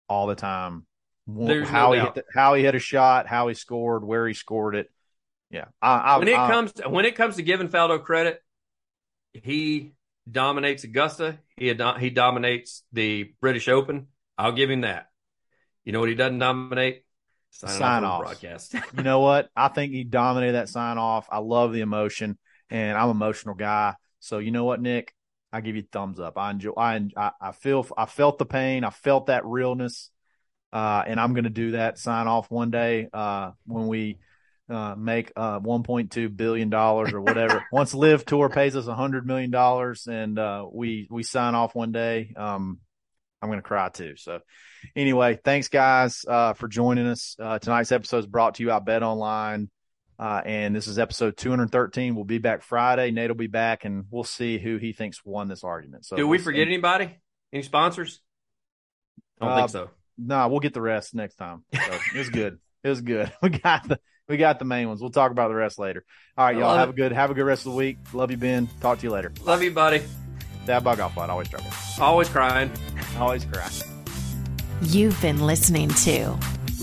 all 0.09 0.26
the 0.26 0.34
time 0.34 0.86
There's 1.26 1.68
how 1.68 1.88
no 1.88 1.92
he 1.92 2.01
hit 2.01 2.14
the, 2.14 2.24
how 2.34 2.55
he 2.55 2.62
hit 2.62 2.74
a 2.74 2.78
shot, 2.78 3.26
how 3.26 3.49
he 3.49 3.55
scored, 3.55 4.05
where 4.05 4.26
he 4.26 4.32
scored 4.32 4.74
it. 4.74 4.90
Yeah, 5.51 5.66
I, 5.82 5.97
I, 5.97 6.16
when 6.18 6.28
it 6.28 6.38
I, 6.38 6.51
comes 6.51 6.72
to, 6.74 6.88
when 6.88 7.05
it 7.05 7.14
comes 7.14 7.36
to 7.36 7.42
giving 7.42 7.68
Faldo 7.68 8.03
credit, 8.03 8.42
he 9.34 9.92
dominates 10.30 10.84
Augusta. 10.84 11.38
He 11.57 11.66
he 11.99 12.11
dominates 12.11 12.82
the 12.92 13.34
British 13.40 13.68
Open. 13.68 14.07
I'll 14.38 14.53
give 14.53 14.70
him 14.70 14.80
that. 14.80 15.09
You 15.84 15.92
know 15.92 16.01
what 16.01 16.09
he 16.09 16.14
doesn't 16.14 16.38
dominate? 16.38 17.05
Sign, 17.51 17.70
sign 17.70 18.05
off, 18.05 18.12
off. 18.12 18.22
broadcast. 18.22 18.74
you 18.97 19.03
know 19.03 19.20
what? 19.20 19.51
I 19.55 19.68
think 19.68 19.92
he 19.92 20.05
dominated 20.05 20.53
that 20.53 20.68
sign 20.68 20.97
off. 20.97 21.28
I 21.30 21.38
love 21.38 21.72
the 21.74 21.82
emotion, 21.82 22.38
and 22.70 22.97
I'm 22.97 23.11
an 23.11 23.16
emotional 23.16 23.55
guy. 23.55 23.94
So 24.26 24.38
you 24.38 24.50
know 24.50 24.64
what, 24.64 24.80
Nick? 24.80 25.14
I 25.52 25.60
give 25.60 25.76
you 25.76 25.84
thumbs 25.90 26.18
up. 26.18 26.36
I 26.36 26.50
enjoy. 26.50 26.72
I 26.76 27.30
I 27.40 27.52
feel. 27.52 27.86
I 27.96 28.06
felt 28.06 28.38
the 28.38 28.46
pain. 28.46 28.84
I 28.84 28.90
felt 28.90 29.26
that 29.26 29.46
realness, 29.46 30.10
uh, 30.72 31.04
and 31.06 31.20
I'm 31.20 31.32
going 31.32 31.44
to 31.44 31.50
do 31.50 31.72
that 31.72 31.98
sign 31.98 32.26
off 32.26 32.50
one 32.50 32.70
day 32.70 33.08
uh, 33.12 33.52
when 33.66 33.86
we 33.86 34.18
uh, 34.68 34.96
make 34.96 35.32
uh, 35.36 35.60
1.2 35.60 36.36
billion 36.36 36.68
dollars 36.68 37.12
or 37.12 37.20
whatever. 37.20 37.64
Once 37.72 37.94
LIV 37.94 38.24
Tour 38.24 38.48
pays 38.48 38.74
us 38.74 38.86
100 38.86 39.26
million 39.26 39.50
dollars 39.50 40.08
and 40.08 40.38
uh, 40.38 40.66
we 40.70 41.06
we 41.10 41.22
sign 41.22 41.54
off 41.54 41.74
one 41.74 41.92
day, 41.92 42.34
um, 42.36 42.80
I'm 43.40 43.48
going 43.48 43.60
to 43.60 43.66
cry 43.66 43.88
too. 43.88 44.16
So, 44.16 44.40
anyway, 44.96 45.38
thanks 45.42 45.68
guys 45.68 46.24
uh, 46.26 46.54
for 46.54 46.66
joining 46.66 47.06
us. 47.06 47.36
Uh, 47.38 47.60
tonight's 47.60 47.92
episode 47.92 48.18
is 48.18 48.26
brought 48.26 48.56
to 48.56 48.64
you 48.64 48.70
by 48.70 48.80
Bet 48.80 49.04
Online. 49.04 49.70
Uh, 50.18 50.40
and 50.44 50.74
this 50.74 50.86
is 50.86 50.98
episode 50.98 51.36
213. 51.36 52.14
We'll 52.14 52.24
be 52.24 52.38
back 52.38 52.62
Friday. 52.62 53.10
Nate 53.10 53.30
will 53.30 53.36
be 53.36 53.46
back, 53.46 53.84
and 53.84 54.06
we'll 54.10 54.24
see 54.24 54.58
who 54.58 54.78
he 54.78 54.92
thinks 54.92 55.24
won 55.24 55.48
this 55.48 55.62
argument. 55.62 56.06
So, 56.06 56.16
do 56.16 56.26
we 56.26 56.38
forget 56.38 56.66
anybody? 56.66 57.16
Any 57.52 57.62
sponsors? 57.62 58.20
I 59.40 59.44
don't 59.44 59.52
uh, 59.52 59.56
think 59.58 59.70
so. 59.70 59.90
No, 60.18 60.36
nah, 60.36 60.48
we'll 60.48 60.60
get 60.60 60.72
the 60.72 60.80
rest 60.80 61.14
next 61.14 61.36
time. 61.36 61.64
So, 61.74 61.80
it 62.14 62.18
was 62.18 62.30
good. 62.30 62.58
It 62.82 62.88
was 62.88 63.00
good. 63.00 63.32
We 63.42 63.50
got 63.50 63.88
the 63.88 64.00
we 64.28 64.36
got 64.36 64.58
the 64.58 64.64
main 64.64 64.88
ones. 64.88 65.00
We'll 65.00 65.10
talk 65.10 65.30
about 65.30 65.48
the 65.48 65.54
rest 65.54 65.78
later. 65.78 66.04
All 66.36 66.46
right, 66.46 66.56
y'all 66.56 66.76
have 66.76 66.88
it. 66.88 66.92
a 66.92 66.94
good 66.94 67.12
have 67.12 67.30
a 67.30 67.34
good 67.34 67.44
rest 67.44 67.66
of 67.66 67.72
the 67.72 67.78
week. 67.78 67.98
Love 68.12 68.30
you, 68.30 68.36
Ben. 68.36 68.68
Talk 68.80 68.98
to 68.98 69.04
you 69.04 69.10
later. 69.10 69.32
Love 69.44 69.62
you, 69.62 69.70
buddy. 69.70 70.02
That 70.66 70.82
bug 70.82 70.98
off 70.98 71.16
lot. 71.16 71.30
Always 71.30 71.48
trouble. 71.48 71.70
Always 72.00 72.28
crying. 72.28 72.70
Always 73.18 73.44
crying. 73.44 73.72
You've 74.82 75.20
been 75.22 75.40
listening 75.40 75.88
to 75.88 76.36